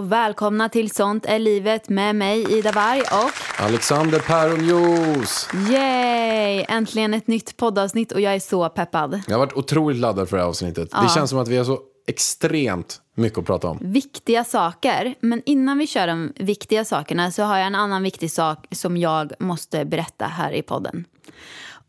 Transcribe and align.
och 0.00 0.12
välkomna 0.12 0.68
till 0.68 0.90
Sånt 0.90 1.26
är 1.26 1.38
livet 1.38 1.88
med 1.88 2.16
mig 2.16 2.58
Ida 2.58 2.72
Warg 2.72 3.00
och 3.00 3.64
Alexander 3.64 4.18
Päronjuice. 4.18 5.48
yay! 5.70 6.64
Äntligen 6.68 7.14
ett 7.14 7.26
nytt 7.26 7.56
poddavsnitt 7.56 8.12
och 8.12 8.20
jag 8.20 8.34
är 8.34 8.40
så 8.40 8.68
peppad. 8.68 9.20
Jag 9.26 9.34
har 9.34 9.38
varit 9.38 9.52
otroligt 9.52 9.96
laddad 9.96 10.28
för 10.28 10.36
det 10.36 10.42
här 10.42 10.48
avsnittet. 10.48 10.90
Det 10.90 11.08
känns 11.14 11.30
som 11.30 11.38
att 11.38 11.48
vi 11.48 11.56
har 11.56 11.64
så 11.64 11.78
extremt 12.06 13.00
mycket 13.16 13.38
att 13.38 13.46
prata 13.46 13.68
om. 13.68 13.78
Viktiga 13.80 14.44
saker, 14.44 15.14
men 15.20 15.42
innan 15.46 15.78
vi 15.78 15.86
kör 15.86 16.06
de 16.06 16.32
viktiga 16.36 16.84
sakerna 16.84 17.30
så 17.30 17.42
har 17.42 17.58
jag 17.58 17.66
en 17.66 17.74
annan 17.74 18.02
viktig 18.02 18.30
sak 18.30 18.66
som 18.70 18.96
jag 18.96 19.32
måste 19.38 19.84
berätta 19.84 20.24
här 20.24 20.52
i 20.52 20.62
podden. 20.62 21.04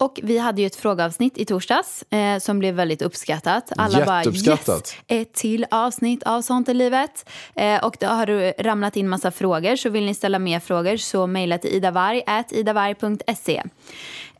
Och 0.01 0.19
vi 0.23 0.37
hade 0.37 0.61
ju 0.61 0.67
ett 0.67 0.75
frågeavsnitt 0.75 1.37
i 1.37 1.45
torsdags 1.45 2.03
eh, 2.09 2.39
som 2.39 2.59
blev 2.59 2.75
väldigt 2.75 3.01
uppskattat. 3.01 3.71
Alla 3.77 4.05
bara 4.05 4.23
yes, 4.23 4.95
ett 5.07 5.33
till 5.33 5.65
avsnitt 5.71 6.23
av 6.23 6.41
Sånt 6.41 6.69
i 6.69 6.73
livet. 6.73 7.29
Eh, 7.55 7.85
och 7.85 7.97
då 7.99 8.07
har 8.07 8.25
det 8.25 8.53
ramlat 8.59 8.95
in 8.95 9.09
massa 9.09 9.31
frågor 9.31 9.75
så 9.75 9.89
vill 9.89 10.05
ni 10.05 10.13
ställa 10.13 10.39
mer 10.39 10.59
frågor 10.59 10.97
så 10.97 11.27
mejla 11.27 11.57
till 11.57 11.73
idavarg.idavarg.se. 11.73 13.63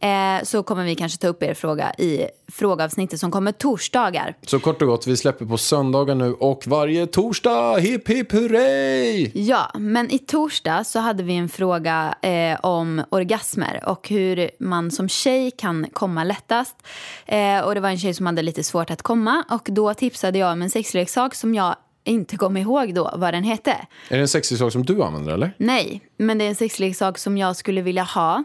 Eh, 0.02 0.44
så 0.44 0.64
kommer 0.64 0.84
vi 0.84 0.96
kanske 0.96 1.18
ta 1.18 1.28
upp 1.28 1.44
er 1.44 1.54
fråga 1.54 1.94
i 1.94 2.28
frågeavsnittet 2.52 3.20
som 3.20 3.32
kommer 3.32 3.52
torsdagar. 3.52 4.36
Så 4.46 4.60
kort 4.60 4.82
och 4.82 4.88
gott, 4.88 5.08
vi 5.08 5.18
släpper 5.18 5.46
på 5.46 5.58
söndagar 5.58 6.16
nu 6.16 6.34
och 6.34 6.64
varje 6.68 7.08
torsdag, 7.08 7.78
hipp 7.78 8.08
hipp 8.08 8.32
hurray! 8.32 9.32
Ja, 9.34 9.72
men 9.74 10.12
i 10.12 10.20
torsdag 10.20 10.84
så 10.84 11.00
hade 11.00 11.24
vi 11.24 11.36
en 11.36 11.50
fråga 11.50 12.16
eh, 12.22 12.60
om 12.60 13.04
orgasmer 13.10 13.84
och 13.86 14.10
hur 14.10 14.50
man 14.60 14.92
som 14.92 15.10
tjej 15.10 15.52
kan 15.52 15.88
komma 15.94 16.24
lättast. 16.24 16.76
Eh, 17.26 17.60
och 17.60 17.76
det 17.76 17.82
var 17.82 17.90
en 17.90 18.00
tjej 18.00 18.14
som 18.14 18.26
hade 18.26 18.42
lite 18.42 18.64
svårt 18.64 18.92
att 18.92 19.02
komma 19.02 19.44
och 19.50 19.68
då 19.72 19.94
tipsade 19.94 20.40
jag 20.40 20.52
om 20.52 20.62
en 20.62 20.70
sexleksak 20.70 21.36
som 21.36 21.56
jag 21.56 21.76
inte 22.04 22.38
kom 22.38 22.58
ihåg 22.58 22.94
då 22.94 23.12
vad 23.16 23.34
den 23.34 23.44
hette. 23.44 23.72
Är 24.10 24.16
det 24.16 24.22
en 24.22 24.28
sexig 24.28 24.58
sak 24.58 24.72
som 24.72 24.86
du 24.86 25.04
använder 25.04 25.34
eller? 25.34 25.54
Nej, 25.58 26.02
men 26.18 26.38
det 26.38 26.46
är 26.46 26.50
en 26.50 26.56
sexleksak 26.56 27.18
som 27.18 27.38
jag 27.38 27.56
skulle 27.56 27.82
vilja 27.82 28.04
ha 28.04 28.44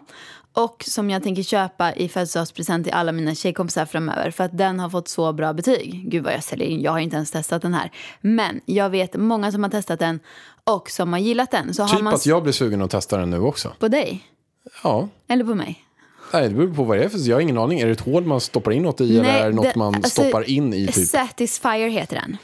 och 0.56 0.84
som 0.86 1.10
jag 1.10 1.22
tänker 1.22 1.42
köpa 1.42 1.92
i 1.94 2.08
födelsedagspresent 2.08 2.84
till 2.84 2.92
alla 2.94 3.12
mina 3.12 3.34
tjejkompisar 3.34 3.86
framöver 3.86 4.30
för 4.30 4.44
att 4.44 4.58
den 4.58 4.80
har 4.80 4.90
fått 4.90 5.08
så 5.08 5.32
bra 5.32 5.52
betyg. 5.52 6.04
Gud 6.10 6.24
vad 6.24 6.32
jag 6.32 6.44
säljer 6.44 6.66
in, 6.68 6.80
jag 6.80 6.92
har 6.92 6.98
inte 6.98 7.16
ens 7.16 7.30
testat 7.30 7.62
den 7.62 7.74
här. 7.74 7.90
Men 8.20 8.60
jag 8.64 8.90
vet 8.90 9.16
många 9.16 9.52
som 9.52 9.62
har 9.62 9.70
testat 9.70 9.98
den 9.98 10.20
och 10.64 10.90
som 10.90 11.12
har 11.12 11.20
gillat 11.20 11.50
den. 11.50 11.74
Så 11.74 11.82
har 11.82 11.88
Typ 11.88 12.02
man 12.02 12.14
att 12.14 12.26
jag 12.26 12.42
blir 12.42 12.52
sugen 12.52 12.82
att 12.82 12.90
testa 12.90 13.16
den 13.18 13.30
nu 13.30 13.38
också. 13.40 13.72
på 13.78 13.88
dig 13.88 14.24
Ja. 14.82 15.08
eller 15.28 15.44
på 15.44 15.54
mig? 15.54 15.82
Nej, 16.32 16.48
det 16.48 16.54
beror 16.54 16.74
på 16.74 16.84
vad 16.84 16.98
det 16.98 17.04
är 17.04 17.08
för 17.08 17.28
Jag 17.28 17.36
har 17.36 17.40
ingen 17.40 17.58
aning. 17.58 17.80
Är 17.80 17.86
det 17.86 17.92
ett 17.92 18.00
hål 18.00 18.24
man 18.24 18.40
stoppar 18.40 18.70
in 18.72 18.82
något 18.82 19.00
i 19.00 19.18
eller 19.18 19.28
är 19.30 19.46
det 19.50 19.54
något 19.56 19.64
den- 19.64 19.72
man 19.78 19.94
alltså, 19.94 20.10
stoppar 20.22 20.50
in 20.50 20.74
i 20.74 20.86
typ? 20.86 21.08
Satisfyer 21.08 21.88
heter 21.88 22.16
den. 22.16 22.36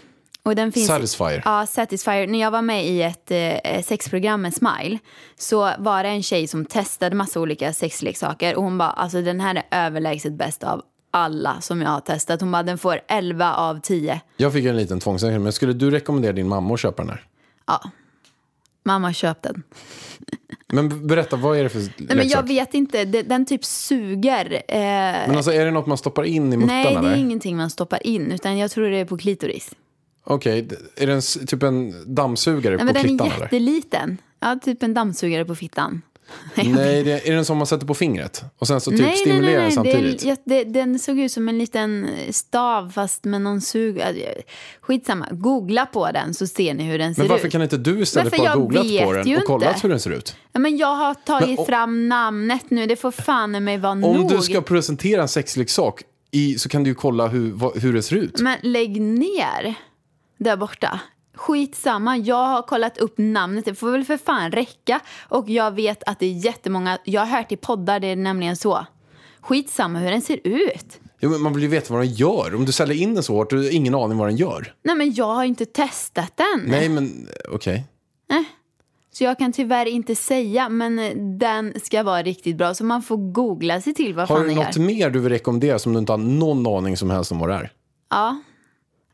Och 0.45 0.55
den 0.57 0.73
finns, 0.73 0.87
Satisfyer. 0.87 1.43
Ja, 1.45 1.67
Satisfyer. 1.67 2.27
När 2.27 2.41
jag 2.41 2.51
var 2.51 2.63
med 2.63 2.87
i 2.87 3.03
ett 3.03 3.31
eh, 3.31 3.83
sexprogram 3.83 4.43
med 4.43 4.55
Smile 4.55 4.99
så 5.39 5.71
var 5.79 6.03
det 6.03 6.09
en 6.09 6.23
tjej 6.23 6.47
som 6.47 6.65
testade 6.65 7.17
massa 7.17 7.41
olika 7.41 7.73
sexleksaker 7.73 8.57
och 8.57 8.63
hon 8.63 8.79
bara, 8.79 8.91
alltså 8.91 9.23
den 9.23 9.41
här 9.41 9.63
är 9.71 9.87
överlägset 9.87 10.33
bäst 10.33 10.65
av 10.65 10.83
alla 11.11 11.61
som 11.61 11.83
jag 11.83 11.89
har 11.91 12.01
testat. 12.01 12.41
Hon 12.41 12.53
bara, 12.53 12.63
den 12.63 12.79
får 12.79 13.01
11 13.09 13.55
av 13.55 13.81
10. 13.81 14.21
Jag 14.37 14.53
fick 14.53 14.65
en 14.65 14.77
liten 14.77 15.01
tvångstankning, 15.01 15.43
men 15.43 15.53
skulle 15.53 15.73
du 15.73 15.91
rekommendera 15.91 16.33
din 16.33 16.49
mamma 16.49 16.75
att 16.75 16.81
köpa 16.81 17.03
den 17.03 17.11
här? 17.11 17.25
Ja. 17.67 17.81
Mamma 18.85 19.13
köp 19.13 19.43
den. 19.43 19.63
Men 20.75 21.07
berätta, 21.07 21.37
vad 21.37 21.59
är 21.59 21.63
det 21.63 21.69
för 21.69 21.79
Nej, 21.79 21.93
men 21.99 22.17
jag 22.17 22.25
leksak? 22.25 22.49
vet 22.49 22.75
inte, 22.75 23.05
den, 23.05 23.47
typ 23.47 23.65
suger. 23.65 24.63
Eh, 24.69 24.79
Men 24.79 25.37
alltså 25.37 25.53
är 25.53 25.65
det 25.65 25.71
något 25.71 25.87
man 25.87 25.99
stoppar 25.99 26.25
in 26.25 26.53
i 26.53 26.57
muttan 26.57 26.67
nej, 26.77 26.85
det 26.85 26.99
eller? 26.99 27.11
är 27.11 27.17
ingenting 27.17 27.57
man 27.57 27.71
stoppar 27.71 28.07
in 28.07 28.33
utan 28.33 28.59
jag 28.59 28.71
tror 28.71 28.91
det 28.91 28.97
är 28.97 29.05
på 29.05 29.19
klitoris. 29.19 29.71
Okej, 30.25 30.63
d- 30.63 30.77
är 30.97 31.07
det 31.07 31.13
en, 31.13 31.47
typ 31.47 31.63
en 31.63 31.95
dammsugare 32.15 32.77
Nej, 32.77 32.87
på 32.87 32.93
den 32.93 33.03
klittan 33.03 33.27
är 33.27 33.33
eller? 33.35 33.43
jätteliten. 33.45 34.19
Ja, 34.41 34.59
typ 34.65 34.83
en 34.83 34.95
dammsugare 34.95 35.45
på 35.45 35.55
fittan. 35.55 36.03
Nej, 36.55 37.03
det, 37.03 37.29
är 37.29 37.33
det 37.33 37.39
en 37.39 37.45
som 37.45 37.59
man 37.59 37.67
sätter 37.67 37.87
på 37.87 37.95
fingret? 37.95 38.45
Och 38.59 38.67
sen 38.67 38.81
så 38.81 38.91
typ 38.91 39.17
stimulerar 39.17 39.57
den 39.61 39.65
Det, 39.69 39.73
samtidigt? 39.75 40.25
är- 40.25 40.29
ja, 40.29 40.37
det, 40.45 40.65
den 40.65 40.99
såg 40.99 41.19
ut 41.19 41.33
som 41.33 41.49
en 41.49 41.59
liten 41.59 42.09
stav 42.31 42.91
fast 42.91 43.25
med 43.25 43.43
någon 43.43 43.61
sug. 43.61 43.99
ja, 43.99 44.07
Skitsamma, 44.81 45.29
googla 45.31 45.87
på 45.87 46.11
den 46.13 46.35
så 46.35 46.47
ser 46.47 46.75
ni 46.75 46.85
hur 46.85 46.99
den 46.99 47.15
ser 47.15 47.23
Men 47.23 47.29
varför 47.31 47.47
ut. 47.47 47.53
kan 47.53 47.63
inte 47.63 47.77
du 47.77 48.01
istället 48.01 48.37
bara 48.37 48.55
googlat 48.55 48.83
på 49.05 49.13
den 49.13 49.37
och 49.37 49.45
kollat 49.45 49.69
inte. 49.69 49.81
hur 49.83 49.89
den 49.89 50.01
ser 50.01 50.11
ut? 50.11 50.37
Ja, 50.53 50.61
men 50.61 50.77
jag 50.77 50.95
har 50.95 51.15
tagit 51.15 51.57
Men 51.59 51.67
fram 51.67 52.09
namnet 52.09 52.71
nu, 52.71 52.87
det 52.87 52.97
får 52.97 53.11
fan 53.11 53.65
mig 53.65 53.79
vara 53.79 53.93
Om 53.93 54.01
nog. 54.01 54.29
du 54.31 54.39
ska 54.43 54.61
presentera 54.61 55.23
en 55.23 55.29
sexleksak 55.29 56.03
i, 56.31 56.59
så 56.59 56.69
kan 56.69 56.85
du 56.85 56.91
ju 56.91 56.95
kolla 56.95 57.27
hur, 57.29 57.51
vad, 57.53 57.77
hur 57.79 57.93
det 57.93 58.03
ser 58.03 58.17
ut. 58.17 58.41
Men 58.41 58.59
lägg 58.63 59.01
ner 59.01 59.75
där 60.43 60.57
borta. 60.57 61.01
Skitsamma, 61.35 62.17
jag 62.17 62.47
har 62.47 62.63
kollat 62.63 62.99
upp 62.99 63.15
namnet, 63.17 63.65
det 63.65 63.75
får 63.75 63.91
väl 63.91 64.05
för 64.05 64.17
fan 64.17 64.51
räcka. 64.53 65.01
Och 65.29 65.49
jag 65.51 65.71
vet 65.71 66.03
att 66.07 66.19
det 66.19 66.27
är 66.27 66.33
jättemånga, 66.33 66.99
jag 67.05 67.21
har 67.21 67.37
hört 67.39 67.53
i 67.53 67.57
poddar, 67.57 68.01
det 68.01 68.07
är 68.07 68.17
nämligen 68.17 68.57
så. 68.57 68.87
Skitsamma 69.41 69.99
hur 69.99 70.11
den 70.11 70.23
ser 70.23 70.41
ut. 70.45 71.01
Jo, 71.21 71.31
men 71.31 71.41
man 71.41 71.53
vill 71.53 71.63
ju 71.63 71.69
veta 71.69 71.95
vad 71.95 72.03
den 72.03 72.13
gör. 72.13 72.55
Om 72.55 72.65
du 72.65 72.73
säljer 72.73 72.97
in 73.03 73.15
den 73.15 73.23
så 73.23 73.35
hårt, 73.35 73.51
du 73.51 73.57
har 73.57 73.75
ingen 73.75 73.95
aning 73.95 74.19
vad 74.19 74.29
den 74.29 74.37
gör. 74.37 74.75
Nej 74.85 74.97
men 74.97 75.13
jag 75.15 75.27
har 75.35 75.45
inte 75.45 75.65
testat 75.67 76.33
den. 76.37 76.65
Nej, 76.67 76.89
men 76.89 77.29
okej. 77.51 77.85
Så 79.15 79.25
jag 79.25 79.39
kan 79.39 79.53
tyvärr 79.53 79.87
inte 79.87 80.15
säga, 80.15 80.69
men 80.69 80.99
eh, 80.99 81.17
den 81.39 81.81
ska 81.81 82.03
vara 82.03 82.23
riktigt 82.23 82.57
bra. 82.57 82.75
Så 82.75 82.85
man 82.85 83.03
får 83.03 83.17
googla 83.33 83.81
sig 83.81 83.95
till 83.95 84.15
vad 84.15 84.29
Har 84.29 84.37
fan 84.37 84.43
du 84.43 84.55
den 84.55 84.65
något 84.65 84.77
gör. 84.77 84.83
mer 84.85 85.11
du 85.11 85.19
vill 85.21 85.33
rekommendera 85.33 85.79
som 85.79 85.93
du 85.93 85.99
inte 85.99 86.13
har 86.13 86.19
någon 86.19 86.67
aning 86.67 86.97
som 86.97 87.11
helst 87.11 87.33
om 87.33 87.39
vad 87.39 87.49
det 87.49 87.55
är? 87.55 87.73
Ja. 88.11 88.41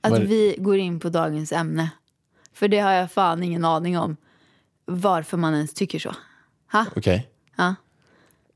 Att 0.00 0.14
det? 0.14 0.20
vi 0.20 0.54
går 0.58 0.78
in 0.78 1.00
på 1.00 1.08
dagens 1.08 1.52
ämne. 1.52 1.90
För 2.52 2.68
det 2.68 2.78
har 2.78 2.92
jag 2.92 3.12
fan 3.12 3.42
ingen 3.42 3.64
aning 3.64 3.98
om. 3.98 4.16
Varför 4.84 5.36
man 5.36 5.54
ens 5.54 5.74
tycker 5.74 5.98
så. 5.98 6.14
Okej. 6.96 7.28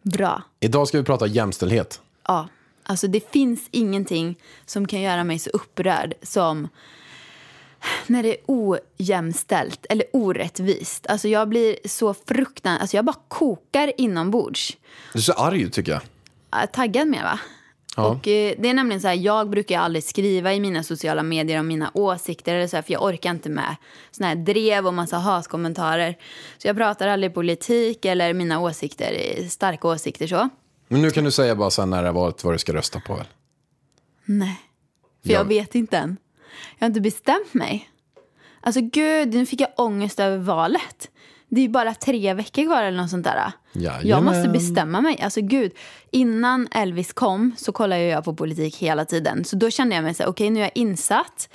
Bra. 0.03 0.43
Idag 0.61 0.89
ska 0.89 0.99
vi 0.99 1.05
prata 1.05 1.27
jämställdhet. 1.27 2.01
Ja. 2.27 2.49
Alltså 2.83 3.07
det 3.09 3.33
finns 3.33 3.69
ingenting 3.71 4.39
som 4.67 4.87
kan 4.87 5.01
göra 5.01 5.25
mig 5.25 5.39
så 5.39 5.51
upprörd 5.51 6.15
som 6.23 6.69
när 8.07 8.23
det 8.23 8.29
är 8.29 8.37
ojämställt 8.47 9.87
eller 9.91 10.07
orättvist. 10.13 11.07
Alltså 11.07 11.29
jag 11.29 11.49
blir 11.49 11.77
så 11.85 12.15
fruktansvärt, 12.15 12.81
alltså 12.81 12.97
jag 12.97 13.05
bara 13.05 13.17
kokar 13.29 13.93
inombords. 13.99 14.77
Du 15.13 15.19
är 15.19 15.23
så 15.23 15.33
arg 15.33 15.71
tycker 15.71 15.93
jag. 15.93 16.73
Taggad 16.73 17.09
med 17.09 17.23
va? 17.23 17.41
Ja. 17.97 18.07
Och 18.07 18.29
eh, 18.29 18.55
det 18.59 18.69
är 18.69 18.75
nämligen 18.75 19.01
så 19.01 19.09
här, 19.09 19.15
jag 19.15 19.51
brukar 19.51 19.79
aldrig 19.79 20.05
skriva 20.05 20.55
i 20.55 20.61
mina 20.61 20.83
sociala 20.83 21.23
medier 21.23 21.61
om 21.61 21.67
mina 21.67 21.91
åsikter 21.95 22.55
eller 22.55 22.67
så 22.67 22.77
här, 22.77 22.83
för 22.83 22.93
jag 22.93 23.03
orkar 23.03 23.31
inte 23.31 23.49
med 23.49 23.77
såna 24.11 24.29
här 24.29 24.35
drev 24.35 24.87
och 24.87 24.95
massa 24.95 25.17
hatkommentarer. 25.17 26.19
Så 26.59 26.69
jag 26.69 26.77
pratar 26.77 27.09
aldrig 27.09 27.35
politik 27.35 28.05
eller 28.05 28.35
mina 28.35 28.61
åsikter, 28.61 29.17
eh, 29.37 29.47
starka 29.49 29.89
åsikter 29.89 30.27
så. 30.27 30.49
Men 30.89 31.03
nu 31.03 31.11
kan 31.11 31.25
du 31.25 31.31
säga 31.31 31.55
bara 31.55 31.71
sen 31.71 31.91
när 31.91 32.03
det 32.03 32.13
varit 32.13 32.45
vad 32.45 32.55
du 32.55 32.59
ska 32.59 32.73
rösta 32.75 33.01
på 33.01 33.15
väl? 33.15 33.27
Nej, 34.25 34.61
för 35.23 35.31
Ja. 35.33 35.39
jag 35.39 35.45
vet 35.45 35.75
inte 35.75 35.99
än. 35.99 36.17
Jag 36.79 36.85
har 36.85 36.89
inte 36.89 37.01
bestämt 37.01 37.55
mig. 37.55 37.89
Alltså 38.61 38.81
gud, 38.81 39.35
nu 39.35 39.47
fick 39.47 39.61
jag 39.61 39.69
ångest 39.77 40.21
över 40.21 40.39
valet. 40.39 41.11
Det 41.55 41.61
är 41.61 41.63
ju 41.63 41.69
bara 41.69 41.95
tre 41.95 42.35
veckor 42.35 42.65
kvar 42.65 42.83
eller 42.83 42.99
något 42.99 43.11
sånt 43.11 43.25
där. 43.25 43.53
Jajamän. 43.73 44.09
Jag 44.09 44.25
måste 44.25 44.49
bestämma 44.49 45.01
mig. 45.01 45.21
Alltså 45.23 45.41
gud, 45.41 45.73
innan 46.11 46.69
Elvis 46.71 47.13
kom 47.13 47.55
så 47.57 47.73
kollade 47.73 48.03
jag 48.03 48.25
på 48.25 48.35
politik 48.35 48.77
hela 48.77 49.05
tiden. 49.05 49.45
Så 49.45 49.57
då 49.57 49.71
kände 49.71 49.95
jag 49.95 50.05
mig 50.05 50.15
så 50.15 50.23
här, 50.23 50.31
okej 50.31 50.51
nu 50.51 50.61
är 50.61 50.65
jag 50.65 50.73
insatt. 50.75 51.49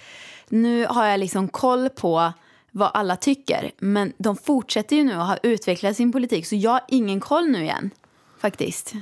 Nu 0.49 0.85
har 0.85 1.05
jag 1.05 1.19
liksom 1.19 1.47
koll 1.47 1.89
på 1.89 2.33
vad 2.71 2.91
alla 2.93 3.15
tycker. 3.15 3.71
Men 3.77 4.13
de 4.17 4.35
fortsätter 4.35 4.95
ju 4.95 5.03
nu 5.03 5.13
att 5.13 5.27
ha 5.27 5.37
utvecklat 5.43 5.95
sin 5.95 6.11
politik. 6.11 6.45
Så 6.45 6.55
jag 6.55 6.71
har 6.71 6.81
ingen 6.87 7.19
koll 7.19 7.49
nu 7.49 7.61
igen. 7.63 7.91
Faktiskt. 8.39 8.93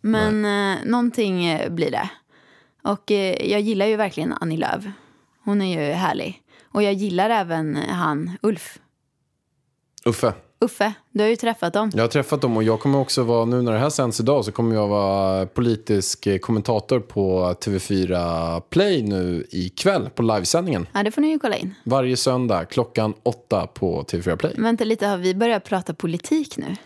Men 0.00 0.44
eh, 0.44 0.84
någonting 0.84 1.46
eh, 1.46 1.70
blir 1.70 1.90
det. 1.90 2.08
Och 2.82 3.10
eh, 3.10 3.50
jag 3.50 3.60
gillar 3.60 3.86
ju 3.86 3.96
verkligen 3.96 4.32
Annie 4.40 4.56
Lööf. 4.56 4.84
Hon 5.44 5.62
är 5.62 5.86
ju 5.86 5.92
härlig. 5.92 6.42
Och 6.72 6.82
jag 6.82 6.92
gillar 6.92 7.30
även 7.30 7.76
eh, 7.76 7.94
han 7.94 8.38
Ulf. 8.42 8.78
Uffe. 10.04 10.32
Uffe, 10.60 10.92
du 11.10 11.22
har 11.22 11.28
ju 11.28 11.36
träffat 11.36 11.72
dem. 11.72 11.90
Jag 11.94 12.02
har 12.02 12.08
träffat 12.08 12.40
dem 12.40 12.56
och 12.56 12.62
jag 12.62 12.80
kommer 12.80 12.98
också 12.98 13.22
vara, 13.22 13.44
nu 13.44 13.62
när 13.62 13.72
det 13.72 13.78
här 13.78 13.90
sänds 13.90 14.20
idag 14.20 14.44
så 14.44 14.52
kommer 14.52 14.74
jag 14.74 14.88
vara 14.88 15.46
politisk 15.46 16.26
eh, 16.26 16.38
kommentator 16.38 17.00
på 17.00 17.54
TV4 17.60 18.60
Play 18.60 19.02
nu 19.02 19.46
ikväll 19.50 20.10
på 20.14 20.22
livesändningen. 20.22 20.86
Ja, 20.92 21.02
det 21.02 21.10
får 21.10 21.20
ni 21.20 21.28
ju 21.28 21.38
kolla 21.38 21.56
in. 21.56 21.74
Varje 21.84 22.16
söndag 22.16 22.64
klockan 22.64 23.14
åtta 23.22 23.66
på 23.66 24.02
TV4 24.02 24.36
Play. 24.36 24.54
Vänta 24.56 24.84
lite, 24.84 25.06
har 25.06 25.16
vi 25.16 25.34
börjat 25.34 25.64
prata 25.64 25.94
politik 25.94 26.56
nu? 26.56 26.76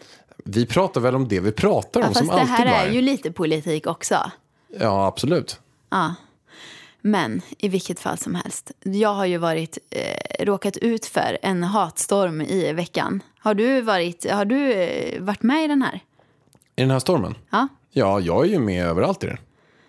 Vi 0.44 0.66
pratar 0.66 1.00
väl 1.00 1.14
om 1.14 1.28
det 1.28 1.40
vi 1.40 1.52
pratar 1.52 2.00
om 2.00 2.06
Ja, 2.06 2.14
som 2.14 2.26
fast 2.26 2.38
det 2.38 2.52
alltid 2.52 2.66
här 2.66 2.86
är 2.86 2.92
ju 2.92 3.00
lite 3.00 3.32
politik 3.32 3.86
också. 3.86 4.30
Ja, 4.80 5.06
absolut. 5.06 5.60
Ja. 5.90 6.14
Men 7.10 7.42
i 7.58 7.68
vilket 7.68 8.00
fall 8.00 8.18
som 8.18 8.34
helst. 8.34 8.70
Jag 8.82 9.14
har 9.14 9.26
ju 9.26 9.38
varit, 9.38 9.78
eh, 9.90 10.44
råkat 10.44 10.76
ut 10.76 11.06
för 11.06 11.38
en 11.42 11.62
hatstorm 11.64 12.40
i 12.40 12.72
veckan. 12.72 13.22
Har 13.38 13.54
du, 13.54 13.80
varit, 13.80 14.30
har 14.30 14.44
du 14.44 14.72
eh, 14.72 15.22
varit 15.22 15.42
med 15.42 15.64
i 15.64 15.68
den 15.68 15.82
här? 15.82 16.00
I 16.76 16.80
den 16.80 16.90
här 16.90 16.98
stormen? 16.98 17.34
Ja. 17.50 17.68
Ja, 17.92 18.20
jag 18.20 18.44
är 18.44 18.48
ju 18.48 18.58
med 18.58 18.86
överallt 18.86 19.24
i 19.24 19.26
den. 19.26 19.38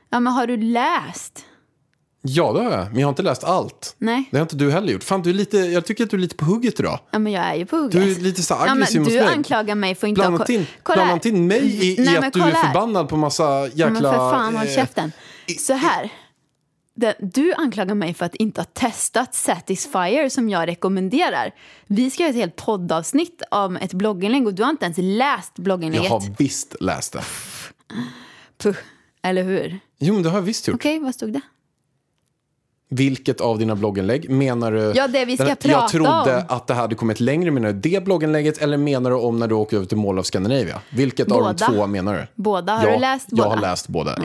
Ja, 0.10 0.20
men 0.20 0.34
har 0.34 0.48
du 0.48 0.58
läst? 0.58 1.46
Ja, 2.22 2.54
det 2.54 2.64
har 2.64 2.72
jag. 2.72 2.86
Men 2.92 3.00
jag 3.00 3.08
har 3.08 3.10
inte 3.10 3.22
läst 3.24 3.44
allt. 3.44 3.96
Nej. 3.98 4.30
Det 4.32 4.38
har 4.38 4.42
inte 4.42 4.56
du 4.56 4.72
heller 4.72 4.94
gjort. 4.94 5.04
Fan, 5.04 5.22
du 5.22 5.30
är 5.30 5.34
lite, 5.34 5.58
jag 5.58 5.86
tycker 5.86 6.04
att 6.04 6.10
du 6.10 6.18
är 6.18 6.22
lite 6.22 6.36
på 6.36 6.46
hugget 6.46 6.80
idag. 6.80 7.00
Ja, 7.12 7.20
men 7.20 7.32
jag 7.34 7.44
är 7.46 7.56
ju 7.56 7.66
på 7.66 7.76
hugget. 7.76 7.92
Du 7.92 8.12
är 8.12 8.16
lite 8.16 8.42
så 8.44 8.54
ja, 8.54 8.72
aggressiv 8.72 9.02
men 9.02 9.04
mot 9.04 9.14
Du 9.14 9.20
mig. 9.20 9.34
anklagar 9.34 9.76
mig 9.76 9.96
för 9.96 10.08
att 10.08 10.10
inte 10.10 10.22
Blandat 10.22 10.50
in, 10.50 10.68
blandat 10.86 11.26
in 11.26 11.48
mig 11.48 11.86
i, 11.86 12.02
i 12.02 12.06
Nej, 12.06 12.18
att 12.18 12.34
du 12.34 12.42
är 12.42 12.46
här. 12.46 12.68
förbannad 12.68 13.10
på 13.10 13.18
massa 13.18 13.68
jäkla... 13.68 13.84
Ja, 13.84 13.90
men 13.90 14.02
för 14.02 14.12
fan, 14.12 14.56
håll 14.56 14.68
eh, 14.68 14.76
käften. 14.76 15.12
Så 15.60 15.74
här. 15.74 16.10
Det, 17.00 17.16
du 17.20 17.54
anklagar 17.54 17.96
mig 17.96 18.14
för 18.14 18.26
att 18.26 18.36
inte 18.36 18.62
ha 18.62 18.66
testat 18.66 19.36
Satisfyer 19.36 20.30
som 20.30 20.50
jag 20.50 20.68
rekommenderar. 20.68 21.52
Vi 21.88 22.10
ska 22.10 22.24
göra 22.24 22.30
ett 22.30 22.36
helt 22.36 22.56
poddavsnitt 22.56 23.42
om 23.52 23.76
ett 23.78 23.94
blogginlägg 23.94 24.48
och 24.48 24.54
du 24.54 24.64
har 24.64 24.70
inte 24.70 24.86
ens 24.86 24.98
läst 24.98 25.52
Jag 25.56 25.64
blogginlägget. 25.64 26.10
har 26.12 26.24
visst 26.38 26.76
läst 26.80 27.14
det. 27.14 27.22
Puh, 28.58 28.76
eller 29.22 29.44
hur? 29.44 29.80
Jo, 30.00 30.14
men 30.14 30.24
det 30.24 30.30
har 30.30 30.38
jag 30.38 30.42
visst 30.44 30.68
gjort. 30.68 30.76
Okej, 30.76 31.00
vad 31.00 31.16
stod 31.16 31.34
det? 31.34 31.42
Vilket 32.92 33.42
av 33.42 33.58
dina 33.60 33.76
blogginlägg 33.76 34.30
menar 34.30 34.72
du? 34.72 34.94
Ja, 34.96 35.08
det 35.08 35.26
vi 35.26 35.38
ska 35.38 35.46
Den- 35.46 35.56
prata 35.56 35.70
Jag 35.80 35.90
trodde 35.90 36.36
om. 36.38 36.44
att 36.50 36.68
det 36.68 36.74
hade 36.74 36.96
kommit 36.96 37.20
längre. 37.20 37.52
Menar 37.52 37.74
du 37.74 37.80
det 37.90 38.04
blogginlägget 38.04 38.58
eller 38.58 38.78
menar 38.78 39.10
du 39.10 39.16
om 39.16 39.40
när 39.40 39.48
du 39.48 39.56
åker 39.56 39.78
över 39.78 39.88
till 39.88 39.98
Mall 39.98 40.20
of 40.20 40.26
Scandinavia? 40.26 40.82
Vilket 40.90 41.32
av 41.32 41.38
Båda. 41.40 41.54
de 41.54 41.66
två 41.76 41.88
menar 41.88 42.14
du? 42.14 42.28
Båda. 42.44 42.74
Har 42.74 42.86
ja, 42.88 42.94
du 42.94 43.00
läst 43.00 43.28
Jag 43.30 43.38
båda? 43.38 43.50
har 43.50 43.62
läst 43.62 43.88
båda 43.88 44.16
en 44.16 44.24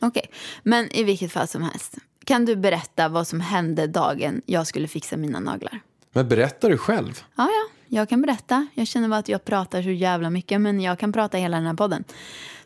Okej, 0.00 0.30
men 0.62 0.96
i 0.96 1.04
vilket 1.04 1.32
fall 1.32 1.48
som 1.48 1.62
helst. 1.62 1.94
Kan 2.24 2.44
du 2.44 2.56
berätta 2.56 3.08
vad 3.08 3.26
som 3.26 3.40
hände 3.40 3.86
dagen 3.86 4.42
jag 4.46 4.66
skulle 4.66 4.88
fixa 4.88 5.16
mina 5.16 5.40
naglar? 5.40 5.80
Men 6.12 6.28
berättar 6.28 6.70
du 6.70 6.78
själv? 6.78 7.22
Ja, 7.36 7.48
ja, 7.48 7.96
jag 7.98 8.08
kan 8.08 8.22
berätta. 8.22 8.66
Jag 8.74 8.86
känner 8.86 9.08
bara 9.08 9.18
att 9.18 9.28
jag 9.28 9.44
pratar 9.44 9.82
så 9.82 9.90
jävla 9.90 10.30
mycket, 10.30 10.60
men 10.60 10.80
jag 10.80 10.98
kan 10.98 11.12
prata 11.12 11.38
hela 11.38 11.56
den 11.56 11.66
här 11.66 11.74
podden. 11.74 12.04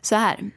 Så 0.01 0.15
här. 0.15 0.51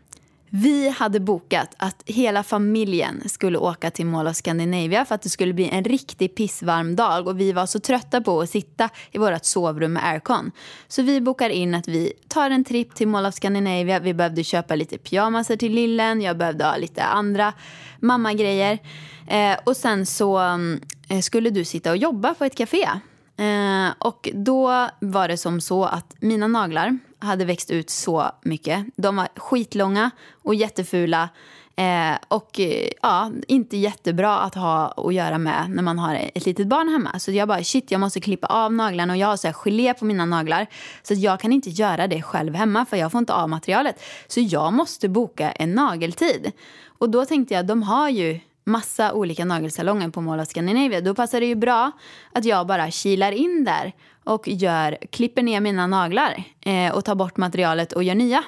Vi 0.56 0.89
hade 0.89 1.21
bokat 1.21 1.75
att 1.77 2.03
hela 2.06 2.43
familjen 2.43 3.29
skulle 3.29 3.59
åka 3.59 3.91
till 3.91 4.06
Mall 4.06 4.27
of 4.27 4.37
Scandinavia 4.37 5.05
för 5.05 5.15
att 5.15 5.23
det 5.23 5.29
skulle 5.29 5.53
bli 5.53 5.69
en 5.69 5.85
riktig 5.85 6.35
pissvarm 6.35 6.97
dag 6.97 7.29
och 7.29 7.41
vi 7.41 7.53
var 7.53 7.67
så 7.67 7.81
trötta 7.81 8.21
på 8.21 8.41
att 8.41 8.51
sitta 8.51 8.89
i 9.12 9.19
vårt 9.19 9.45
sovrum 9.45 9.93
med 9.93 10.09
aircon. 10.09 10.51
Så 10.89 11.03
vi 11.03 11.21
bokar 11.21 11.51
in 11.51 11.75
att 11.75 11.89
vi 11.89 12.12
tar 12.29 12.51
en 12.51 12.65
tripp 12.65 12.95
till 12.95 13.09
Mall 13.09 13.27
of 13.27 13.35
Scandinavia. 13.35 13.99
Vi 13.99 14.15
behövde 14.15 14.45
köpa 14.45 14.75
lite 14.75 14.99
pyjamaser 14.99 15.56
till 15.56 15.73
lillen, 15.73 16.23
jag 16.23 16.39
behövde 16.39 16.65
ha 16.65 16.77
lite 16.77 17.03
andra 17.03 17.53
mammagrejer. 18.01 18.79
Eh, 19.29 19.59
och 19.65 19.77
sen 19.77 20.06
så 20.06 20.41
eh, 21.09 21.21
skulle 21.21 21.51
du 21.51 21.65
sitta 21.65 21.91
och 21.91 21.97
jobba 21.97 22.35
på 22.35 22.45
ett 22.45 22.56
café. 22.56 22.89
Eh, 23.37 23.93
och 23.99 24.29
då 24.35 24.89
var 25.01 25.29
det 25.29 25.37
som 25.37 25.61
så 25.61 25.85
att 25.85 26.15
mina 26.21 26.49
naglar 26.49 26.99
hade 27.25 27.44
växt 27.44 27.71
ut 27.71 27.91
så 27.91 28.31
mycket. 28.43 28.87
De 28.97 29.17
var 29.17 29.29
skitlånga 29.37 30.11
och 30.43 30.55
jättefula. 30.55 31.29
Eh, 31.76 32.17
och 32.29 32.61
eh, 32.61 32.88
ja, 33.03 33.31
inte 33.49 33.76
jättebra 33.76 34.38
att 34.38 34.55
ha 34.55 34.87
att 34.87 35.15
göra 35.15 35.38
med 35.38 35.71
när 35.71 35.82
man 35.82 35.99
har 35.99 36.31
ett 36.35 36.47
litet 36.47 36.67
barn 36.67 36.88
hemma. 36.88 37.19
Så 37.19 37.32
jag 37.32 37.49
bara 37.49 37.65
shit, 37.65 37.91
jag 37.91 38.00
måste 38.00 38.21
klippa 38.21 38.47
av 38.47 38.73
naglarna 38.73 39.12
och 39.12 39.17
jag 39.17 39.26
har 39.26 39.37
så 39.37 39.49
här 39.49 39.55
gelé 39.55 39.94
på 39.94 40.05
mina 40.05 40.25
naglar. 40.25 40.67
Så 41.03 41.15
jag 41.15 41.41
kan 41.41 41.53
inte 41.53 41.71
göra 41.71 42.06
det 42.06 42.23
själv 42.23 42.55
hemma 42.55 42.87
för 42.87 42.97
jag 42.97 43.12
får 43.12 43.19
inte 43.19 43.35
av 43.35 43.49
materialet. 43.49 44.03
Så 44.27 44.41
jag 44.41 44.73
måste 44.73 45.09
boka 45.09 45.50
en 45.50 45.73
nageltid. 45.73 46.53
Och 46.99 47.11
då 47.11 47.25
tänkte 47.25 47.55
jag, 47.55 47.67
de 47.67 47.82
har 47.82 48.09
ju 48.09 48.41
massa 48.64 49.12
olika 49.12 49.44
nagelsalonger 49.44 50.08
på 50.08 50.20
Mall 50.20 50.40
of 50.40 50.49
Scandinavia. 50.49 51.00
Då 51.00 51.14
passar 51.14 51.40
det 51.40 51.46
ju 51.46 51.55
bra 51.55 51.93
att 52.32 52.44
jag 52.44 52.66
bara 52.66 52.90
kilar 52.90 53.32
in 53.32 53.64
där 53.64 53.93
och 54.25 54.49
gör, 54.49 54.99
klipper 55.11 55.43
ner 55.43 55.61
mina 55.61 55.87
naglar 55.87 56.44
eh, 56.61 56.94
och 56.94 57.05
tar 57.05 57.14
bort 57.14 57.37
materialet 57.37 57.93
och 57.93 58.02
gör 58.02 58.14
nya. 58.14 58.44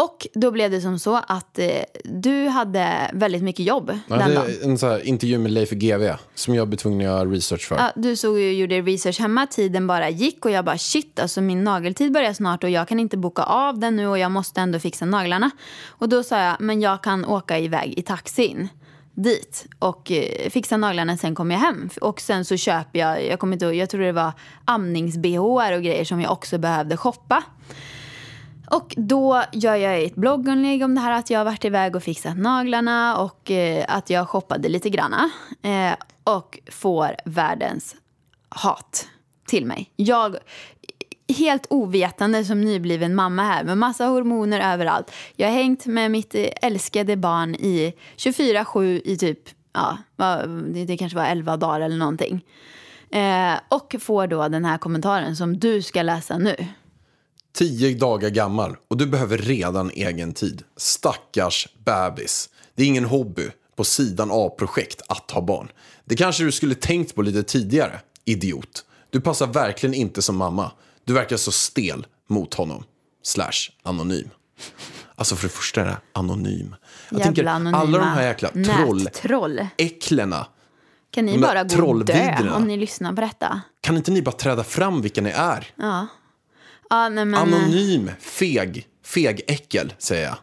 Och 0.00 0.26
då 0.34 0.50
blev 0.50 0.70
det 0.70 0.80
som 0.80 0.98
så 0.98 1.16
att 1.26 1.58
eh, 1.58 1.66
du 2.04 2.46
hade 2.46 3.10
väldigt 3.12 3.42
mycket 3.42 3.66
jobb 3.66 3.98
Jag 4.08 4.18
den 4.18 4.34
dagen. 4.34 4.50
en 4.62 4.78
så 4.78 4.86
här 4.86 5.06
intervju 5.06 5.38
med 5.38 5.52
Leif 5.52 5.70
GW 5.70 6.14
som 6.34 6.54
jag 6.54 6.68
blev 6.68 6.78
tvungen 6.78 7.00
att 7.00 7.04
göra 7.04 7.24
research 7.30 7.68
för. 7.68 7.76
Ja, 7.76 7.92
du 7.96 8.16
såg 8.16 8.38
ju, 8.38 8.52
gjorde 8.52 8.80
research 8.80 9.20
hemma, 9.20 9.46
tiden 9.46 9.86
bara 9.86 10.10
gick 10.10 10.44
och 10.44 10.50
jag 10.50 10.64
bara 10.64 10.78
shit, 10.78 11.20
alltså 11.20 11.40
min 11.40 11.64
nageltid 11.64 12.12
börjar 12.12 12.32
snart 12.32 12.64
och 12.64 12.70
jag 12.70 12.88
kan 12.88 13.00
inte 13.00 13.16
boka 13.16 13.42
av 13.42 13.78
den 13.78 13.96
nu 13.96 14.06
och 14.06 14.18
jag 14.18 14.30
måste 14.30 14.60
ändå 14.60 14.78
fixa 14.78 15.04
naglarna. 15.04 15.50
Och 15.88 16.08
då 16.08 16.22
sa 16.22 16.40
jag, 16.40 16.56
men 16.60 16.80
jag 16.80 17.02
kan 17.02 17.24
åka 17.24 17.58
iväg 17.58 17.98
i 17.98 18.02
taxin 18.02 18.68
dit 19.14 19.66
och 19.78 20.10
eh, 20.10 20.50
fixa 20.50 20.76
naglarna, 20.76 21.16
sen 21.16 21.34
kommer 21.34 21.54
jag 21.54 21.60
hem. 21.60 21.90
Och 22.00 22.20
sen 22.20 22.44
så 22.44 22.56
köper 22.56 22.98
jag, 22.98 23.26
jag 23.26 23.38
kommer 23.38 23.52
inte 23.52 23.66
jag 23.66 23.90
tror 23.90 24.00
det 24.00 24.12
var 24.12 24.32
amnings-bh 24.64 25.74
och 25.76 25.82
grejer 25.82 26.04
som 26.04 26.20
jag 26.20 26.32
också 26.32 26.58
behövde 26.58 26.96
shoppa. 26.96 27.42
Och 28.70 28.94
då 28.96 29.42
gör 29.52 29.74
jag 29.74 30.02
ett 30.02 30.14
blogginlägg 30.14 30.82
om 30.82 30.94
det 30.94 31.00
här 31.00 31.12
att 31.12 31.30
jag 31.30 31.40
har 31.40 31.44
varit 31.44 31.64
iväg 31.64 31.96
och 31.96 32.02
fixat 32.02 32.36
naglarna 32.36 33.16
och 33.16 33.50
eh, 33.50 33.84
att 33.88 34.10
jag 34.10 34.28
shoppade 34.28 34.68
lite 34.68 34.90
granna. 34.90 35.30
Eh, 35.62 35.94
och 36.24 36.58
får 36.70 37.16
världens 37.24 37.96
hat 38.48 39.08
till 39.46 39.66
mig. 39.66 39.90
Jag, 39.96 40.36
helt 41.38 41.66
ovetande 41.70 42.44
som 42.44 42.60
nybliven 42.60 43.14
mamma 43.14 43.42
här 43.42 43.64
med 43.64 43.78
massa 43.78 44.06
hormoner 44.06 44.72
överallt. 44.74 45.12
Jag 45.36 45.48
har 45.48 45.54
hängt 45.54 45.86
med 45.86 46.10
mitt 46.10 46.34
eh, 46.34 46.46
älskade 46.62 47.16
barn 47.16 47.54
i 47.54 47.94
24-7 48.16 49.00
i 49.04 49.16
typ, 49.16 49.40
ja, 49.72 49.98
det, 50.66 50.84
det 50.84 50.96
kanske 50.96 51.18
var 51.18 51.26
11 51.26 51.56
dagar 51.56 51.80
eller 51.80 51.96
någonting. 51.96 52.44
Eh, 53.10 53.54
och 53.68 53.96
får 54.00 54.26
då 54.26 54.48
den 54.48 54.64
här 54.64 54.78
kommentaren 54.78 55.36
som 55.36 55.58
du 55.58 55.82
ska 55.82 56.02
läsa 56.02 56.38
nu. 56.38 56.56
Tio 57.52 57.94
dagar 57.94 58.30
gammal 58.30 58.76
och 58.88 58.96
du 58.96 59.06
behöver 59.06 59.38
redan 59.38 59.90
egen 59.90 60.32
tid. 60.32 60.62
Stackars 60.76 61.68
bebis. 61.84 62.48
Det 62.74 62.82
är 62.82 62.86
ingen 62.86 63.04
hobby 63.04 63.50
på 63.76 63.84
sidan 63.84 64.30
av 64.30 64.48
projekt 64.48 65.02
att 65.08 65.30
ha 65.30 65.40
barn. 65.40 65.68
Det 66.04 66.16
kanske 66.16 66.44
du 66.44 66.52
skulle 66.52 66.74
tänkt 66.74 67.14
på 67.14 67.22
lite 67.22 67.42
tidigare, 67.42 68.00
idiot. 68.24 68.84
Du 69.10 69.20
passar 69.20 69.46
verkligen 69.46 69.94
inte 69.94 70.22
som 70.22 70.36
mamma. 70.36 70.72
Du 71.04 71.12
verkar 71.12 71.36
så 71.36 71.52
stel 71.52 72.06
mot 72.28 72.54
honom. 72.54 72.84
Slash 73.22 73.70
anonym. 73.82 74.30
Alltså 75.14 75.36
för 75.36 75.48
det 75.48 75.54
första 75.54 75.80
är 75.80 75.84
det 75.84 75.96
anonym. 76.12 76.74
Jag 77.10 77.18
Jävla 77.18 77.24
tänker 77.24 77.44
anonyma 77.46 77.78
alla 77.78 77.98
de 77.98 78.04
här 78.04 78.22
jäkla 78.22 78.48
troll, 78.48 79.02
nättroll. 79.04 79.66
äcklena. 79.76 80.46
Kan 81.10 81.26
ni 81.26 81.38
bara 81.38 81.64
gå 81.64 81.86
och 81.86 82.04
dö 82.04 82.50
om 82.56 82.64
ni 82.64 82.76
lyssnar 82.76 83.12
på 83.12 83.20
detta? 83.20 83.60
Kan 83.80 83.96
inte 83.96 84.10
ni 84.10 84.22
bara 84.22 84.32
träda 84.32 84.64
fram 84.64 85.02
vilka 85.02 85.20
ni 85.20 85.30
är? 85.30 85.66
Ja, 85.76 86.06
nej 86.90 87.24
men... 87.24 87.34
Anonym, 87.34 88.10
feg, 88.20 88.88
feg 89.04 89.40
äckel 89.46 89.94
säger 89.98 90.24
jag. 90.24 90.36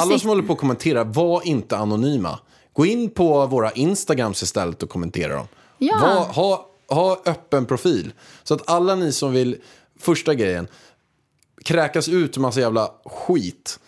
Alla 0.00 0.18
som 0.18 0.28
håller 0.28 0.42
på 0.42 0.52
att 0.52 0.58
kommentera, 0.58 1.04
var 1.04 1.46
inte 1.46 1.76
anonyma. 1.76 2.38
Gå 2.72 2.86
in 2.86 3.10
på 3.10 3.46
våra 3.46 3.70
Instagrams 3.70 4.42
istället 4.42 4.82
och 4.82 4.90
kommentera 4.90 5.34
dem. 5.34 5.46
Ja. 5.78 5.98
Var, 6.00 6.24
ha, 6.24 6.70
ha 6.88 7.22
öppen 7.24 7.66
profil. 7.66 8.12
Så 8.42 8.54
att 8.54 8.70
alla 8.70 8.94
ni 8.94 9.12
som 9.12 9.32
vill, 9.32 9.56
första 9.98 10.34
grejen, 10.34 10.68
kräkas 11.64 12.08
ut 12.08 12.36
en 12.36 12.42
massa 12.42 12.60
jävla 12.60 12.90
skit. 13.04 13.80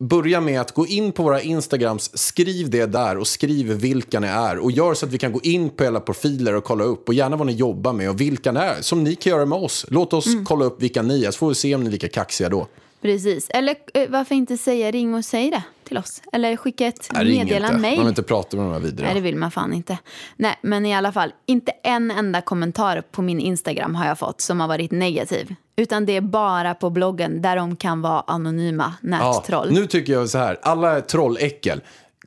Börja 0.00 0.40
med 0.40 0.60
att 0.60 0.74
gå 0.74 0.86
in 0.86 1.12
på 1.12 1.22
våra 1.22 1.42
Instagrams, 1.42 2.18
skriv 2.18 2.70
det 2.70 2.86
där 2.86 3.18
och 3.18 3.26
skriv 3.26 3.66
vilka 3.72 4.20
ni 4.20 4.26
är. 4.26 4.58
Och 4.58 4.70
gör 4.72 4.94
så 4.94 5.06
att 5.06 5.12
vi 5.12 5.18
kan 5.18 5.32
gå 5.32 5.40
in 5.42 5.70
på 5.70 5.84
era 5.84 6.00
profiler 6.00 6.54
och 6.54 6.64
kolla 6.64 6.84
upp 6.84 7.08
och 7.08 7.14
gärna 7.14 7.36
vad 7.36 7.46
ni 7.46 7.52
jobbar 7.52 7.92
med 7.92 8.10
och 8.10 8.20
vilka 8.20 8.52
ni 8.52 8.60
är. 8.60 8.82
Som 8.82 9.04
ni 9.04 9.14
kan 9.14 9.30
göra 9.30 9.46
med 9.46 9.58
oss. 9.58 9.86
Låt 9.88 10.12
oss 10.12 10.26
Mm. 10.26 10.44
kolla 10.44 10.64
upp 10.64 10.82
vilka 10.82 11.02
ni 11.02 11.24
är 11.24 11.30
så 11.30 11.38
får 11.38 11.48
vi 11.48 11.54
se 11.54 11.74
om 11.74 11.80
ni 11.80 11.86
är 11.86 11.90
lika 11.90 12.08
kaxiga 12.08 12.48
då. 12.48 12.66
Precis. 13.00 13.46
Eller 13.50 13.74
eh, 13.94 14.08
varför 14.10 14.34
inte 14.34 14.56
säga 14.56 14.90
ring 14.90 15.14
och 15.14 15.24
säg 15.24 15.50
det 15.50 15.62
till 15.84 15.98
oss? 15.98 16.22
Eller 16.32 16.56
skicka 16.56 16.86
ett 16.86 17.08
Nej, 17.12 17.24
meddelande, 17.24 17.72
Man 17.72 17.80
mail. 17.80 17.98
vill 17.98 18.08
inte 18.08 18.22
prata 18.22 18.56
med 18.56 18.66
de 18.66 18.72
här 18.72 18.80
vidare. 18.80 19.06
Nej, 19.06 19.14
det 19.14 19.20
vill 19.20 19.36
man 19.36 19.50
fan 19.50 19.72
inte. 19.72 19.98
Nej, 20.36 20.58
men 20.62 20.86
i 20.86 20.94
alla 20.94 21.12
fall, 21.12 21.32
inte 21.46 21.72
en 21.82 22.10
enda 22.10 22.40
kommentar 22.40 23.02
på 23.10 23.22
min 23.22 23.40
Instagram 23.40 23.94
har 23.94 24.06
jag 24.06 24.18
fått 24.18 24.40
som 24.40 24.60
har 24.60 24.68
varit 24.68 24.90
negativ. 24.90 25.54
Utan 25.76 26.06
det 26.06 26.16
är 26.16 26.20
bara 26.20 26.74
på 26.74 26.90
bloggen 26.90 27.42
där 27.42 27.56
de 27.56 27.76
kan 27.76 28.02
vara 28.02 28.20
anonyma 28.26 28.94
nättroll. 29.00 29.72
nu 29.72 29.86
tycker 29.86 30.12
jag 30.12 30.28
så 30.28 30.38
här, 30.38 30.58
alla 30.62 30.96
är 30.96 31.00
trolläckel. 31.00 31.80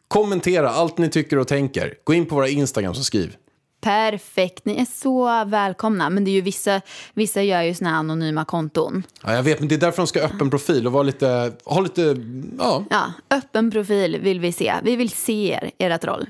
Kommentera 0.07 0.69
allt 0.69 0.97
ni 0.97 1.09
tycker 1.09 1.37
och 1.37 1.47
tänker. 1.47 1.93
Gå 2.03 2.13
in 2.13 2.25
på 2.25 2.35
våra 2.35 2.47
Instagrams 2.47 2.99
och 2.99 3.05
skriv. 3.05 3.35
Perfekt, 3.81 4.65
ni 4.65 4.81
är 4.81 4.85
så 4.85 5.45
välkomna. 5.45 6.09
Men 6.09 6.23
det 6.23 6.31
är 6.31 6.33
ju 6.33 6.41
vissa, 6.41 6.81
vissa 7.13 7.43
gör 7.43 7.61
ju 7.61 7.73
såna 7.73 7.89
här 7.89 7.97
anonyma 7.97 8.45
konton. 8.45 9.03
Ja, 9.23 9.33
jag 9.33 9.43
vet, 9.43 9.59
men 9.59 9.69
det 9.69 9.75
är 9.75 9.79
därför 9.79 9.97
de 9.97 10.07
ska 10.07 10.19
ha 10.19 10.27
öppen 10.27 10.49
profil 10.49 10.87
och 10.87 10.93
vara 10.93 11.03
lite, 11.03 11.53
ha 11.65 11.81
lite, 11.81 12.15
ja. 12.59 12.85
Ja, 12.89 13.13
öppen 13.29 13.71
profil 13.71 14.19
vill 14.21 14.39
vi 14.39 14.51
se. 14.51 14.73
Vi 14.83 14.95
vill 14.95 15.09
se 15.09 15.51
er, 15.51 15.71
ert 15.77 16.05
roll. 16.05 16.29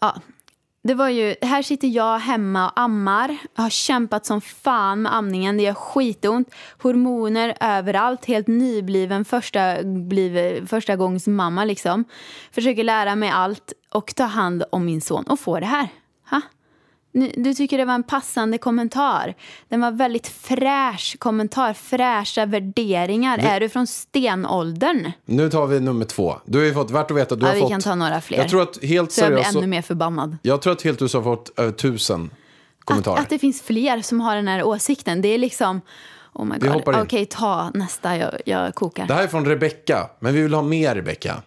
Ja, 0.00 0.14
det 0.84 0.94
var 0.94 1.08
ju, 1.08 1.34
här 1.42 1.62
sitter 1.62 1.88
jag 1.88 2.18
hemma 2.18 2.66
och 2.70 2.80
ammar. 2.80 3.38
Jag 3.56 3.62
har 3.62 3.70
kämpat 3.70 4.26
som 4.26 4.40
fan 4.40 5.02
med 5.02 5.14
amningen. 5.14 5.56
Det 5.56 5.62
gör 5.62 5.74
skitont. 5.74 6.54
Hormoner 6.82 7.56
överallt. 7.60 8.24
Helt 8.24 8.46
nybliven 8.46 9.24
första, 9.24 9.82
bliv, 9.82 10.66
första 10.66 10.96
gångs 10.96 11.26
mamma 11.26 11.64
liksom. 11.64 12.04
Försöker 12.52 12.84
lära 12.84 13.16
mig 13.16 13.30
allt 13.30 13.72
och 13.90 14.14
ta 14.14 14.24
hand 14.24 14.64
om 14.72 14.84
min 14.84 15.00
son 15.00 15.24
och 15.24 15.40
få 15.40 15.60
det 15.60 15.66
här. 15.66 15.88
Du 17.12 17.54
tycker 17.54 17.78
det 17.78 17.84
var 17.84 17.94
en 17.94 18.02
passande 18.02 18.58
kommentar. 18.58 19.34
Den 19.68 19.80
var 19.80 19.90
väldigt 19.90 20.26
fräsch 20.26 21.16
kommentar. 21.18 21.72
Fräscha 21.72 22.46
värderingar. 22.46 23.38
Är 23.38 23.60
du 23.60 23.68
från 23.68 23.86
stenåldern? 23.86 25.12
Nu 25.24 25.50
tar 25.50 25.66
vi 25.66 25.80
nummer 25.80 26.04
två. 26.04 26.36
Du 26.44 26.58
har 26.58 26.64
ju 26.64 26.74
fått, 26.74 26.90
värt 26.90 27.10
att 27.10 27.16
veta, 27.16 27.34
du 27.34 27.46
Ja, 27.46 27.48
har 27.48 27.54
vi 27.54 27.60
fått... 27.60 27.70
kan 27.70 27.80
ta 27.80 27.94
några 27.94 28.20
fler. 28.20 28.38
Jag 28.38 28.48
tror 28.48 28.62
att 28.62 28.84
helt 28.84 29.12
Så 29.12 29.20
jag 29.20 29.32
blir 29.32 29.56
ännu 29.56 29.66
mer 29.66 29.82
förbannad. 29.82 30.36
jag 30.42 30.62
tror 30.62 30.72
att 30.72 30.82
helt 30.82 30.98
du 30.98 31.04
har 31.04 31.22
fått 31.22 31.58
över 31.58 31.72
tusen 31.72 32.30
kommentarer. 32.84 33.16
Att, 33.16 33.22
att 33.22 33.30
det 33.30 33.38
finns 33.38 33.62
fler 33.62 34.02
som 34.02 34.20
har 34.20 34.36
den 34.36 34.48
här 34.48 34.62
åsikten. 34.62 35.22
Det 35.22 35.28
är 35.28 35.38
liksom... 35.38 35.80
Oh 36.34 36.44
my 36.44 36.58
god. 36.58 36.96
Okej, 36.96 37.26
ta 37.26 37.70
nästa. 37.74 38.16
Jag, 38.16 38.30
jag 38.46 38.74
kokar. 38.74 39.06
Det 39.06 39.14
här 39.14 39.22
är 39.22 39.28
från 39.28 39.46
Rebecka, 39.46 40.10
men 40.20 40.34
vi 40.34 40.42
vill 40.42 40.54
ha 40.54 40.62
mer 40.62 40.94
Rebecka. 40.94 41.42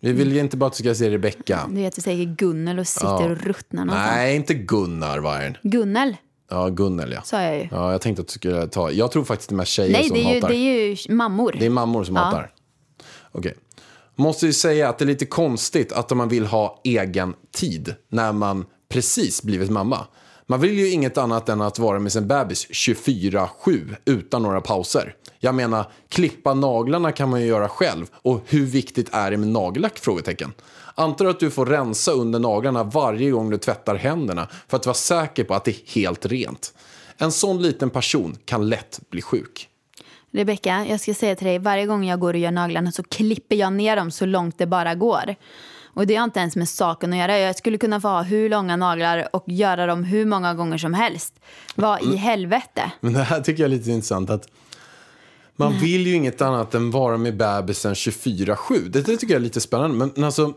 Vi 0.00 0.12
vill 0.12 0.32
ju 0.32 0.40
inte 0.40 0.56
bara 0.56 0.66
att 0.66 0.72
du 0.72 0.76
ska 0.84 0.94
se 0.94 1.10
Rebecka. 1.10 1.66
Du 1.68 1.74
vet, 1.82 1.94
du 1.96 2.02
säger 2.02 2.24
Gunnel 2.24 2.78
och 2.78 2.86
sitter 2.88 3.30
och 3.30 3.36
ruttnar 3.36 3.84
någonstans. 3.84 4.16
Nej, 4.16 4.36
inte 4.36 4.54
Gunnar 4.54 5.18
Vargen. 5.18 5.56
Gunnel, 5.62 6.16
Ja, 6.50 6.68
Gunnel 6.68 7.12
ja. 7.12 7.22
sa 7.22 7.42
jag 7.42 7.56
ju. 7.58 7.68
Ja, 7.70 7.92
jag 7.92 8.00
tänkte 8.00 8.20
att 8.20 8.28
du 8.28 8.32
skulle 8.32 8.66
ta... 8.66 8.90
Jag 8.90 9.10
tror 9.12 9.24
faktiskt 9.24 9.48
det 9.48 9.54
är 9.54 9.56
mest 9.56 9.72
tjejer 9.72 9.92
Nej, 9.92 10.04
som 10.08 10.16
det 10.16 10.22
är, 10.24 10.28
ju, 10.34 10.40
hatar. 10.40 10.48
det 10.48 10.56
är 10.56 11.08
ju 11.08 11.14
mammor. 11.14 11.56
Det 11.58 11.66
är 11.66 11.70
mammor 11.70 12.04
som 12.04 12.16
Ja. 12.16 12.22
hatar. 12.22 12.52
Okej. 13.32 13.54
Måste 14.16 14.46
ju 14.46 14.52
säga 14.52 14.88
att 14.88 14.98
det 14.98 15.04
är 15.04 15.06
lite 15.06 15.26
konstigt 15.26 15.92
att 15.92 16.10
man 16.10 16.28
vill 16.28 16.46
ha 16.46 16.80
egen 16.84 17.34
tid 17.52 17.94
när 18.08 18.32
man 18.32 18.64
precis 18.88 19.42
blivit 19.42 19.70
mamma. 19.70 20.06
Man 20.50 20.60
vill 20.60 20.78
ju 20.78 20.90
inget 20.90 21.18
annat 21.18 21.48
än 21.48 21.60
att 21.60 21.78
vara 21.78 21.98
med 21.98 22.12
sin 22.12 22.28
bebis 22.28 22.66
24-7 22.70 23.96
utan 24.04 24.42
några 24.42 24.60
pauser. 24.60 25.14
Jag 25.38 25.54
menar, 25.54 25.84
klippa 26.08 26.54
naglarna 26.54 27.12
kan 27.12 27.30
man 27.30 27.40
ju 27.40 27.46
göra 27.46 27.68
själv. 27.68 28.06
Och 28.12 28.40
hur 28.46 28.66
viktigt 28.66 29.08
är 29.12 29.30
det 29.30 29.36
med 29.36 29.48
nagellack? 29.48 29.98
Frågetecken. 29.98 30.52
Antar 30.94 31.26
att 31.26 31.40
du 31.40 31.50
får 31.50 31.66
rensa 31.66 32.12
under 32.12 32.38
naglarna 32.38 32.84
varje 32.84 33.30
gång 33.30 33.50
du 33.50 33.58
tvättar 33.58 33.94
händerna 33.94 34.48
för 34.68 34.76
att 34.76 34.86
vara 34.86 34.94
säker 34.94 35.44
på 35.44 35.54
att 35.54 35.64
det 35.64 35.70
är 35.70 35.94
helt 35.94 36.26
rent. 36.26 36.74
En 37.16 37.32
sån 37.32 37.62
liten 37.62 37.90
person 37.90 38.36
kan 38.44 38.68
lätt 38.68 39.00
bli 39.10 39.22
sjuk. 39.22 39.68
Rebecka, 40.32 40.86
jag 40.88 41.00
ska 41.00 41.14
säga 41.14 41.36
till 41.36 41.46
dig, 41.46 41.58
varje 41.58 41.86
gång 41.86 42.04
jag 42.04 42.20
går 42.20 42.34
och 42.34 42.40
gör 42.40 42.50
naglarna 42.50 42.92
så 42.92 43.02
klipper 43.02 43.56
jag 43.56 43.72
ner 43.72 43.96
dem 43.96 44.10
så 44.10 44.26
långt 44.26 44.58
det 44.58 44.66
bara 44.66 44.94
går. 44.94 45.34
Och 46.00 46.06
det 46.06 46.16
har 46.16 46.24
inte 46.24 46.40
ens 46.40 46.56
med 46.56 46.68
saken 46.68 47.12
att 47.12 47.18
göra. 47.18 47.38
Jag 47.38 47.56
skulle 47.56 47.78
kunna 47.78 48.00
få 48.00 48.08
ha 48.08 48.22
hur 48.22 48.48
långa 48.48 48.76
naglar 48.76 49.28
och 49.32 49.44
göra 49.46 49.86
dem 49.86 50.04
hur 50.04 50.26
många 50.26 50.54
gånger 50.54 50.78
som 50.78 50.94
helst. 50.94 51.34
Vad 51.74 52.00
Mm. 52.02 52.14
i 52.14 52.16
helvete? 52.16 52.92
Men 53.00 53.12
det 53.12 53.22
här 53.22 53.40
tycker 53.40 53.62
jag 53.62 53.72
är 53.72 53.76
lite 53.76 53.90
intressant. 53.90 54.30
att 54.30 54.48
Man 55.56 55.78
vill 55.78 56.06
ju 56.06 56.14
inget 56.14 56.42
annat 56.42 56.74
än 56.74 56.90
vara 56.90 57.16
med 57.16 57.36
bebisen 57.36 57.94
24-7. 57.94 58.88
Det, 58.88 59.02
det 59.02 59.16
tycker 59.16 59.34
jag 59.34 59.40
är 59.40 59.44
lite 59.44 59.60
spännande. 59.60 59.96
Men, 59.96 60.10
men 60.14 60.24
alltså, 60.24 60.52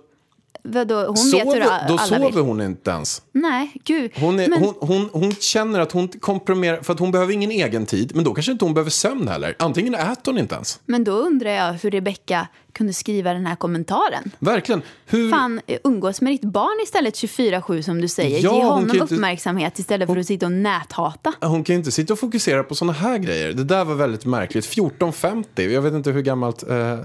Vadå, 0.64 0.96
hon 0.96 1.06
vet 1.16 1.16
hur 1.16 1.40
sover, 1.40 1.60
då 1.88 1.94
alla 1.94 1.98
sover 1.98 2.32
vill. 2.32 2.42
hon 2.42 2.62
inte 2.62 2.92
ens. 2.92 3.22
Nej, 3.32 3.72
gud. 3.84 4.12
Hon, 4.16 4.40
är, 4.40 4.48
Men- 4.50 4.60
hon, 4.64 4.74
hon, 4.80 5.10
hon 5.14 5.32
känner 5.36 5.80
att 5.80 5.92
hon 5.92 6.08
komprimerar, 6.08 6.82
för 6.84 6.94
att 6.94 7.00
hon 7.00 7.12
behöver 7.12 7.34
ingen 7.34 7.52
egen 7.52 7.86
tid. 7.86 8.12
Men 8.16 8.24
då 8.24 8.34
kanske 8.34 8.52
inte 8.52 8.66
hon 8.66 8.74
behöver 8.74 8.92
sömn 8.92 9.28
heller. 9.28 9.56
Antingen 9.60 9.96
äter 9.96 10.32
hon 10.32 10.38
inte 10.38 10.56
ens. 10.56 10.80
Men 10.86 11.04
då 11.04 11.12
undrar 11.12 11.52
jag 11.52 11.74
hur 11.74 11.92
Rebecka 11.92 12.48
kunde 12.74 12.94
skriva 12.94 13.34
den 13.34 13.46
här 13.46 13.56
kommentaren. 13.56 14.32
Verkligen. 14.40 14.82
Hur, 15.06 15.32
Fan, 15.32 15.62
umgås 15.84 16.22
med 16.22 16.34
ditt 16.34 16.42
barn 16.44 16.84
istället 16.84 17.14
24-7 17.16 17.82
som 17.82 18.02
du 18.02 18.08
säger. 18.08 18.40
Ja, 18.44 18.56
Ge 18.56 18.64
hon 18.64 18.72
honom 18.72 18.90
inte- 19.02 19.16
uppmärksamhet 19.16 19.80
istället 19.80 20.10
för 20.10 20.18
att 20.18 20.26
sitta 20.28 20.46
och 20.46 20.52
näthata. 20.52 21.34
Hon 21.42 21.64
kan 21.64 21.74
ju 21.74 21.78
inte 21.78 21.92
sitta 21.92 22.14
och 22.14 22.20
fokusera 22.20 22.64
på 22.64 22.76
såna 22.76 22.94
här 22.94 23.18
grejer. 23.18 23.54
Det 23.54 23.64
där 23.64 23.86
var 23.86 23.96
väldigt 23.96 24.26
märkligt. 24.26 24.66
14.50, 24.66 25.70
jag 25.70 25.82
vet 25.82 25.94
inte 25.94 26.12
hur 26.12 26.22
gammalt 26.22 26.64
eh, 26.70 27.00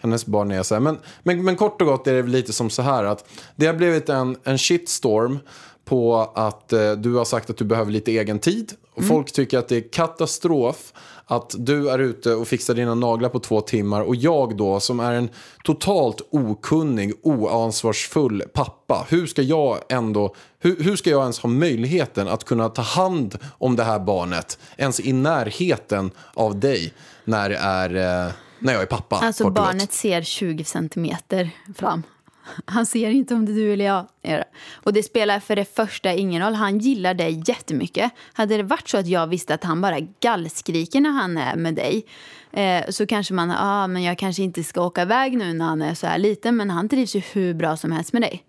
hennes 0.00 0.26
barn 0.26 0.50
är. 0.50 0.62
Så 0.62 0.74
här. 0.74 0.80
Men, 0.80 0.98
men, 1.22 1.44
men 1.44 1.56
kort 1.56 1.80
och 1.80 1.86
gott 1.86 2.06
är 2.06 2.14
det 2.14 2.22
lite 2.22 2.52
som 2.52 2.70
så 2.70 2.82
här 2.82 3.04
att 3.04 3.24
det 3.56 3.66
har 3.66 3.74
blivit 3.74 4.08
en, 4.08 4.36
en 4.44 4.58
shitstorm 4.58 5.38
på 5.84 6.32
att 6.34 6.72
eh, 6.72 6.92
du 6.92 7.14
har 7.14 7.24
sagt 7.24 7.50
att 7.50 7.56
du 7.56 7.64
behöver 7.64 7.92
lite 7.92 8.12
egen 8.12 8.38
tid. 8.38 8.72
Och 8.94 9.04
Folk 9.04 9.32
tycker 9.32 9.58
att 9.58 9.68
det 9.68 9.76
är 9.76 9.92
katastrof 9.92 10.92
att 11.30 11.54
du 11.58 11.90
är 11.90 11.98
ute 11.98 12.34
och 12.34 12.48
fixar 12.48 12.74
dina 12.74 12.94
naglar 12.94 13.28
på 13.28 13.38
två 13.38 13.60
timmar 13.60 14.00
och 14.00 14.16
jag 14.16 14.56
då 14.56 14.80
som 14.80 15.00
är 15.00 15.12
en 15.12 15.28
totalt 15.64 16.20
okunnig, 16.30 17.12
oansvarsfull 17.22 18.42
pappa. 18.52 19.06
Hur 19.08 19.26
ska 19.26 19.42
jag 19.42 19.78
ändå, 19.88 20.34
hur, 20.58 20.76
hur 20.76 20.96
ska 20.96 21.10
jag 21.10 21.22
ens 21.22 21.38
ha 21.38 21.50
möjligheten 21.50 22.28
att 22.28 22.44
kunna 22.44 22.68
ta 22.68 22.82
hand 22.82 23.38
om 23.58 23.76
det 23.76 23.84
här 23.84 23.98
barnet 23.98 24.58
ens 24.76 25.00
i 25.00 25.12
närheten 25.12 26.10
av 26.34 26.60
dig 26.60 26.94
när 27.24 27.48
det 27.48 27.56
är, 27.56 28.24
eh, 28.26 28.32
när 28.60 28.72
jag 28.72 28.82
är 28.82 28.86
pappa? 28.86 29.16
Alltså 29.16 29.50
barnet 29.50 29.92
ser 29.92 30.22
20 30.22 30.64
centimeter 30.64 31.50
fram. 31.74 32.02
Han 32.64 32.86
ser 32.86 33.10
inte 33.10 33.34
om 33.34 33.46
det 33.46 33.52
är 33.52 33.54
du 33.54 33.72
eller 33.72 33.84
jag. 33.84 34.06
Och 34.74 34.92
det 34.92 35.02
spelar 35.02 35.40
för 35.40 35.56
det 35.56 35.64
första 35.64 36.12
ingen 36.12 36.42
roll. 36.42 36.54
Han 36.54 36.78
gillar 36.78 37.14
dig 37.14 37.42
jättemycket. 37.46 38.12
Hade 38.32 38.56
det 38.56 38.62
varit 38.62 38.88
så 38.88 38.98
att 38.98 39.06
jag 39.06 39.26
visste 39.26 39.54
att 39.54 39.64
han 39.64 39.80
bara 39.80 40.00
gallskriker 40.20 41.00
när 41.00 41.10
han 41.10 41.36
är 41.36 41.56
med 41.56 41.74
dig 41.74 42.06
eh, 42.52 42.90
så 42.90 43.06
kanske 43.06 43.34
man, 43.34 43.50
ah, 43.50 43.86
men 43.86 44.02
jag 44.02 44.18
kanske 44.18 44.42
inte 44.42 44.64
ska 44.64 44.82
åka 44.82 45.02
iväg 45.02 45.36
nu 45.36 45.52
när 45.52 45.64
han 45.64 45.82
är 45.82 45.94
så 45.94 46.06
här 46.06 46.18
liten. 46.18 46.56
Men 46.56 46.70
han 46.70 46.88
trivs 46.88 47.16
ju 47.16 47.22
hur 47.32 47.54
bra 47.54 47.76
som 47.76 47.92
helst 47.92 48.12
med 48.12 48.22
dig. 48.22 48.44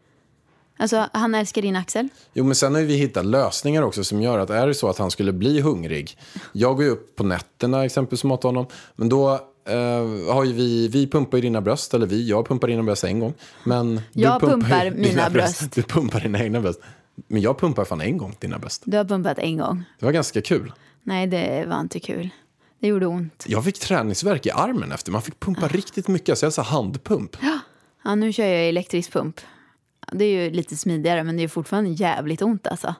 Alltså, 0.77 1.09
han 1.13 1.35
älskar 1.35 1.61
din 1.61 1.75
Axel. 1.75 2.09
Jo, 2.33 2.43
men 2.43 2.55
sen 2.55 2.75
har 2.75 2.81
vi 2.81 2.95
hittat 2.95 3.25
lösningar 3.25 3.81
också 3.81 4.03
som 4.03 4.21
gör 4.21 4.39
att 4.39 4.49
är 4.49 4.67
det 4.67 4.73
så 4.73 4.89
att 4.89 4.97
han 4.97 5.11
skulle 5.11 5.33
bli 5.33 5.61
hungrig. 5.61 6.17
Jag 6.51 6.75
går 6.75 6.85
ju 6.85 6.91
upp 6.91 7.15
på 7.15 7.23
nätterna 7.23 7.85
exempelvis 7.85 8.23
och 8.23 8.27
matar 8.27 8.49
honom. 8.49 8.65
Men 8.95 9.09
då 9.09 9.50
eh, 9.65 10.33
har 10.33 10.53
vi, 10.53 10.87
vi 10.87 11.07
pumpar 11.07 11.37
ju 11.37 11.41
dina 11.41 11.61
bröst, 11.61 11.93
eller 11.93 12.07
vi, 12.07 12.29
jag 12.29 12.47
pumpar 12.47 12.67
dina 12.67 12.83
bröst 12.83 13.03
en 13.03 13.19
gång. 13.19 13.33
Men 13.63 13.95
du 13.95 14.21
Jag 14.21 14.41
pumpar 14.41 14.85
ju 14.85 14.91
mina 14.91 15.07
dina 15.07 15.29
bröst. 15.29 15.71
Du 15.71 15.83
pumpar 15.83 16.19
dina 16.19 16.43
egna 16.43 16.61
bröst. 16.61 16.79
Men 17.27 17.41
jag 17.41 17.59
pumpar 17.59 17.85
fan 17.85 18.01
en 18.01 18.17
gång 18.17 18.35
dina 18.39 18.59
bröst. 18.59 18.81
Du 18.85 18.97
har 18.97 19.05
pumpat 19.05 19.39
en 19.39 19.57
gång. 19.57 19.83
Det 19.99 20.05
var 20.05 20.13
ganska 20.13 20.41
kul. 20.41 20.71
Nej, 21.03 21.27
det 21.27 21.65
var 21.67 21.79
inte 21.79 21.99
kul. 21.99 22.29
Det 22.79 22.87
gjorde 22.87 23.05
ont. 23.05 23.45
Jag 23.47 23.65
fick 23.65 23.79
träningsverk 23.79 24.45
i 24.45 24.51
armen 24.51 24.91
efter. 24.91 25.11
Man 25.11 25.21
fick 25.21 25.39
pumpa 25.39 25.67
riktigt 25.67 26.07
mycket. 26.07 26.37
Så 26.37 26.45
jag 26.45 26.53
sa 26.53 26.61
handpump. 26.61 27.37
Ja, 28.03 28.15
nu 28.15 28.33
kör 28.33 28.45
jag 28.45 28.69
elektrisk 28.69 29.11
pump. 29.11 29.41
Det 30.11 30.25
är 30.25 30.43
ju 30.43 30.51
lite 30.51 30.77
smidigare, 30.77 31.23
men 31.23 31.37
det 31.37 31.43
är 31.43 31.47
fortfarande 31.47 31.89
jävligt 31.89 32.41
ont 32.41 32.67
alltså. 32.67 32.95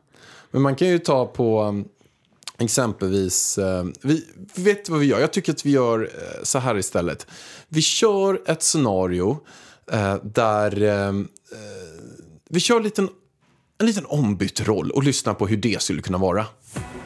Men 0.52 0.62
man 0.62 0.76
kan 0.76 0.88
ju 0.88 1.00
ta 1.00 1.26
på 1.26 1.84
exempelvis, 2.64 3.58
eh, 3.58 3.86
vi 4.02 4.26
vet 4.56 4.90
vad 4.90 5.00
vi 5.00 5.06
gör, 5.06 5.20
jag 5.20 5.34
tycker 5.34 5.52
att 5.52 5.66
vi 5.66 5.72
gör 5.72 6.02
eh, 6.02 6.44
så 6.44 6.60
här 6.60 6.78
istället. 6.78 7.28
Vi 7.68 7.82
kör 7.82 8.42
ett 8.46 8.64
scenario 8.64 9.40
eh, 9.92 10.16
där 10.24 10.84
eh, 10.84 11.08
eh 11.08 11.14
vi 12.54 12.60
kör 12.60 12.78
en 12.78 12.84
liten, 12.84 13.10
en 13.80 13.86
liten 13.86 14.06
ombytt 14.06 14.68
roll 14.68 14.92
och 14.92 15.04
lyssnar 15.04 15.34
på 15.34 15.48
hur 15.48 15.58
det 15.58 15.82
skulle 15.82 16.02
kunna 16.02 16.18
vara. 16.18 16.46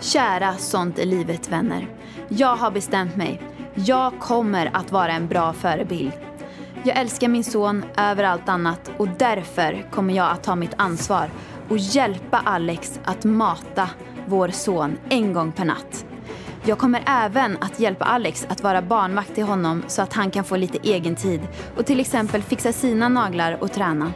Kära 0.01 0.57
Sånt 0.57 0.99
är 0.99 1.05
livet 1.05 1.51
vänner. 1.51 1.95
Jag 2.29 2.55
har 2.55 2.71
bestämt 2.71 3.15
mig. 3.15 3.41
Jag 3.75 4.19
kommer 4.19 4.71
att 4.73 4.91
vara 4.91 5.11
en 5.11 5.27
bra 5.27 5.53
förebild. 5.53 6.11
Jag 6.83 6.97
älskar 6.97 7.27
min 7.27 7.43
son 7.43 7.85
över 7.97 8.23
allt 8.23 8.49
annat 8.49 8.91
och 8.97 9.07
därför 9.19 9.89
kommer 9.91 10.13
jag 10.13 10.31
att 10.31 10.43
ta 10.43 10.55
mitt 10.55 10.73
ansvar 10.77 11.29
och 11.69 11.77
hjälpa 11.77 12.37
Alex 12.37 12.99
att 13.03 13.23
mata 13.23 13.89
vår 14.27 14.49
son 14.49 14.97
en 15.09 15.33
gång 15.33 15.51
per 15.51 15.65
natt. 15.65 16.05
Jag 16.67 16.77
kommer 16.77 17.03
även 17.07 17.57
att 17.61 17.79
hjälpa 17.79 18.05
Alex 18.05 18.45
att 18.49 18.63
vara 18.63 18.81
barnvakt 18.81 19.35
till 19.35 19.43
honom 19.43 19.83
så 19.87 20.01
att 20.01 20.13
han 20.13 20.31
kan 20.31 20.43
få 20.43 20.55
lite 20.55 20.77
egen 20.83 21.15
tid 21.15 21.41
och 21.77 21.85
till 21.85 21.99
exempel 21.99 22.41
fixa 22.41 22.73
sina 22.73 23.09
naglar 23.09 23.57
och 23.61 23.71
träna. 23.71 24.11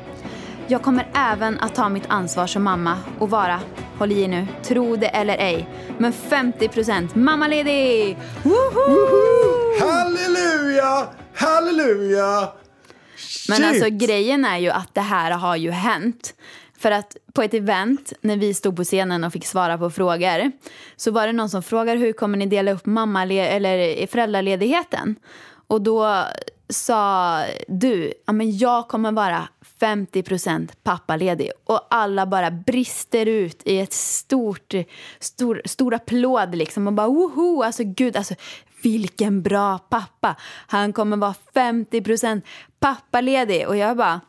Jag 0.68 0.82
kommer 0.82 1.08
även 1.14 1.60
att 1.60 1.76
ta 1.76 1.90
mitt 1.90 2.04
ansvar 2.08 2.48
som 2.48 2.64
mamma 2.64 2.98
och 3.20 3.30
vara, 3.30 3.60
håll 3.98 4.12
i 4.12 4.28
nu, 4.28 4.48
tro 4.64 4.96
det 4.96 5.08
eller 5.08 5.38
ej, 5.38 5.70
men 5.98 6.14
50% 6.14 7.18
mammaledig! 7.18 8.18
Woho! 8.44 9.00
Halleluja! 9.80 11.08
Halleluja! 11.36 12.50
Men 13.50 13.58
Shit! 13.58 13.66
alltså 13.66 13.90
grejen 13.90 14.46
är 14.46 14.58
ju 14.58 14.70
att 14.70 14.96
det 14.96 15.02
här 15.02 15.32
har 15.32 15.56
ju 15.56 15.72
hänt. 15.72 16.34
För 16.80 16.92
att 16.92 17.18
på 17.34 17.42
ett 17.42 17.54
event 17.54 18.14
när 18.22 18.38
vi 18.38 18.54
stod 18.54 18.76
på 18.76 18.84
scenen 18.84 19.24
och 19.24 19.34
fick 19.34 19.46
svara 19.46 19.78
på 19.78 19.90
frågor 19.90 20.52
så 20.96 21.12
var 21.12 21.28
det 21.28 21.34
någon 21.34 21.50
som 21.50 21.64
frågade 21.64 22.00
hur 22.00 22.14
kommer 22.14 22.38
ni 22.38 22.46
dela 22.46 22.72
upp 22.72 22.86
mamma 22.86 23.24
eller 23.24 24.08
föräldraledigheten? 24.08 25.16
Och 25.68 25.82
då 25.82 26.24
sa 26.70 27.42
du, 27.68 28.14
ja, 28.26 28.34
men 28.34 28.58
jag 28.58 28.88
kommer 28.88 29.12
vara 29.12 29.48
50% 29.80 30.70
pappaledig. 30.84 31.52
Och 31.66 31.88
alla 31.90 32.26
bara 32.26 32.52
brister 32.52 33.26
ut 33.26 33.62
i 33.66 33.80
ett 33.80 33.94
stort, 33.94 34.74
stor, 35.20 35.62
stor 35.66 35.94
applåd 35.94 36.56
liksom. 36.56 36.88
Och 36.88 36.94
bara 36.94 37.08
woho, 37.08 37.64
alltså 37.64 37.84
gud, 37.84 38.18
alltså 38.18 38.36
vilken 38.84 39.42
bra 39.42 39.78
pappa. 39.78 40.36
Han 40.68 40.94
kommer 40.94 41.18
vara 41.18 41.36
50% 41.54 42.42
pappaledig. 42.80 43.68
Och 43.68 43.78
jag 43.78 43.98
bara, 43.98 44.22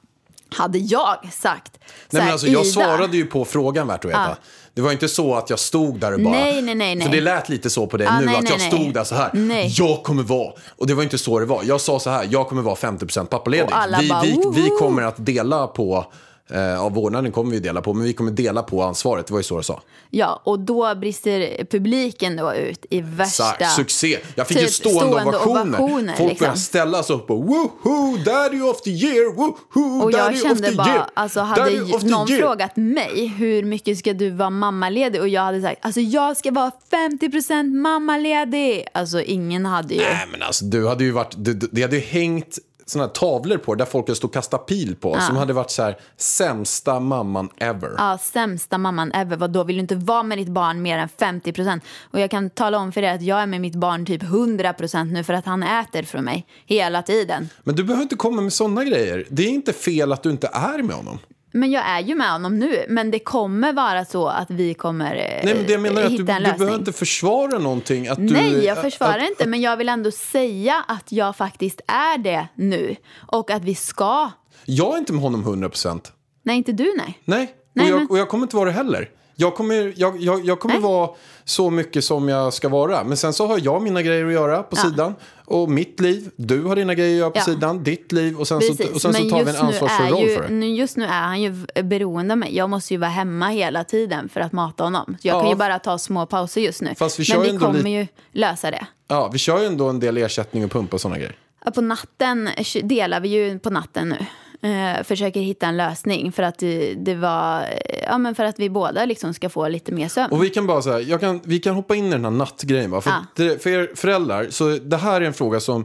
hade 0.54 0.78
jag 0.78 1.33
sagt 1.33 1.73
så 1.73 1.80
Nej, 2.16 2.23
men 2.23 2.33
alltså, 2.33 2.47
jag 2.47 2.64
Ida, 2.64 2.73
svarade 2.73 3.16
ju 3.16 3.26
på 3.26 3.45
frågan 3.45 3.87
värt 3.87 4.04
att 4.04 4.11
veta. 4.11 4.37
Det 4.75 4.80
var 4.80 4.92
inte 4.92 5.09
så 5.09 5.35
att 5.35 5.50
jag 5.50 5.59
stod 5.59 6.00
där 6.00 6.12
och 6.12 6.21
bara... 6.21 6.30
Nej, 6.35 6.62
nej, 6.62 6.75
nej, 6.75 6.95
nej. 6.95 7.07
För 7.07 7.14
det 7.14 7.21
lät 7.21 7.49
lite 7.49 7.71
så 7.71 7.87
på 7.87 7.97
dig 7.97 8.07
Ja, 8.07 8.21
nu, 8.21 8.26
nej, 8.26 8.37
att 8.37 8.42
nej, 8.42 8.52
jag 8.52 8.61
stod 8.61 8.95
där 8.95 9.04
så 9.04 9.14
här. 9.14 9.30
Nej. 9.33 9.75
Jag 9.76 10.02
kommer 10.02 10.23
vara... 10.23 10.52
Och 10.76 10.87
det 10.87 10.95
var 10.95 11.02
inte 11.02 11.19
så 11.19 11.38
det 11.38 11.47
var. 11.47 11.62
Jag 11.64 11.80
sa 11.80 11.99
så 12.00 12.11
här, 12.11 12.28
jag 12.30 12.49
kommer 12.49 12.62
vara 12.62 12.75
50% 12.75 13.25
pappaledig. 13.25 13.66
Och 13.66 13.76
alla 13.76 13.99
Vi, 13.99 14.09
bara, 14.09 14.23
vi, 14.23 14.42
vi 14.54 14.69
kommer 14.78 15.02
att 15.02 15.26
dela 15.26 15.66
på... 15.66 16.12
Eh, 16.52 16.80
av 16.85 16.92
vårdnaden 16.95 17.33
kommer 17.33 17.50
vi 17.52 17.59
dela 17.61 17.80
på, 17.83 17.95
men 17.95 18.04
vi 18.04 18.12
kommer 18.12 18.30
dela 18.30 18.62
på 18.62 18.83
ansvaret. 18.83 19.26
Det 19.26 19.33
var 19.33 19.40
ju 19.40 19.45
så 19.45 19.54
jag 19.54 19.64
sa. 19.64 19.83
Ja, 20.11 20.42
och 20.45 20.59
då 20.59 20.95
brister 20.95 21.64
publiken 21.71 22.37
då 22.37 22.54
ut 22.54 22.87
i 22.90 23.00
värsta... 23.00 23.45
Exakt, 23.52 23.73
succé. 23.76 24.19
Jag 24.35 24.47
fick 24.49 24.61
ju 24.61 24.66
typ 24.66 24.75
stående, 24.75 25.00
stående 25.00 25.28
ovationer. 25.38 25.80
ovationer, 25.80 26.14
Folk 26.16 26.28
liksom. 26.30 26.45
började 26.45 26.59
ställa 26.61 27.02
sig 27.02 27.16
upp 27.16 27.30
och 27.30 27.45
woho, 27.45 28.16
daddy 28.25 28.61
of 28.61 28.83
the 28.83 28.90
year, 28.90 29.35
woho, 29.35 30.04
Och 30.04 30.12
jag 30.12 30.21
daddy 30.21 30.37
of 30.37 30.42
the 30.42 30.49
kände 30.49 30.73
bara, 30.73 30.88
year. 30.88 31.07
alltså 31.14 31.40
hade 31.40 31.62
daddy 31.62 32.09
någon 32.09 32.28
frågat 32.28 32.76
mig 32.76 33.26
hur 33.26 33.62
mycket 33.62 33.99
ska 33.99 34.12
du 34.12 34.30
vara 34.30 34.50
mammaledig 34.50 35.21
och 35.21 35.28
jag 35.28 35.42
hade 35.42 35.62
sagt 35.62 35.85
alltså 35.85 36.00
jag 36.00 36.37
ska 36.37 36.50
vara 36.50 36.73
50% 37.21 37.62
mammaledig. 37.83 38.87
Alltså 38.95 39.21
ingen 39.23 39.66
hade 39.66 39.95
ju. 39.95 40.00
Nej 40.00 40.28
men 40.33 40.42
alltså 40.42 40.64
du 40.64 40.88
hade 40.88 41.04
ju 41.04 41.11
varit, 41.11 41.35
det 41.73 41.83
hade 41.83 41.97
ju 41.97 42.02
hängt 42.02 42.59
såna 42.90 43.04
här 43.04 43.11
tavlor 43.11 43.59
på 43.59 43.75
där 43.75 43.85
folk 43.85 44.16
stått 44.16 44.25
och 44.25 44.35
kastat 44.35 44.66
pil 44.66 44.97
på. 44.97 45.20
Som 45.20 45.37
hade 45.37 45.52
varit 45.52 45.70
så 45.70 45.82
här, 45.82 45.99
sämsta 46.16 47.00
mamman 47.00 47.49
ever. 47.56 47.94
Ja, 47.99 48.18
sämsta 48.18 48.78
mamman 48.78 49.12
ever. 49.12 49.37
Vad 49.37 49.50
då 49.50 49.64
vill 49.64 49.76
du 49.76 49.80
inte 49.80 49.94
vara 49.94 50.23
med 50.23 50.38
ditt 50.38 50.49
barn 50.49 50.82
mer 50.82 50.99
än 50.99 51.09
50%? 51.09 51.80
Och 52.11 52.20
jag 52.20 52.30
kan 52.30 52.50
tala 52.50 52.78
om 52.78 52.92
för 52.92 53.02
dig 53.02 53.11
att 53.11 53.23
jag 53.23 53.42
är 53.42 53.47
med 53.47 53.61
mitt 53.61 53.75
barn 53.75 54.06
typ 54.06 54.23
100% 54.23 55.04
nu 55.04 55.25
för 55.25 55.35
att 55.35 55.47
han 55.47 55.62
äter 55.62 56.02
från 56.02 56.25
mig 56.25 56.47
hela 56.66 57.02
tiden. 57.02 57.49
Men 57.64 57.76
du 57.76 57.85
behöver 57.85 58.02
inte 58.02 58.16
komma 58.16 58.42
med 58.42 58.52
sådana 58.52 58.85
grejer. 58.85 59.26
Det 59.28 59.42
är 59.42 59.49
inte 59.49 59.73
fel 59.73 60.12
att 60.12 60.23
du 60.23 60.30
inte 60.30 60.50
är 60.52 60.82
med 60.82 60.97
honom. 60.97 61.18
Men 61.52 61.71
jag 61.71 61.88
är 61.88 62.00
ju 62.00 62.14
med 62.14 62.30
honom 62.33 62.59
nu. 62.59 62.85
Men 62.88 63.11
det 63.11 63.19
kommer 63.19 63.73
vara 63.73 64.04
så 64.04 64.28
att 64.28 64.50
vi 64.50 64.75
kommer 64.75 65.14
eh, 65.14 65.45
Nej 65.45 65.54
men 65.54 65.66
det 65.66 65.73
jag 65.73 65.80
menar 65.80 66.00
är 66.00 66.04
att 66.04 66.11
du, 66.11 66.16
hitta 66.16 66.25
du 66.25 66.33
en 66.33 66.42
lösning. 66.42 66.59
behöver 66.59 66.78
inte 66.78 66.92
försvara 66.92 67.59
någonting. 67.59 68.09
Att 68.09 68.19
du, 68.19 68.33
Nej, 68.35 68.64
jag 68.64 68.78
försvarar 68.83 69.19
att, 69.19 69.30
inte, 69.30 69.47
men 69.47 69.61
jag 69.61 69.76
vill 69.76 69.88
ändå 69.88 70.11
säga 70.11 70.85
att 70.88 71.12
jag 71.12 71.37
faktiskt 71.37 71.80
är 71.87 72.19
det 72.19 72.49
nu. 72.54 72.97
Och 73.33 73.50
att 73.50 73.64
vi 73.64 73.75
ska. 73.75 74.30
Jag 74.64 74.95
är 74.95 74.99
inte 74.99 75.12
med 75.12 75.23
honom 75.23 75.45
100%. 75.64 76.00
Nej, 76.42 76.57
inte 76.57 76.73
du 76.73 76.95
nej. 76.97 77.19
Nej, 77.25 77.54
Nej, 77.73 77.85
och, 77.85 77.90
jag, 77.92 77.99
men- 77.99 78.09
och 78.11 78.19
jag 78.19 78.28
kommer 78.28 78.42
inte 78.45 78.57
vara 78.57 78.66
det 78.66 78.73
heller. 78.75 79.09
Jag 79.40 79.54
kommer, 79.54 79.92
jag, 79.97 80.20
jag, 80.23 80.44
jag 80.44 80.61
kommer 80.61 80.75
Nej. 80.75 80.82
vara 80.82 81.11
så 81.44 81.70
mycket 81.70 82.04
som 82.04 82.28
jag 82.28 82.52
ska 82.52 82.68
vara. 82.68 83.04
Men 83.04 83.16
sen 83.16 83.32
så 83.32 83.47
har 83.47 83.61
jag 83.62 83.82
mina 83.82 84.02
grejer 84.02 84.26
att 84.26 84.32
göra 84.32 84.62
på 84.62 84.76
Ja. 84.76 84.82
sidan. 84.82 85.14
Och 85.44 85.70
mitt 85.70 86.00
liv, 86.00 86.30
du 86.37 86.62
har 86.64 86.76
dina 86.76 86.94
grejer 86.94 87.12
att 87.14 87.18
göra 87.18 87.30
på 87.30 87.38
Ja. 87.38 87.42
sidan, 87.44 87.82
ditt 87.85 88.12
liv. 88.12 88.37
Och 88.40 88.49
sen, 88.49 88.61
så, 88.61 88.73
och 88.94 89.00
sen 89.00 89.14
så 89.14 89.28
tar 89.30 89.44
vi 89.44 89.50
en 89.50 89.56
ansvarsfull 89.56 90.09
roll 90.11 90.23
ju, 90.28 90.35
för 90.37 90.42
det. 90.42 90.54
nu, 90.54 90.66
just 90.66 90.97
nu 90.97 91.04
är 91.04 91.09
han 91.23 91.42
ju 91.42 91.52
beroende 91.82 92.35
av 92.35 92.38
mig. 92.38 92.56
Jag 92.56 92.70
måste 92.70 92.94
ju 92.94 92.99
vara 93.00 93.11
hemma 93.11 93.49
hela 93.49 93.85
tiden 93.85 94.28
för 94.28 94.40
att 94.40 94.52
mata 94.52 94.85
honom. 94.85 95.16
Så 95.23 95.28
jag 95.28 95.37
Ja. 95.37 95.40
kan 95.40 95.50
ju 95.50 95.56
bara 95.56 95.78
ta 95.78 95.99
små 95.99 96.26
pauser 96.26 96.61
just 96.61 96.82
nu. 96.82 96.94
Fast 96.99 97.18
vi 97.18 97.25
men 97.35 97.42
vi 97.42 97.59
kommer 97.59 97.90
ju 97.90 98.06
lösa 98.32 98.70
det. 98.70 98.87
Ja, 99.09 99.30
vi 99.32 99.38
kör 99.38 99.61
ju 99.61 99.66
ändå 99.66 99.88
en 99.88 100.00
del 100.00 100.16
ersättning 100.16 100.64
och 100.64 100.70
pump 100.70 100.94
och 100.94 101.00
sådana 101.00 101.18
grejer. 101.18 101.37
Ja, 101.64 101.70
På 101.70 101.80
natten 101.80 102.49
delar 102.82 103.20
vi 103.20 103.28
ju 103.28 103.59
på 103.59 103.70
natten 103.70 104.09
nu. 104.09 104.26
Eh, 104.62 105.02
försöker 105.02 105.40
hitta 105.40 105.67
en 105.67 105.76
lösning 105.76 106.33
för 106.33 106.43
att 106.43 106.59
det, 106.59 106.95
det 106.95 107.14
var, 107.14 107.61
eh, 107.61 108.02
ja 108.07 108.19
men 108.19 108.35
för 108.35 108.45
att 108.45 108.59
vi 108.59 108.71
båda 108.71 109.05
liksom 109.05 109.35
ska 109.35 109.49
få 109.49 109.69
lite 109.69 109.93
mer 109.93 110.09
sömn. 110.09 110.33
Och 110.33 110.45
vi 110.45 110.50
kan 110.50 110.67
bara 110.67 110.83
säga, 110.83 111.00
jag 111.00 111.21
kan, 111.21 111.40
vi 111.45 111.59
kan 111.59 111.75
hoppa 111.75 111.95
in 111.95 112.07
i 112.07 112.11
den 112.11 112.25
här 112.25 112.31
nattgrejen 112.31 112.90
bara. 112.90 113.00
För, 113.00 113.11
att 113.11 113.37
det, 113.37 113.62
för 113.62 113.71
er 113.71 113.90
föräldrar, 113.95 114.47
så 114.50 114.69
det 114.69 114.97
här 114.97 115.21
är 115.21 115.25
en 115.25 115.35
fråga 115.35 115.61
som, 115.61 115.85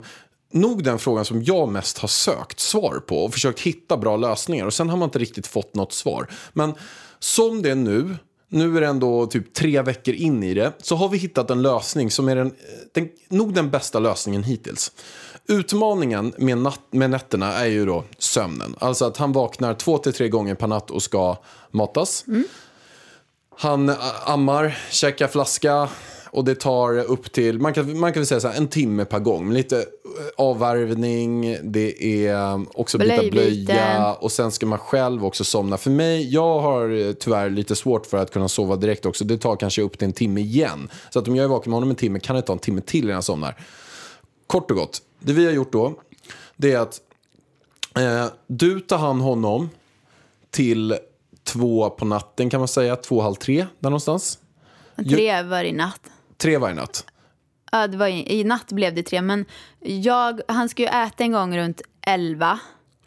nog 0.52 0.84
den 0.84 1.00
frågan 1.00 1.26
som 1.26 1.44
jag 1.44 1.70
mest 1.70 1.98
har 1.98 2.08
sökt 2.08 2.60
svar 2.60 3.04
på 3.08 3.26
och 3.26 3.34
försökt 3.34 3.60
hitta 3.60 3.98
bra 3.98 4.18
lösningar. 4.18 4.66
Och 4.66 4.74
sen 4.74 4.90
har 4.90 4.98
man 4.98 5.08
inte 5.08 5.20
riktigt 5.20 5.48
fått 5.48 5.76
något 5.76 5.94
svar. 5.94 6.28
Men 6.54 6.74
som 7.20 7.62
det 7.62 7.72
är 7.72 7.76
nu, 7.76 8.16
nu 8.50 8.78
är 8.78 8.82
det 8.82 8.88
ändå 8.88 9.26
typ 9.28 9.54
tre 9.54 9.82
veckor 9.82 10.14
in 10.14 10.44
i 10.44 10.54
det, 10.54 10.74
så 10.78 10.96
har 10.96 11.10
vi 11.10 11.18
hittat 11.18 11.50
en 11.50 11.62
lösning 11.62 12.12
som 12.12 12.30
är 12.30 12.36
den, 12.36 12.52
den, 12.94 13.10
nog 13.30 13.54
den 13.54 13.70
bästa 13.70 14.00
lösningen 14.00 14.44
hittills. 14.44 14.92
Utmaningen 15.48 16.34
med, 16.38 16.58
natt, 16.58 16.82
med 16.92 17.10
nätterna 17.10 17.54
är 17.54 17.66
ju 17.66 17.86
då 17.86 18.04
sömnen. 18.18 18.76
Alltså 18.80 19.06
att 19.06 19.18
han 19.18 19.32
vaknar 19.32 19.74
två 19.74 19.98
till 19.98 20.14
tre 20.14 20.30
gånger 20.30 20.56
per 20.56 20.68
natt 20.68 20.92
och 20.92 21.04
ska 21.04 21.38
matas. 21.72 22.26
Han 23.58 23.90
ä, 23.90 23.96
ammar, 24.26 24.78
käkar 24.92 25.28
flaska 25.28 25.90
och 26.36 26.46
det 26.46 26.56
tar 26.56 26.98
upp 27.00 27.32
till, 27.32 27.60
man 27.60 27.74
kan, 27.74 28.00
man 28.00 28.14
kan 28.14 28.20
väl 28.20 28.28
säga 28.28 28.40
så 28.40 28.48
här, 28.48 28.58
en 28.58 28.68
timme 28.68 29.06
per 29.06 29.20
gång. 29.20 29.54
Lite 29.54 29.78
eh, 29.78 29.84
avvärvning, 30.38 31.58
det 31.64 32.26
är 32.28 32.54
um, 32.54 32.68
också 32.74 32.98
byta 32.98 33.24
blöja 33.32 34.14
och 34.14 34.32
sen 34.32 34.52
ska 34.52 34.66
man 34.66 34.80
själv 34.80 35.26
också 35.26 35.44
somna. 35.44 35.78
För 35.78 35.90
mig, 35.90 36.34
jag 36.34 36.60
har 36.60 36.90
eh, 36.90 37.14
tyvärr 37.14 37.50
lite 37.50 37.76
svårt 37.76 38.06
för 38.06 38.18
att 38.18 38.32
kunna 38.32 38.48
sova 38.48 38.76
direkt 38.76 39.06
också. 39.06 39.24
Det 39.24 39.38
tar 39.38 39.56
kanske 39.56 39.82
upp 39.82 39.98
till 39.98 40.06
en 40.06 40.14
timme 40.14 40.42
igen. 40.42 40.90
Så 41.10 41.20
att 41.20 41.28
om 41.28 41.36
jag 41.36 41.44
är 41.44 41.48
vaken 41.48 41.70
med 41.70 41.76
honom 41.76 41.90
en 41.90 41.96
timme 41.96 42.20
kan 42.20 42.36
det 42.36 42.42
ta 42.42 42.54
en 42.54 42.60
timme 42.60 42.82
till 42.82 43.04
innan 43.04 43.16
jag 43.16 43.24
somnar. 43.24 43.58
Kort 44.48 44.72
och 44.72 44.78
gott, 44.78 45.02
det 45.26 45.34
vi 45.34 45.46
har 45.46 45.54
gjort 45.54 45.72
då, 45.72 45.94
det 46.56 46.74
är 46.74 46.80
att 46.80 47.02
eh, 47.98 48.28
du 48.48 48.80
tar 48.80 48.98
hand 48.98 49.22
honom 49.22 49.70
till 50.50 50.98
två 51.44 51.90
på 51.90 52.06
natten 52.06 52.50
kan 52.50 52.60
man 52.60 52.68
säga, 52.68 52.96
två, 52.96 53.22
halv 53.22 53.36
tre 53.36 53.66
där 53.80 53.90
någonstans. 53.90 54.40
Tre 55.10 55.42
varje 55.42 55.74
natt. 55.74 56.02
Tre 56.38 56.58
varje 56.58 56.76
natt. 56.76 57.06
Ja, 57.72 57.88
det 57.88 57.98
var 57.98 58.08
i, 58.08 58.40
I 58.40 58.44
natt 58.44 58.72
blev 58.72 58.96
det 58.96 59.04
tre, 59.04 59.22
men 59.22 59.46
jag, 59.80 60.42
han 60.48 60.70
ska 60.70 60.84
ju 60.84 60.90
äta 60.90 61.24
en 61.24 61.32
gång 61.32 61.58
runt 61.58 61.82
elva. 62.02 62.60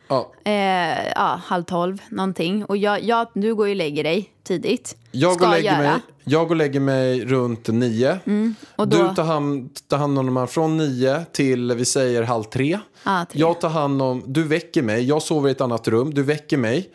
Ja, 0.09 0.33
Eh, 0.44 1.09
ja, 1.14 1.40
halv 1.44 1.62
tolv 1.64 1.99
någonting. 2.11 2.64
Och 2.64 2.77
jag, 2.77 3.03
jag, 3.03 3.27
du 3.35 3.55
går 3.55 3.66
ju 3.66 3.73
och 3.73 3.77
lägger 3.77 4.05
dig 4.05 4.31
tidigt. 4.44 4.97
jag, 5.11 5.38
går 5.38 5.47
och 5.47 5.53
lägger 5.53 5.71
göra. 5.71 5.79
mig, 5.92 6.01
jag 6.25 6.42
går 6.49 6.51
och 6.51 6.57
lägger 6.57 6.81
mig 6.81 7.25
runt 7.25 7.68
nio. 7.68 8.18
och 8.77 8.88
då- 8.88 9.09
Du 9.09 9.14
tar 9.14 9.25
hand, 9.25 9.71
tar 9.88 9.99
hand 9.99 10.18
om 10.18 10.27
honom 10.29 10.49
från 10.49 10.77
nio 10.77 11.25
till, 11.33 11.73
vi 11.75 11.85
säger 11.85 12.23
halv 12.23 12.42
tre. 12.44 12.79
Ja, 13.05 13.27
tre. 13.33 13.40
Jag 13.40 13.61
tar 13.61 13.68
hand 13.68 14.03
om, 14.03 14.23
du 14.27 14.42
väcker 14.42 14.83
mig, 14.83 15.05
jag 15.05 15.23
sover 15.23 15.49
i 15.49 15.53
ett 15.53 15.61
annat 15.61 15.88
rum, 15.88 16.14
du 16.14 16.23
väcker 16.23 16.57
mig. 16.57 16.90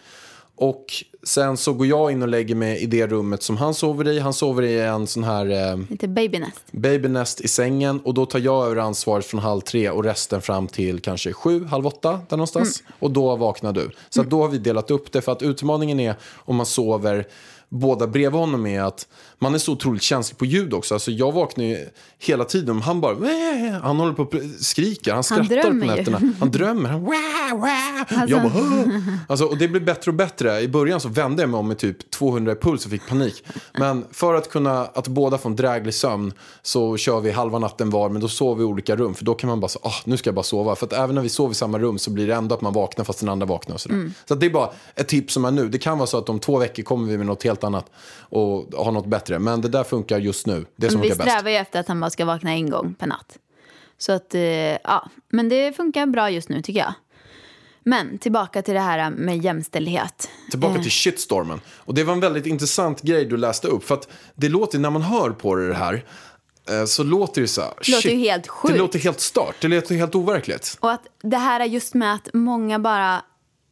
Och 0.63 0.85
sen 1.23 1.57
så 1.57 1.73
går 1.73 1.87
jag 1.87 2.11
in 2.11 2.21
och 2.21 2.27
lägger 2.27 2.55
mig 2.55 2.79
i 2.79 2.85
det 2.85 3.07
rummet 3.07 3.43
som 3.43 3.57
han 3.57 3.73
sover 3.73 4.07
i. 4.07 4.19
Han 4.19 4.33
sover 4.33 4.63
i 4.63 4.79
en 4.79 5.07
sån 5.07 5.23
här... 5.23 5.71
Eh, 5.71 5.77
Lite 5.89 6.07
babynest. 6.07 6.61
babynest 6.71 7.41
i 7.41 7.47
sängen 7.47 7.99
och 7.99 8.13
då 8.13 8.25
tar 8.25 8.39
jag 8.39 8.65
över 8.65 8.75
ansvaret 8.75 9.25
från 9.25 9.39
halv 9.39 9.61
tre 9.61 9.89
och 9.89 10.03
resten 10.03 10.41
fram 10.41 10.67
till 10.67 10.99
kanske 10.99 11.33
sju, 11.33 11.65
halv 11.65 11.87
åtta 11.87 12.11
där 12.29 12.37
någonstans. 12.37 12.83
Och 12.99 13.11
då 13.11 13.35
vaknar 13.35 13.73
du. 13.73 13.89
Så 14.09 14.21
att 14.21 14.29
då 14.29 14.41
har 14.41 14.49
vi 14.49 14.57
delat 14.57 14.91
upp 14.91 15.11
det 15.11 15.21
för 15.21 15.31
att 15.31 15.41
utmaningen 15.41 15.99
är 15.99 16.15
om 16.35 16.55
man 16.55 16.65
sover 16.65 17.27
båda 17.69 18.07
bredvid 18.07 18.39
honom 18.39 18.65
är 18.65 18.81
att 18.81 19.07
man 19.43 19.53
är 19.53 19.57
så 19.59 19.71
otroligt 19.71 20.01
känslig 20.01 20.37
på 20.37 20.45
ljud 20.45 20.73
också. 20.73 20.93
Alltså 20.93 21.11
jag 21.11 21.31
vaknar 21.31 21.65
ju 21.65 21.77
hela 22.19 22.45
tiden. 22.45 22.81
Han 22.81 23.01
bara, 23.01 23.13
"Wah!" 23.13 23.79
han 23.81 23.99
håller 23.99 24.13
på 24.13 24.23
och 24.23 24.33
skriker, 24.59 25.13
han 25.13 25.23
skrattar 25.23 25.43
på 25.43 25.53
drömmer 25.53 25.85
ju. 25.85 25.95
nätterna. 25.95 26.21
Han 26.39 26.51
drömmer. 26.51 26.89
Han, 26.89 27.03
"Wah, 27.05 27.61
wah." 27.61 28.29
Jag 28.29 28.43
bara, 28.43 28.53
alltså, 29.27 29.45
och 29.45 29.57
det 29.57 29.67
blir 29.67 29.81
bättre 29.81 30.11
och 30.11 30.15
bättre. 30.15 30.61
I 30.61 30.67
början 30.67 30.99
så 30.99 31.09
vände 31.09 31.43
jag 31.43 31.49
mig 31.49 31.57
om 31.57 31.67
med 31.67 31.77
typ 31.77 32.11
200 32.11 32.51
i 32.51 32.55
puls 32.55 32.85
och 32.85 32.91
fick 32.91 33.07
panik. 33.07 33.43
Men 33.79 34.05
för 34.11 34.33
att 34.33 34.49
kunna, 34.49 34.81
att 34.85 35.07
båda 35.07 35.37
få 35.37 35.49
en 35.49 35.55
dräglig 35.55 35.93
sömn 35.93 36.33
så 36.61 36.97
kör 36.97 37.19
vi 37.19 37.31
halva 37.31 37.59
natten 37.59 37.89
var, 37.89 38.09
men 38.09 38.21
då 38.21 38.27
sover 38.27 38.55
vi 38.55 38.61
i 38.61 38.65
olika 38.65 38.95
rum. 38.95 39.13
För 39.13 39.25
då 39.25 39.33
kan 39.33 39.49
man 39.49 39.59
bara, 39.59 39.67
så, 39.67 39.79
ah, 39.83 39.93
nu 40.05 40.17
ska 40.17 40.27
jag 40.27 40.35
bara 40.35 40.43
sova. 40.43 40.75
För 40.75 40.85
att 40.85 40.93
även 40.93 41.15
när 41.15 41.21
vi 41.21 41.29
sover 41.29 41.51
i 41.51 41.55
samma 41.55 41.79
rum 41.79 41.97
så 41.99 42.11
blir 42.11 42.27
det 42.27 42.35
ändå 42.35 42.55
att 42.55 42.61
man 42.61 42.73
vaknar 42.73 43.05
fast 43.05 43.19
den 43.19 43.29
andra 43.29 43.45
vaknar 43.45 43.75
och 43.75 43.81
sådär. 43.81 44.11
Så 44.27 44.33
att 44.33 44.39
det 44.39 44.45
är 44.45 44.49
bara 44.49 44.69
ett 44.95 45.07
tips 45.07 45.33
som 45.33 45.45
är 45.45 45.51
nu. 45.51 45.69
Det 45.69 45.77
kan 45.77 45.97
vara 45.97 46.07
så 46.07 46.17
att 46.17 46.29
om 46.29 46.39
två 46.39 46.57
veckor 46.57 46.83
kommer 46.83 47.07
vi 47.07 47.17
med 47.17 47.25
något 47.27 47.43
helt 47.43 47.63
annat 47.63 47.85
och 48.19 48.65
har 48.77 48.91
något 48.91 49.05
bättre. 49.05 49.32
Men 49.39 49.61
det 49.61 49.69
där 49.69 49.83
funkar 49.83 50.17
just 50.19 50.47
nu. 50.47 50.65
Det 50.75 50.89
som 50.89 50.99
Men 50.99 51.01
vi 51.01 51.09
funkar 51.09 51.25
bäst. 51.25 51.35
strävar 51.37 51.49
ju 51.51 51.55
efter 51.57 51.79
att 51.79 51.87
han 51.87 51.99
bara 51.99 52.09
ska 52.09 52.25
vakna 52.25 52.51
en 52.51 52.69
gång 52.69 52.93
per 52.99 53.07
natt. 53.07 53.37
Så 53.97 54.11
att, 54.11 54.35
eh, 54.35 54.41
ja. 54.41 55.09
Men 55.29 55.49
det 55.49 55.75
funkar 55.75 56.05
bra 56.05 56.29
just 56.29 56.49
nu 56.49 56.61
tycker 56.61 56.79
jag. 56.79 56.93
Men 57.85 58.17
tillbaka 58.17 58.61
till 58.61 58.73
det 58.73 58.79
här 58.79 59.09
med 59.09 59.37
jämställdhet. 59.43 60.29
Tillbaka 60.49 60.81
till 60.81 60.91
shitstormen. 60.91 61.61
Och 61.77 61.93
det 61.93 62.03
var 62.03 62.13
en 62.13 62.19
väldigt 62.19 62.45
intressant 62.45 63.01
grej 63.01 63.25
du 63.25 63.37
läste 63.37 63.67
upp. 63.67 63.83
För 63.83 63.95
att 63.95 64.07
det 64.35 64.49
låter, 64.49 64.79
när 64.79 64.89
man 64.89 65.01
hör 65.01 65.29
på 65.29 65.55
det 65.55 65.73
här, 65.73 66.05
eh, 66.69 66.85
så 66.85 67.03
låter 67.03 67.41
det 67.41 67.47
så 67.47 67.61
här. 67.61 67.73
Det 67.85 67.91
låter 67.91 68.09
ju 68.09 68.15
helt 68.17 68.43
Det 68.43 68.49
sjukt. 68.49 68.77
låter 68.77 68.99
helt 68.99 69.19
stört. 69.19 69.55
Det 69.61 69.67
låter 69.67 69.95
helt 69.95 70.15
overkligt. 70.15 70.77
Och 70.79 70.91
att 70.91 71.01
det 71.23 71.37
här 71.37 71.59
är 71.59 71.65
just 71.65 71.93
med 71.93 72.13
att 72.13 72.29
många 72.33 72.79
bara, 72.79 73.21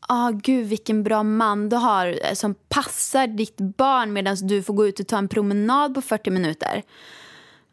ah 0.08 0.32
gud 0.32 0.68
vilken 0.68 1.04
bra 1.04 1.24
man 1.24 1.70
du 1.70 1.76
har 1.76 2.08
eh, 2.08 2.34
som 2.34 2.56
passar 2.70 3.28
ditt 3.28 3.58
barn 3.58 4.14
medan 4.14 4.38
du 4.42 4.64
får 4.64 4.74
gå 4.74 4.88
ut 4.88 5.00
och 5.00 5.08
ta 5.08 5.18
en 5.18 5.28
promenad 5.28 5.96
på 5.96 6.02
40 6.02 6.32
minuter. 6.32 6.84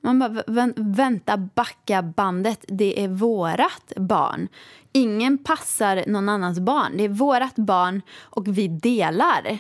Man 0.01 0.19
bara, 0.19 0.43
vä 0.47 0.73
vänta, 0.77 1.37
backa 1.37 2.03
bandet. 2.03 2.65
Det 2.69 3.05
är 3.05 3.09
vårat 3.09 3.93
barn. 3.97 4.49
Ingen 4.93 5.39
passar 5.39 6.05
någon 6.07 6.29
annans 6.29 6.61
barn. 6.61 6.97
Det 6.97 7.05
är 7.05 7.09
vårat 7.09 7.57
barn 7.57 8.03
och 8.21 8.49
vi 8.49 8.69
delar. 8.69 9.59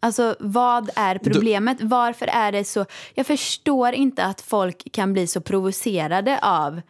Alltså, 0.00 0.36
vad 0.40 0.90
är 0.96 1.18
problemet? 1.18 1.78
Varför 1.80 2.26
är 2.26 2.52
det 2.52 2.64
så... 2.64 2.86
Jag 3.14 3.26
förstår 3.26 3.92
inte 3.92 4.24
att 4.24 4.40
folk 4.40 4.92
kan 4.92 5.12
bli 5.12 5.26
så 5.26 5.40
provocerade 5.40 6.38
av, 6.42 6.80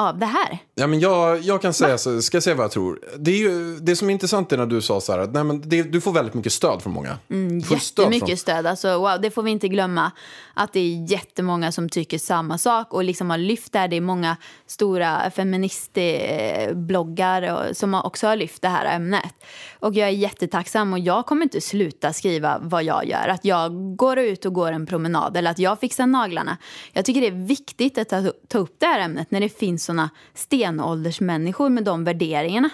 av 0.00 0.18
det 0.18 0.26
här. 0.26 0.58
Ja, 0.74 0.86
men 0.86 1.00
jag, 1.00 1.40
jag 1.40 1.62
kan 1.62 1.72
säga, 1.72 1.98
så, 1.98 2.22
ska 2.22 2.36
jag 2.36 2.42
säga 2.42 2.56
vad 2.56 2.64
jag 2.64 2.70
tror. 2.70 3.00
Det, 3.18 3.30
är 3.30 3.36
ju, 3.36 3.78
det 3.78 3.96
som 3.96 4.08
är 4.08 4.12
intressant 4.12 4.52
är 4.52 4.56
när 4.56 4.66
du 4.66 4.82
sa 4.82 5.00
så 5.00 5.12
här, 5.12 5.18
att 5.18 5.32
nej, 5.32 5.44
men 5.44 5.68
det, 5.68 5.82
du 5.82 6.00
får 6.00 6.12
väldigt 6.12 6.34
mycket 6.34 6.52
stöd 6.52 6.82
från 6.82 6.92
många. 6.92 7.18
Du 7.28 7.62
får 7.62 7.76
stöd 7.76 8.02
Jättemycket 8.02 8.28
från- 8.28 8.36
stöd. 8.36 8.66
Alltså, 8.66 8.98
wow, 8.98 9.20
det 9.22 9.30
får 9.30 9.42
vi 9.42 9.50
inte 9.50 9.68
glömma. 9.68 10.10
Att 10.54 10.72
det 10.72 10.80
är 10.80 11.12
jättemånga 11.12 11.72
som 11.72 11.88
tycker 11.88 12.18
samma 12.18 12.58
sak 12.58 12.94
och 12.94 13.04
liksom 13.04 13.30
har 13.30 13.38
lyft 13.38 13.72
det 13.72 13.78
här. 13.78 13.88
Det 13.88 13.96
är 13.96 14.00
många 14.00 14.36
stora 14.66 15.30
feministbloggar 15.30 17.72
som 17.72 17.94
också 17.94 18.26
har 18.26 18.36
lyft 18.36 18.62
det 18.62 18.68
här 18.68 18.96
ämnet. 18.96 19.34
Och 19.80 19.94
jag 19.94 20.08
är 20.08 20.12
jättetacksam 20.12 20.92
och 20.92 20.98
jag 20.98 21.26
kommer 21.26 21.42
inte 21.42 21.60
sluta 21.60 22.12
skriva 22.12 22.58
vad 22.62 22.84
jag 22.84 23.06
gör. 23.06 23.28
Att 23.28 23.44
jag 23.44 23.96
går 23.96 24.18
ut 24.18 24.44
och 24.44 24.54
går 24.54 24.72
en 24.72 24.86
promenad 24.86 25.36
eller 25.36 25.50
att 25.50 25.58
jag 25.58 25.80
fixar 25.80 26.06
naglarna. 26.06 26.56
Jag 26.92 27.04
tycker 27.04 27.20
det 27.20 27.26
är 27.26 27.46
viktigt 27.46 27.98
att 27.98 28.08
ta, 28.08 28.32
ta 28.48 28.58
upp 28.58 28.74
det 28.78 28.86
här 28.86 29.00
ämnet 29.00 29.30
när 29.30 29.40
det 29.40 29.58
finns 29.58 29.84
såna 29.90 30.10
stenåldersmänniskor 30.34 31.68
med 31.68 31.84
de 31.84 32.04
värderingarna. 32.04 32.70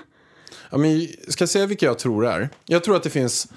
Ja, 0.70 0.78
men, 0.78 1.08
ska 1.28 1.42
jag 1.42 1.48
säga 1.48 1.66
vilka 1.66 1.86
jag 1.86 1.98
tror 1.98 2.22
det 2.22 2.30
är? 2.30 2.48
Jag 2.64 2.84
tror 2.84 2.96
att 2.96 3.02
det 3.02 3.10
finns 3.10 3.48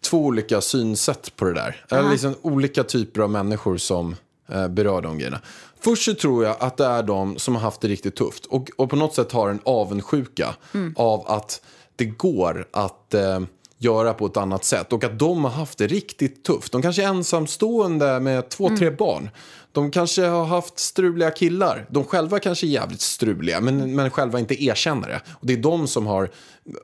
två 0.00 0.18
olika 0.18 0.60
synsätt 0.60 1.36
på 1.36 1.44
det 1.44 1.54
där. 1.54 1.84
Eller 1.90 2.10
liksom 2.10 2.34
olika 2.42 2.84
typer 2.84 3.20
av 3.20 3.30
människor 3.30 3.76
som 3.76 4.16
eh, 4.48 4.68
berör 4.68 5.02
de 5.02 5.18
grejerna. 5.18 5.40
Först 5.80 6.04
så 6.04 6.14
tror 6.14 6.44
jag 6.44 6.56
att 6.60 6.76
det 6.76 6.84
är 6.86 7.02
de 7.02 7.38
som 7.38 7.54
har 7.54 7.62
haft 7.62 7.80
det 7.80 7.88
riktigt 7.88 8.16
tufft 8.16 8.46
och, 8.46 8.70
och 8.76 8.90
på 8.90 8.96
något 8.96 9.14
sätt 9.14 9.32
har 9.32 9.48
en 9.48 9.60
avundsjuka 9.64 10.54
av 10.96 11.28
att 11.28 11.62
det 11.96 12.04
går 12.04 12.68
att 12.72 13.14
eh, 13.14 13.40
göra 13.78 14.14
på 14.14 14.26
ett 14.26 14.36
annat 14.36 14.64
sätt 14.64 14.92
och 14.92 15.04
att 15.04 15.18
de 15.18 15.44
har 15.44 15.50
haft 15.50 15.78
det 15.78 15.86
riktigt 15.86 16.44
tufft. 16.44 16.72
De 16.72 16.82
kanske 16.82 17.02
är 17.04 17.08
ensamstående 17.08 18.20
med 18.20 18.48
två, 18.48 18.70
tre 18.78 18.90
barn. 18.90 19.30
De 19.72 19.90
kanske 19.90 20.26
har 20.26 20.44
haft 20.44 20.78
struliga 20.78 21.30
killar. 21.30 21.86
De 21.90 22.04
själva 22.04 22.38
kanske 22.38 22.66
är 22.66 22.68
jävligt 22.68 23.00
struliga, 23.00 23.60
men, 23.60 23.94
men 23.94 24.10
själva 24.10 24.38
inte 24.38 24.64
erkänner 24.64 25.08
det. 25.08 25.20
Och 25.32 25.46
det 25.46 25.52
är 25.52 25.56
de 25.56 25.88
som 25.88 26.06
har 26.06 26.30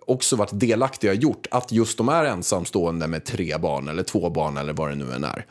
också 0.07 0.37
varit 0.37 0.61
delaktiga 0.61 1.11
och 1.11 1.17
gjort 1.17 1.47
att 1.51 1.73
just 1.73 1.99
de 1.99 2.09
är 2.09 2.25
ensamstående 2.25 3.07
med 3.07 3.25
tre 3.25 3.59
barn 3.59 3.89
eller 3.89 4.03
två 4.03 4.31
barn 4.31 4.57
eller 4.57 4.73
vad 4.73 4.89
det 4.91 4.95
nu 4.95 5.13
än 5.13 5.25
är. 5.25 5.47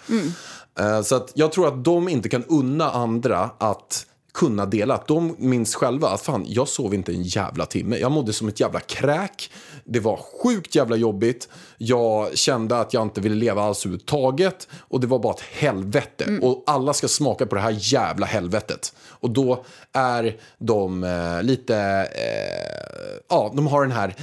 Eh, 0.79 1.01
Så 1.01 1.15
att 1.15 1.31
jag 1.33 1.51
tror 1.51 1.67
att 1.67 1.83
de 1.83 2.09
inte 2.09 2.29
kan 2.29 2.43
unna 2.43 2.91
andra 2.91 3.49
att 3.57 4.05
kunna 4.33 4.65
dela. 4.65 4.93
Att 4.93 5.07
de 5.07 5.35
minns 5.37 5.75
själva 5.75 6.09
att 6.09 6.21
fan, 6.21 6.45
jag 6.47 6.67
sov 6.67 6.93
inte 6.93 7.11
en 7.11 7.23
jävla 7.23 7.65
timme. 7.65 7.97
Jag 7.97 8.11
mådde 8.11 8.33
som 8.33 8.47
ett 8.47 8.59
jävla 8.59 8.79
kräk. 8.79 9.51
Det 9.83 9.99
var 9.99 10.19
sjukt 10.43 10.75
jävla 10.75 10.95
jobbigt. 10.95 11.49
Jag 11.77 12.37
kände 12.37 12.79
att 12.79 12.93
jag 12.93 13.03
inte 13.03 13.21
ville 13.21 13.35
leva 13.35 13.63
alls 13.63 13.85
överhuvudtaget. 13.85 14.67
Och 14.73 14.99
det 14.99 15.07
var 15.07 15.19
bara 15.19 15.33
ett 15.33 15.41
helvete. 15.41 16.39
Och 16.41 16.63
alla 16.67 16.93
ska 16.93 17.07
smaka 17.07 17.45
på 17.45 17.55
det 17.55 17.61
här 17.61 17.77
jävla 17.79 18.25
helvetet. 18.25 18.93
Och 19.07 19.29
då 19.29 19.65
är 19.93 20.37
de 20.57 21.03
eh, 21.03 21.43
lite... 21.43 21.75
Eh, 22.15 23.19
ja, 23.29 23.51
de 23.55 23.67
har, 23.67 23.81
den 23.81 23.91
här 23.91 24.15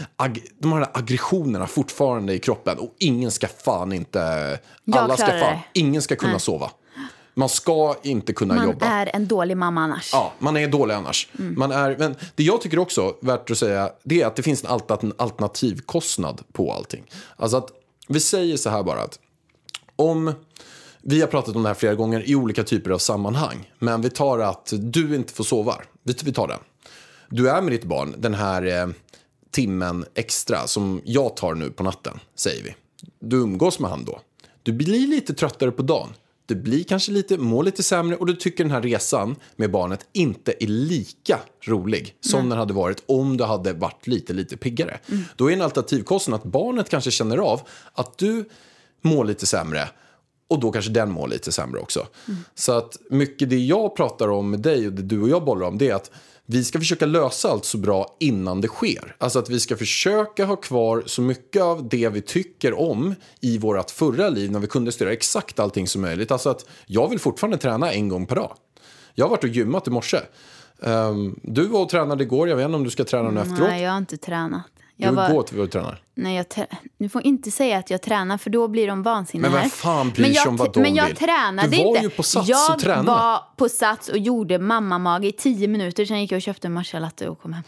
de 0.58 0.72
har 0.72 0.80
den 0.80 0.88
här 0.94 0.98
aggressionerna 0.98 1.66
fortfarande 1.66 2.34
i 2.34 2.38
kroppen. 2.38 2.78
Och 2.78 2.94
ingen 2.98 3.30
ska 3.30 3.48
fan 3.48 3.92
inte... 3.92 4.18
Jag 4.84 4.98
alla 4.98 5.16
ska 5.16 5.26
fan... 5.26 5.38
det. 5.38 5.62
Ingen 5.72 6.02
ska 6.02 6.16
kunna 6.16 6.38
sova. 6.38 6.70
Man 7.38 7.48
ska 7.48 7.96
inte 8.02 8.32
kunna 8.32 8.54
Man 8.54 8.64
jobba. 8.66 8.86
är 8.86 9.10
en 9.16 9.26
dålig 9.28 9.56
mamma 9.56 9.80
annars. 9.80 10.10
Ja, 10.12 10.32
man 10.38 10.56
är 10.56 10.68
dålig 10.68 10.94
annars. 10.94 11.28
Man 11.32 11.72
är, 11.72 11.96
men 11.98 12.16
det 12.34 12.42
jag 12.44 12.60
tycker 12.60 12.78
också, 12.78 13.14
värt 13.20 13.50
att 13.50 13.58
säga, 13.58 13.90
det 14.02 14.22
är 14.22 14.26
att 14.26 14.36
det 14.36 14.42
finns 14.42 14.64
en 14.64 14.70
alter- 14.70 15.12
alternativkostnad 15.18 16.42
på 16.52 16.72
allting. 16.72 17.04
Alltså 17.36 17.56
att, 17.56 17.70
vi 18.08 18.20
säger 18.20 18.56
så 18.56 18.70
här 18.70 18.82
bara 18.82 19.02
att 19.02 19.18
om, 19.96 20.32
vi 21.02 21.20
har 21.20 21.28
pratat 21.28 21.56
om 21.56 21.62
det 21.62 21.68
här 21.68 21.74
flera 21.74 21.94
gånger 21.94 22.28
i 22.30 22.34
olika 22.34 22.64
typer 22.64 22.90
av 22.90 22.98
sammanhang, 22.98 23.72
men 23.78 24.02
vi 24.02 24.10
tar 24.10 24.38
att 24.38 24.72
du 24.78 25.14
inte 25.16 25.32
får 25.32 25.44
sova. 25.44 25.74
Vi, 26.02 26.14
vi 26.24 26.32
tar 26.32 26.48
den. 26.48 26.60
Du 27.28 27.50
är 27.50 27.62
med 27.62 27.72
ditt 27.72 27.84
barn 27.84 28.14
den 28.18 28.34
här 28.34 28.66
eh, 28.82 28.88
timmen 29.50 30.04
extra 30.14 30.66
som 30.66 31.00
jag 31.04 31.36
tar 31.36 31.54
nu 31.54 31.70
på 31.70 31.82
natten, 31.82 32.20
säger 32.34 32.62
vi. 32.64 32.74
Du 33.20 33.36
umgås 33.36 33.78
med 33.78 33.90
han 33.90 34.04
då. 34.04 34.20
Du 34.62 34.72
blir 34.72 35.06
lite 35.06 35.34
tröttare 35.34 35.70
på 35.70 35.82
dagen. 35.82 36.08
Du 36.48 36.54
blir 36.54 36.84
kanske 36.84 37.12
lite, 37.12 37.38
mår 37.38 37.62
lite 37.62 37.82
sämre 37.82 38.16
och 38.16 38.26
du 38.26 38.34
tycker 38.34 38.64
den 38.64 38.70
här 38.70 38.82
resan 38.82 39.36
med 39.56 39.70
barnet 39.70 40.06
inte 40.12 40.64
är 40.64 40.66
lika 40.66 41.38
rolig 41.64 42.14
som 42.20 42.48
den 42.48 42.58
hade 42.58 42.74
varit 42.74 43.02
om 43.06 43.36
du 43.36 43.44
hade 43.44 43.72
varit 43.72 44.06
lite, 44.06 44.32
lite 44.32 44.56
piggare. 44.56 44.98
Då 45.36 45.50
är 45.50 45.52
en 45.52 45.62
alternativkostnad 45.62 46.40
att 46.40 46.46
barnet 46.46 46.88
kanske 46.88 47.10
känner 47.10 47.38
av 47.38 47.60
att 47.92 48.18
du 48.18 48.48
mår 49.02 49.24
lite 49.24 49.46
sämre 49.46 49.88
och 50.48 50.60
då 50.60 50.72
kanske 50.72 50.90
den 50.90 51.10
mår 51.10 51.28
lite 51.28 51.52
sämre 51.52 51.80
också. 51.80 52.06
Så 52.54 52.72
att 52.72 52.96
mycket 53.10 53.50
det 53.50 53.58
jag 53.58 53.96
pratar 53.96 54.28
om 54.28 54.50
med 54.50 54.60
dig 54.60 54.86
och 54.86 54.92
det 54.92 55.02
du 55.02 55.22
och 55.22 55.28
jag 55.28 55.44
bollar 55.44 55.66
om 55.66 55.78
det 55.78 55.88
är 55.88 55.94
att 55.94 56.10
vi 56.50 56.64
ska 56.64 56.78
försöka 56.78 57.06
lösa 57.06 57.50
allt 57.50 57.64
så 57.64 57.78
bra 57.78 58.16
innan 58.20 58.60
det 58.60 58.68
sker. 58.68 59.16
Alltså 59.18 59.38
att 59.38 59.50
vi 59.50 59.60
ska 59.60 59.76
försöka 59.76 60.44
ha 60.44 60.56
kvar 60.56 61.02
så 61.06 61.22
mycket 61.22 61.62
av 61.62 61.88
det 61.88 62.08
vi 62.08 62.20
tycker 62.20 62.80
om 62.80 63.14
i 63.40 63.58
vårt 63.58 63.90
förra 63.90 64.28
liv 64.28 64.50
när 64.50 64.60
vi 64.60 64.66
kunde 64.66 64.92
styra 64.92 65.12
exakt 65.12 65.58
allting 65.58 65.86
som 65.86 66.02
möjligt. 66.02 66.30
Alltså 66.30 66.50
att 66.50 66.66
jag 66.86 67.08
vill 67.08 67.18
fortfarande 67.18 67.58
träna 67.58 67.92
en 67.92 68.08
gång 68.08 68.26
per 68.26 68.36
dag. 68.36 68.56
Jag 69.14 69.24
har 69.24 69.30
varit 69.30 69.44
och 69.44 69.50
gymmat 69.50 69.86
i 69.86 69.90
morse. 69.90 70.18
Ehm, 70.82 71.40
du 71.42 71.66
var 71.66 71.82
och 71.82 71.88
tränade 71.88 72.24
igår, 72.24 72.48
jag 72.48 72.56
vet 72.56 72.64
inte 72.64 72.76
om 72.76 72.84
du 72.84 72.90
ska 72.90 73.04
träna 73.04 73.30
nu 73.30 73.40
efteråt. 73.40 73.68
Nej, 73.68 73.82
jag 73.82 73.90
har 73.90 73.98
inte 73.98 74.16
tränat. 74.16 74.62
Du 74.98 75.04
Jag 75.04 75.12
var, 75.12 75.32
går 75.32 75.42
till 75.42 75.60
och 75.60 75.70
tränar. 75.70 76.02
nej, 76.14 76.36
jag 76.36 76.48
trä- 76.48 76.66
du 76.98 77.08
får 77.08 77.26
inte 77.26 77.50
säga 77.50 77.78
att 77.78 77.90
jag 77.90 78.02
tränar 78.02 78.38
för 78.38 78.50
då 78.50 78.68
blir 78.68 78.86
de 78.88 79.02
vansinniga 79.02 79.50
Men 79.50 79.60
vem 79.60 79.70
fan 79.70 80.10
bryr 80.10 80.24
sig 80.24 80.34
jag, 80.34 80.48
om 80.48 80.56
vad 80.56 80.72
de 80.74 80.80
Men 80.80 80.94
jag 80.94 81.06
vill? 81.06 81.16
tränade 81.16 81.68
Du 81.68 81.76
var 81.76 81.84
inte. 81.88 82.00
ju 82.02 82.10
på 82.10 82.22
Sats 82.22 82.48
jag 82.48 82.74
och 82.74 82.78
tränade. 82.80 83.06
var 83.08 83.42
på 83.56 83.68
Sats 83.68 84.08
och 84.08 84.18
gjorde 84.18 84.58
mammamage 84.58 85.24
i 85.24 85.32
10 85.32 85.68
minuter. 85.68 86.04
Sen 86.04 86.20
gick 86.20 86.32
jag 86.32 86.36
och 86.36 86.42
köpte 86.42 86.66
en 86.66 86.72
matcha 86.72 86.98
latte 86.98 87.28
och 87.28 87.42
kom 87.42 87.52
hem. 87.52 87.62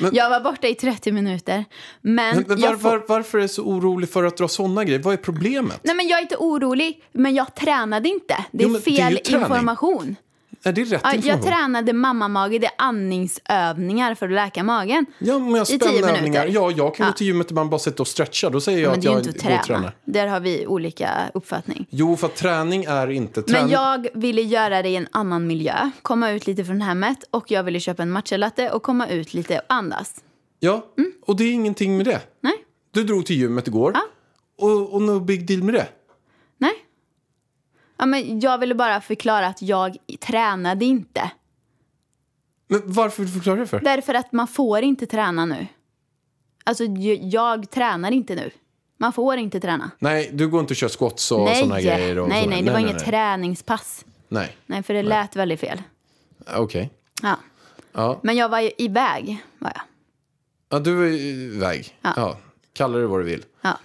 Men- 0.00 0.14
jag 0.14 0.30
var 0.30 0.40
borta 0.40 0.68
i 0.68 0.74
30 0.74 1.12
minuter. 1.12 1.64
Men, 2.00 2.14
Men, 2.36 2.44
men 2.48 2.60
var, 2.60 2.68
jag 2.68 2.80
får- 2.80 2.88
var, 2.90 3.04
varför 3.08 3.38
är 3.38 3.42
du 3.42 3.48
så 3.48 3.62
orolig 3.62 4.10
för 4.10 4.24
att 4.24 4.36
dra 4.36 4.48
sådana 4.48 4.84
grejer? 4.84 4.98
Vad 5.02 5.12
är 5.12 5.16
problemet? 5.18 5.80
Nej, 5.84 5.94
men 5.96 6.08
jag 6.08 6.18
är 6.18 6.22
inte 6.22 6.36
orolig, 6.36 7.02
men 7.12 7.34
jag 7.34 7.54
tränade 7.54 8.08
inte. 8.08 8.44
Det 8.52 8.64
är 8.64 8.68
Jo, 8.68 8.72
men 8.72 8.80
det 8.84 8.90
är 9.00 9.10
fel 9.10 9.20
information. 9.34 10.16
Är 10.64 10.72
det 10.72 10.84
rätt 10.84 11.00
Ja, 11.04 11.14
jag 11.14 11.42
tränade 11.42 11.92
mammamage, 11.92 12.50
det 12.60 12.66
är 12.66 12.72
andningsövningar 12.78 14.14
för 14.14 14.26
att 14.26 14.32
läka 14.34 14.62
magen. 14.64 15.06
Ja, 15.18 15.38
men 15.38 15.54
jag 15.54 15.70
I 15.70 15.78
tio 15.78 16.06
minuter. 16.22 16.46
Ja, 16.46 16.70
jag 16.70 16.94
kan 16.94 17.04
Ja. 17.06 17.10
gå 17.10 17.16
till 17.16 17.26
gymmet 17.26 17.46
och 17.46 17.52
man 17.54 17.70
bara 17.70 17.78
sitter 17.78 18.00
och 18.00 18.06
stretchar. 18.08 18.50
Då 18.50 18.60
säger 18.60 18.82
jag 18.82 18.90
Men 18.90 18.98
att 18.98 19.04
jag 19.04 19.18
inte 19.18 19.28
går 19.30 19.30
och 19.30 19.36
att 19.36 19.42
träna. 19.42 19.62
tränar. 19.62 19.96
Där 20.04 20.26
har 20.26 20.40
vi 20.40 20.66
olika 20.66 21.10
uppfattning. 21.34 21.86
Jo, 21.90 22.16
för 22.16 22.28
träning 22.28 22.84
är 22.84 23.10
inte 23.10 23.42
träning. 23.42 23.62
Men 23.62 23.70
jag 23.70 24.06
ville 24.14 24.42
göra 24.42 24.82
det 24.82 24.88
i 24.88 24.96
en 24.96 25.08
annan 25.12 25.46
miljö. 25.46 25.90
Komma 26.02 26.30
ut 26.30 26.46
lite 26.46 26.64
från 26.64 26.80
hemmet 26.80 27.18
och 27.30 27.50
jag 27.50 27.62
ville 27.62 27.80
köpa 27.80 28.02
en 28.02 28.10
matchalatte 28.10 28.70
och 28.70 28.82
komma 28.82 29.08
ut 29.08 29.34
lite 29.34 29.58
och 29.58 29.64
andas. 29.68 30.14
Ja, 30.60 30.86
och 31.26 31.36
det 31.36 31.44
är 31.44 31.52
ingenting 31.52 31.96
med 31.96 32.06
det. 32.06 32.20
Nej, 32.40 32.54
Du 32.94 33.04
drog 33.04 33.26
till 33.26 33.36
gymmet 33.36 33.66
igår. 33.68 33.92
Ja. 33.94 34.00
Och, 34.66 34.94
och 34.94 35.02
no 35.02 35.20
big 35.20 35.46
deal 35.46 35.62
med 35.62 35.74
det. 35.74 35.86
nej. 36.58 36.72
Ja, 38.02 38.06
men 38.06 38.40
jag 38.40 38.58
ville 38.58 38.74
bara 38.74 39.00
förklara 39.00 39.46
att 39.46 39.62
jag 39.62 39.96
tränade 40.20 40.84
inte. 40.84 41.30
Men 42.68 42.82
varför 42.84 43.22
vill 43.22 43.26
du 43.32 43.38
förklara 43.38 43.60
det 43.60 43.66
för? 43.66 43.80
Därför 43.80 44.14
att 44.14 44.32
man 44.32 44.48
får 44.48 44.82
inte 44.82 45.06
träna 45.06 45.44
nu. 45.44 45.66
Alltså, 46.64 46.84
jag, 46.84 47.18
jag 47.22 47.70
tränar 47.70 48.10
inte 48.10 48.34
nu. 48.34 48.50
Man 48.96 49.12
får 49.12 49.36
inte 49.36 49.60
träna. 49.60 49.90
Nej, 49.98 50.30
du 50.32 50.48
går 50.48 50.60
inte 50.60 50.72
och 50.72 50.76
kör 50.76 50.88
squats 50.88 51.32
och 51.32 51.44
nej, 51.44 51.56
sådana 51.60 51.80
grejer. 51.80 52.18
Och 52.18 52.28
nej, 52.28 52.42
såna- 52.42 52.54
nej, 52.54 52.62
det 52.64 52.70
var 52.70 52.78
nej, 52.80 52.88
inget 52.90 52.96
nej. 52.96 53.06
träningspass. 53.06 54.04
Nej, 54.28 54.56
Nej, 54.66 54.82
för 54.82 54.94
det 54.94 55.02
lät 55.02 55.36
väldigt 55.36 55.60
fel. 55.60 55.82
okej. 56.56 56.90
Ja. 57.22 57.36
Ja. 57.92 58.20
Men 58.22 58.36
jag 58.36 58.48
var 58.48 58.60
ju 58.60 58.70
iväg. 58.78 59.44
Var 59.58 59.72
jag. 59.74 59.82
ja, 60.68 60.78
du 60.78 61.06
är 61.06 61.12
iväg. 61.20 61.98
Ja. 62.02 62.12
Ja. 62.16 62.38
Kalla 62.72 62.98
det 62.98 63.06
vad 63.06 63.20
du 63.20 63.24
vill. 63.24 63.44
Ja. 63.60 63.78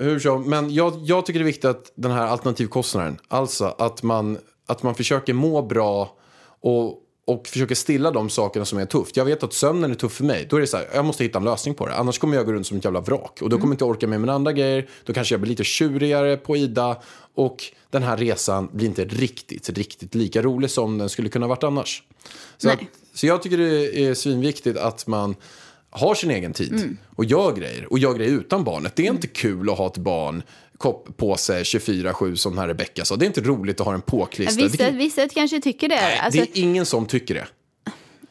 Hur 0.00 0.18
som, 0.18 0.50
men 0.50 0.74
jag, 0.74 1.00
jag 1.04 1.26
tycker 1.26 1.40
det 1.40 1.42
är 1.42 1.46
viktigt 1.46 1.64
att 1.64 1.92
den 1.94 2.10
här 2.10 2.26
alternativkostnaden, 2.26 3.18
alltså 3.28 3.74
att 3.78 4.02
man, 4.02 4.38
att 4.66 4.82
man 4.82 4.94
försöker 4.94 5.34
må 5.34 5.62
bra 5.62 6.16
och, 6.60 6.98
och 7.26 7.48
försöker 7.48 7.74
stilla 7.74 8.10
de 8.10 8.30
sakerna 8.30 8.64
som 8.64 8.78
är 8.78 8.86
tufft. 8.86 9.16
Jag 9.16 9.24
vet 9.24 9.42
att 9.42 9.52
sömnen 9.52 9.90
är 9.90 9.94
tuff 9.94 10.12
för 10.12 10.24
mig. 10.24 10.46
Då 10.50 10.56
är 10.56 10.60
det 10.60 10.66
så 10.66 10.76
här, 10.76 10.86
jag 10.94 11.04
måste 11.04 11.24
hitta 11.24 11.38
en 11.38 11.44
lösning 11.44 11.74
på 11.74 11.86
det. 11.86 11.94
Annars 11.94 12.18
kommer 12.18 12.36
jag 12.36 12.46
gå 12.46 12.52
runt 12.52 12.66
som 12.66 12.76
ett 12.76 12.84
jävla 12.84 13.00
vrak. 13.00 13.38
Och 13.42 13.48
då 13.48 13.58
kommer 13.58 13.74
inte 13.74 13.84
jag 13.84 13.90
orka 13.90 14.06
med 14.06 14.20
mina 14.20 14.32
andra 14.32 14.52
grejer. 14.52 14.88
Då 15.04 15.12
kanske 15.12 15.34
jag 15.34 15.40
blir 15.40 15.50
lite 15.50 15.64
tjurigare 15.64 16.36
på 16.36 16.56
Ida. 16.56 17.02
Och 17.34 17.64
den 17.90 18.02
här 18.02 18.16
resan 18.16 18.68
blir 18.72 18.86
inte 18.86 19.04
riktigt, 19.04 19.70
riktigt 19.70 20.14
lika 20.14 20.42
rolig 20.42 20.70
som 20.70 20.98
den 20.98 21.08
skulle 21.08 21.28
kunna 21.28 21.46
varit 21.46 21.62
annars. 21.62 22.02
Så, 22.58 22.70
att, 22.70 22.80
så 23.14 23.26
jag 23.26 23.42
tycker 23.42 23.58
det 23.58 24.04
är 24.04 24.14
svinviktigt 24.14 24.78
att 24.78 25.06
man 25.06 25.36
har 25.90 26.14
sin 26.14 26.30
egen 26.30 26.52
tid 26.52 26.72
Mm. 26.72 26.98
och 27.16 27.24
gör 27.24 27.52
grejer 27.52 27.92
och 27.92 27.98
gör 27.98 28.14
grejer 28.14 28.32
utan 28.32 28.64
barnet. 28.64 28.96
Det 28.96 29.06
är 29.06 29.10
inte 29.10 29.26
kul 29.26 29.70
att 29.70 29.78
ha 29.78 29.86
ett 29.86 29.96
barn 29.96 30.42
på 31.16 31.36
sig 31.36 31.62
24-7 31.62 32.34
som 32.34 32.58
här 32.58 32.68
Rebecca 32.68 33.04
sa. 33.04 33.16
Det 33.16 33.24
är 33.24 33.26
inte 33.26 33.40
roligt 33.40 33.80
att 33.80 33.86
ha 33.86 33.94
en 33.94 34.00
påklistrad. 34.00 34.70
Vissa, 34.70 34.90
vissa 34.90 35.28
kanske 35.28 35.60
tycker 35.60 35.88
det. 35.88 35.94
nej, 35.94 36.18
alltså, 36.18 36.40
det 36.40 36.58
är 36.58 36.62
ingen 36.62 36.86
som 36.86 37.06
tycker 37.06 37.34
det. 37.34 37.46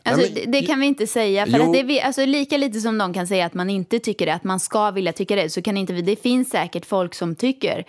alltså, 0.03 0.33
det, 0.33 0.45
det 0.45 0.61
kan 0.61 0.79
vi 0.79 0.85
inte 0.87 1.07
säga. 1.07 1.45
För 1.45 1.57
Jo. 1.57 1.63
att 1.81 1.87
det, 1.87 2.01
alltså, 2.01 2.25
lika 2.25 2.57
lite 2.57 2.79
som 2.81 2.97
de 2.97 3.13
kan 3.13 3.27
säga 3.27 3.45
att 3.45 3.53
man 3.53 3.69
inte 3.69 3.99
tycker 3.99 4.25
det, 4.25 4.33
att 4.33 4.43
man 4.43 4.59
ska 4.59 4.91
vilja 4.91 5.13
tycka 5.13 5.35
det, 5.35 5.49
så 5.49 5.61
kan 5.61 5.77
inte 5.77 5.93
vi. 5.93 6.01
Det 6.01 6.15
finns 6.15 6.49
säkert 6.49 6.85
folk 6.85 7.15
som 7.15 7.35
tycker 7.35 7.85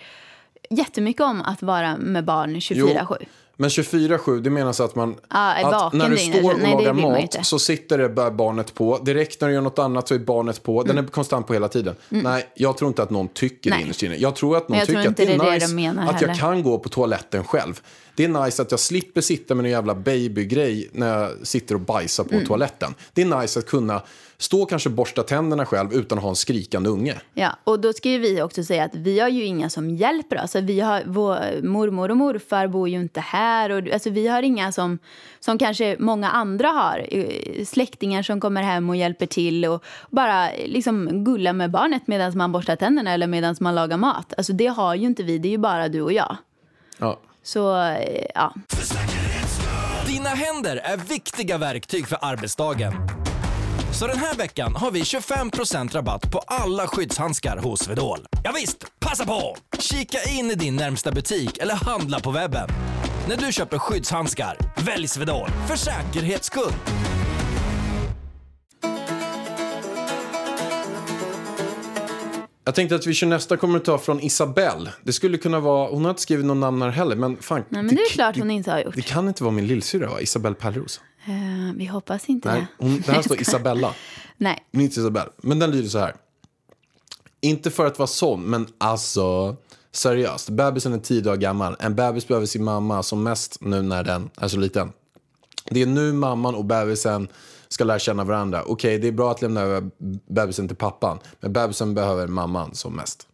jättemycket 0.69 1.21
om 1.21 1.41
att 1.41 1.61
vara 1.61 1.97
med 1.97 2.25
barn 2.25 2.55
24-7. 2.55 3.15
Men 3.57 3.69
24-7, 3.69 4.39
det 4.41 4.49
menas 4.49 4.79
att 4.79 4.95
man... 4.95 5.15
Är 5.29 5.85
att 5.85 5.93
när 5.93 6.09
du 6.09 6.17
står 6.17 6.53
och. 6.53 6.59
Nej, 6.61 6.71
lagar 6.73 6.93
mat 6.93 7.37
så 7.45 7.59
sitter 7.59 7.97
det 7.97 8.09
barnet 8.31 8.73
på. 8.73 8.97
Direkt 8.97 9.41
när 9.41 9.47
du 9.47 9.53
gör 9.53 9.61
något 9.61 9.79
annat 9.79 10.07
så 10.07 10.15
är 10.15 10.19
barnet 10.19 10.63
på. 10.63 10.83
Den 10.83 10.97
är 10.97 11.03
konstant 11.03 11.47
på 11.47 11.53
hela 11.53 11.67
tiden. 11.67 11.95
Nej, 12.09 12.47
jag 12.55 12.77
tror 12.77 12.87
inte 12.87 13.03
att 13.03 13.09
någon 13.09 13.27
tycker 13.27 13.69
Mm. 13.69 13.77
Nej. 13.77 13.83
det 13.83 13.85
innerst 13.85 14.03
inne. 14.03 14.15
Jag 14.15 14.35
tror 14.35 14.57
att 14.57 14.69
någon 14.69 14.77
Jag 14.77 14.87
tycker 14.87 15.07
att 15.09 15.17
det 15.17 15.23
är 15.23 15.27
det 15.39 15.45
är 15.47 15.53
nice 15.53 15.67
de 15.67 15.73
menar 15.73 16.03
att 16.13 16.21
jag 16.21 16.27
heller. 16.27 16.39
kan 16.41 16.63
gå 16.63 16.79
på 16.79 16.89
toaletten 16.89 17.43
själv. 17.43 17.79
Det 18.15 18.23
är 18.23 18.27
nice 18.45 18.61
att 18.61 18.71
jag 18.71 18.79
slipper 18.79 19.21
sitta 19.21 19.55
med 19.55 19.65
en 19.65 19.71
jävla 19.71 19.95
babygrej 19.95 20.89
när 20.91 21.19
jag 21.19 21.31
sitter 21.47 21.75
och 21.75 21.81
bajsar 21.81 22.23
Mm. 22.23 22.39
på 22.41 22.47
toaletten. 22.47 22.95
Det 23.13 23.21
är 23.21 23.41
nice 23.41 23.59
att 23.59 23.65
kunna 23.65 24.01
stå 24.41 24.61
och 24.61 24.69
kanske 24.69 24.89
borsta 24.89 25.23
tänderna 25.23 25.65
själv 25.65 25.93
utan 25.93 26.17
att 26.17 26.23
ha 26.23 26.29
en 26.29 26.35
skrikande 26.35 26.89
unge. 26.89 27.21
Ja, 27.33 27.49
och 27.63 27.79
då 27.79 27.93
ska 27.93 28.09
ju 28.09 28.17
vi 28.19 28.41
också 28.41 28.63
säga 28.63 28.83
att 28.83 28.95
vi 28.95 29.19
har 29.19 29.29
ju 29.29 29.43
inga 29.43 29.69
som 29.69 29.89
hjälper 29.89 30.43
oss. 30.43 30.55
Vi 30.55 30.79
har, 30.79 31.03
vår 31.05 31.61
mormor 31.63 32.11
och 32.11 32.17
morfar 32.17 32.67
bor 32.67 32.89
ju 32.89 32.99
inte 33.01 33.19
här. 33.19 33.69
Och, 33.69 33.93
alltså, 33.93 34.09
vi 34.09 34.27
har 34.27 34.43
inga 34.43 34.71
som, 34.71 34.99
som 35.39 35.57
kanske 35.57 35.95
många 35.99 36.29
andra 36.29 36.67
har. 36.67 37.07
eh, 37.11 37.65
Släktingar 37.65 38.23
som 38.23 38.39
kommer 38.41 38.61
hem 38.61 38.89
och 38.89 38.95
hjälper 38.95 39.25
till 39.25 39.65
och 39.65 39.83
bara 40.09 40.49
liksom 40.65 41.23
gulla 41.23 41.53
med 41.53 41.71
barnet 41.71 42.01
medan 42.07 42.37
man 42.37 42.51
borstar 42.51 42.75
tänderna 42.75 43.11
eller 43.13 43.27
medan 43.27 43.55
man 43.59 43.75
lagar 43.75 43.97
mat. 43.97 44.33
Alltså, 44.37 44.53
det 44.53 44.67
har 44.67 44.95
ju 44.95 45.05
inte 45.05 45.23
vi, 45.23 45.37
det 45.37 45.47
är 45.47 45.51
ju 45.51 45.57
bara 45.57 45.89
du 45.89 46.01
och 46.01 46.13
jag. 46.13 46.37
Ja. 46.97 47.19
Så 47.43 47.77
eh, 47.81 48.25
ja, 48.35 48.53
Dina 50.07 50.29
händer 50.29 50.77
är 50.77 50.97
viktiga 50.97 51.57
verktyg 51.57 52.07
för 52.07 52.17
arbetsdagen. 52.21 52.93
Så 53.91 54.07
den 54.07 54.17
här 54.19 54.35
veckan 54.35 54.75
har 54.75 54.91
vi 54.91 55.01
25% 55.01 55.93
rabatt 55.93 56.31
på 56.31 56.39
alla 56.47 56.87
skyddshandskar 56.87 57.57
hos 57.57 57.79
Swedol. 57.79 58.19
Ja 58.43 58.51
visst, 58.55 58.85
passa 58.99 59.25
på! 59.25 59.55
Kika 59.79 60.17
in 60.29 60.51
i 60.51 60.55
din 60.55 60.75
närmsta 60.75 61.11
butik 61.11 61.57
eller 61.57 61.75
handla 61.75 62.19
på 62.19 62.31
webben. 62.31 62.69
När 63.27 63.37
du 63.37 63.51
köper 63.51 63.77
skyddshandskar, 63.77 64.57
välj 64.85 65.07
Swedol 65.07 65.49
för 65.67 65.75
säkerhets 65.75 66.47
skull. 66.47 66.73
Jag 72.63 72.75
tänkte 72.75 72.95
att 72.95 73.07
vi 73.07 73.13
kör 73.13 73.27
nästa 73.27 73.57
kommentar 73.57 73.97
från 73.97 74.19
Isabelle. 74.19 74.93
Det 75.03 75.13
skulle 75.13 75.37
kunna 75.37 75.59
vara, 75.59 75.89
hon 75.89 76.03
har 76.03 76.09
inte 76.09 76.21
skrivit 76.21 76.45
någon 76.45 76.59
namn 76.59 76.81
här 76.81 76.89
heller, 76.89 77.15
men 77.15 77.37
fan. 77.37 77.63
Nej, 77.69 77.83
men 77.83 77.95
det 77.95 78.01
är 78.01 78.09
klart 78.09 78.37
hon 78.37 78.51
inte 78.51 78.71
har 78.71 78.79
gjort. 78.79 78.95
Det 78.95 79.01
kan 79.01 79.27
inte 79.27 79.43
vara 79.43 79.53
min 79.53 79.67
lillsyrra 79.67 80.09
va? 80.09 80.21
Isabelle 80.21 80.55
Pärleros? 80.55 81.01
Eh, 81.25 81.75
vi 81.75 81.85
hoppas 81.85 82.29
inte 82.29 82.51
Nej, 82.51 82.59
det. 82.59 82.85
hon, 82.85 83.03
det 83.05 83.11
här 83.11 83.21
står 83.25 83.41
Isabella. 83.41 83.93
Nej. 84.37 84.67
Men 84.71 84.81
inte 84.81 84.99
Isabelle. 84.99 85.29
Men 85.37 85.59
den 85.59 85.71
lyder 85.71 85.89
så 85.89 85.99
här. 85.99 86.15
Inte 87.41 87.71
för 87.71 87.85
att 87.85 87.99
vara 87.99 88.07
sån, 88.07 88.43
men 88.43 88.67
alltså. 88.77 89.55
Seriöst, 89.93 90.49
bebisen 90.49 90.93
är 90.93 90.99
tio 90.99 91.21
dagar 91.21 91.37
gammal. 91.37 91.75
En 91.79 91.95
bebis 91.95 92.27
behöver 92.27 92.47
sin 92.47 92.63
mamma 92.63 93.03
som 93.03 93.23
mest 93.23 93.57
nu 93.61 93.81
när 93.81 94.03
den 94.03 94.29
är 94.37 94.47
så 94.47 94.57
liten. 94.57 94.91
Det 95.69 95.81
är 95.81 95.85
nu 95.85 96.13
mamman 96.13 96.55
och 96.55 96.65
bebisen 96.65 97.27
ska 97.73 97.83
lära 97.83 97.99
känna 97.99 98.23
varandra. 98.23 98.63
Okej, 98.65 98.99
det 98.99 99.07
är 99.07 99.11
bra 99.11 99.31
att 99.31 99.41
lämna 99.41 99.61
över 99.61 99.89
bebisen 100.33 100.67
till 100.67 100.77
pappan. 100.77 101.19
Men 101.39 101.53
bebisen 101.53 101.93
behöver 101.93 102.27
mamman 102.27 102.75
som 102.75 102.95
mest. 102.95 103.27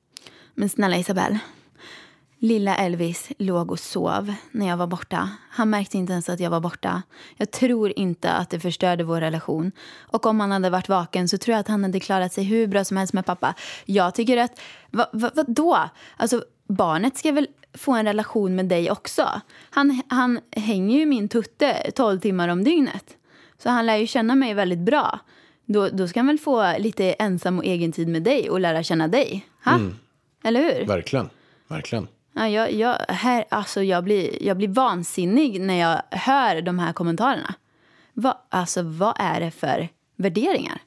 Men 0.55 0.69
snälla 0.69 0.97
Isabelle. 0.97 1.39
Lilla 2.39 2.75
Elvis 2.75 3.29
låg 3.37 3.71
och 3.71 3.79
sov 3.79 4.33
när 4.51 4.67
jag 4.67 4.77
var 4.77 4.87
borta. 4.87 5.29
Han 5.49 5.69
märkte 5.69 5.97
inte 5.97 6.13
ens 6.13 6.29
att 6.29 6.39
jag 6.39 6.49
var 6.49 6.59
borta. 6.59 7.01
Jag 7.37 7.51
tror 7.51 7.99
inte 7.99 8.31
att 8.31 8.49
det 8.49 8.59
förstörde 8.59 9.03
vår 9.03 9.21
relation. 9.21 9.71
Och 9.99 10.25
om 10.25 10.39
han 10.39 10.51
hade 10.51 10.69
varit 10.69 10.89
vaken 10.89 11.27
så 11.27 11.37
tror 11.37 11.53
jag 11.53 11.59
att 11.59 11.67
han 11.67 11.83
hade 11.83 11.99
klarat 11.99 12.33
sig 12.33 12.43
hur 12.43 12.67
bra 12.67 12.83
som 12.83 12.97
helst 12.97 13.13
med 13.13 13.25
pappa. 13.25 13.53
Jag 13.85 14.15
tycker 14.15 14.37
att, 14.37 14.59
va, 14.91 15.09
va, 15.13 15.31
vadå? 15.35 15.79
Alltså, 16.17 16.43
barnet 16.67 17.17
ska 17.17 17.31
väl 17.31 17.47
få 17.73 17.91
en 17.91 18.05
relation 18.05 18.55
med 18.55 18.65
dig 18.65 18.91
också? 18.91 19.41
Han, 19.69 20.01
han 20.07 20.39
hänger 20.51 20.97
ju 20.97 21.05
min 21.05 21.29
tutte 21.29 21.91
12 21.95 22.19
timmar 22.19 22.47
om 22.47 22.63
dygnet. 22.63 23.17
Så 23.57 23.69
han 23.69 23.85
lär 23.85 23.97
ju 23.97 24.07
känna 24.07 24.35
mig 24.35 24.53
väldigt 24.53 24.79
bra. 24.79 25.19
Då, 25.65 25.89
då 25.89 26.07
ska 26.07 26.19
han 26.19 26.27
väl 26.27 26.39
få 26.39 26.77
lite 26.79 27.13
ensam 27.13 27.57
och 27.57 27.65
egen 27.65 27.91
tid 27.91 28.07
med 28.07 28.23
dig 28.23 28.49
och 28.49 28.59
lära 28.59 28.83
känna 28.83 29.07
dig. 29.07 29.45
Ha? 29.65 29.79
Eller 30.43 30.61
hur? 30.61 30.85
Verkligen, 30.85 31.29
verkligen. 31.67 32.07
Ja, 32.33 32.47
jag, 32.47 32.73
jag, 32.73 32.95
här, 33.07 33.45
alltså 33.49 33.83
jag, 33.83 34.03
blir, 34.03 34.43
jag 34.43 34.57
blir 34.57 34.67
vansinnig 34.67 35.61
när 35.61 35.79
jag 35.79 36.01
hör 36.17 36.61
de 36.61 36.79
här 36.79 36.93
kommentarerna. 36.93 37.55
Va, 38.13 38.37
alltså, 38.49 38.81
vad 38.81 39.15
är 39.19 39.39
det 39.39 39.51
för 39.51 39.89
värderingar? 40.15 40.81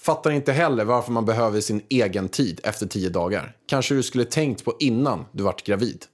Fattar 0.00 0.30
inte 0.30 0.52
heller 0.52 0.84
varför 0.84 1.12
man 1.12 1.24
behöver 1.24 1.60
sin 1.60 1.82
egen 1.88 2.28
tid 2.28 2.60
efter 2.64 2.86
tio 2.86 3.08
dagar. 3.08 3.56
Kanske 3.66 3.94
du 3.94 4.02
skulle 4.02 4.24
tänkt 4.24 4.64
på 4.64 4.76
innan 4.80 5.24
du 5.32 5.42
vart 5.42 5.66
gravid. 5.66 6.04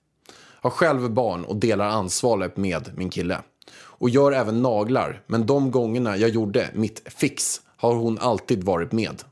Har 0.60 0.70
själv 0.70 1.10
barn 1.10 1.44
och 1.44 1.56
delar 1.56 1.88
ansvaret 1.88 2.56
med 2.56 2.90
min 2.96 3.10
kille. 3.10 3.38
Och 3.74 4.10
gör 4.10 4.32
även 4.32 4.62
naglar, 4.62 5.22
men 5.26 5.46
de 5.46 5.70
gångerna 5.70 6.16
jag 6.16 6.30
gjorde 6.30 6.70
mitt 6.74 7.02
fix 7.06 7.60
har 7.76 7.94
hon 7.94 8.18
alltid 8.18 8.64
varit 8.64 8.92
med. 8.92 9.22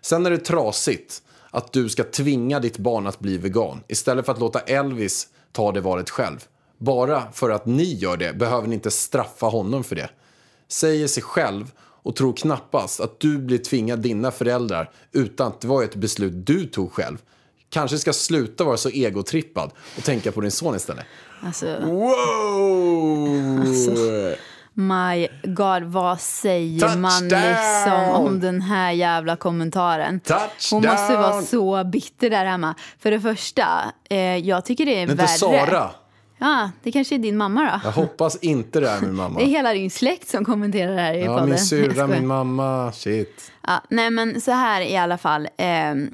Sen 0.00 0.26
är 0.26 0.30
det 0.30 0.38
trasigt 0.38 1.22
att 1.50 1.72
du 1.72 1.88
ska 1.88 2.04
tvinga 2.04 2.60
ditt 2.60 2.78
barn 2.78 3.06
att 3.06 3.18
bli 3.18 3.38
vegan 3.38 3.80
istället 3.88 4.26
för 4.26 4.32
att 4.32 4.40
låta 4.40 4.60
Elvis 4.60 5.28
ta 5.52 5.72
det 5.72 5.80
valet 5.80 6.10
själv. 6.10 6.44
Bara 6.78 7.32
för 7.32 7.50
att 7.50 7.66
ni 7.66 7.94
gör 7.94 8.16
det 8.16 8.38
behöver 8.38 8.68
ni 8.68 8.74
inte 8.74 8.90
straffa 8.90 9.46
honom 9.46 9.84
för 9.84 9.96
det. 9.96 10.10
Säger 10.68 11.06
sig 11.06 11.22
själv 11.22 11.72
och 11.78 12.16
tror 12.16 12.32
knappast 12.32 13.00
att 13.00 13.20
du 13.20 13.38
blir 13.38 13.58
tvingad 13.58 14.00
dina 14.00 14.30
föräldrar 14.30 14.90
utan 15.12 15.46
att 15.46 15.60
det 15.60 15.68
var 15.68 15.82
ett 15.82 15.94
beslut 15.94 16.46
du 16.46 16.66
tog 16.66 16.92
själv. 16.92 17.18
Kanske 17.70 17.98
ska 17.98 18.12
sluta 18.12 18.64
vara 18.64 18.76
så 18.76 18.88
egotrippad 18.88 19.70
och 19.96 20.04
tänka 20.04 20.32
på 20.32 20.40
din 20.40 20.50
son 20.50 20.76
istället. 20.76 21.04
Alltså, 21.46 21.66
Wow! 21.80 23.28
my 24.74 25.28
God, 25.44 25.82
vad 25.82 26.20
säger 26.20 26.96
man 26.96 27.10
Touchdown! 27.10 27.48
liksom 27.48 28.24
om 28.26 28.40
den 28.40 28.60
här 28.62 28.92
jävla 28.92 29.36
kommentaren? 29.36 30.20
Hon 30.70 30.82
måste 30.82 31.16
vara 31.16 31.22
Touchdown! 31.32 31.42
så 31.44 31.84
bitter 31.84 32.30
där 32.30 32.44
hemma. 32.44 32.74
För 32.98 33.10
det 33.10 33.20
första, 33.20 33.92
eh, 34.10 34.36
jag 34.36 34.64
tycker 34.64 34.86
det 34.86 35.02
är 35.02 35.06
Men 35.06 35.16
värre. 35.16 35.26
inte 35.26 35.38
Sara. 35.38 35.90
Ja, 36.38 36.70
det 36.82 36.92
kanske 36.92 37.14
är 37.14 37.18
din 37.18 37.36
mamma 37.36 37.60
då. 37.62 37.80
Jag 37.84 37.92
hoppas 37.92 38.36
inte 38.36 38.80
det 38.80 38.88
är 38.90 39.00
min 39.00 39.14
mamma. 39.14 39.38
Det 39.38 39.44
är 39.44 39.48
hela 39.48 39.72
din 39.72 39.90
släkt 39.90 40.28
som 40.28 40.44
kommenterar 40.44 40.94
det 40.94 41.00
här 41.00 41.14
i 41.14 41.20
Ja, 41.24 41.26
podden. 41.26 41.44
min 41.44 41.52
Jag 41.52 41.60
syrra, 41.66 42.06
min 42.06 42.26
mamma. 42.26 42.92
Shit. 42.92 43.52
Ja, 43.66 43.82
nej 43.88 44.10
men 44.10 44.40
så 44.40 44.50
här 44.50 44.80
i 44.80 44.96
alla 44.96 45.18
fall. 45.18 45.48
ehm, 45.56 46.10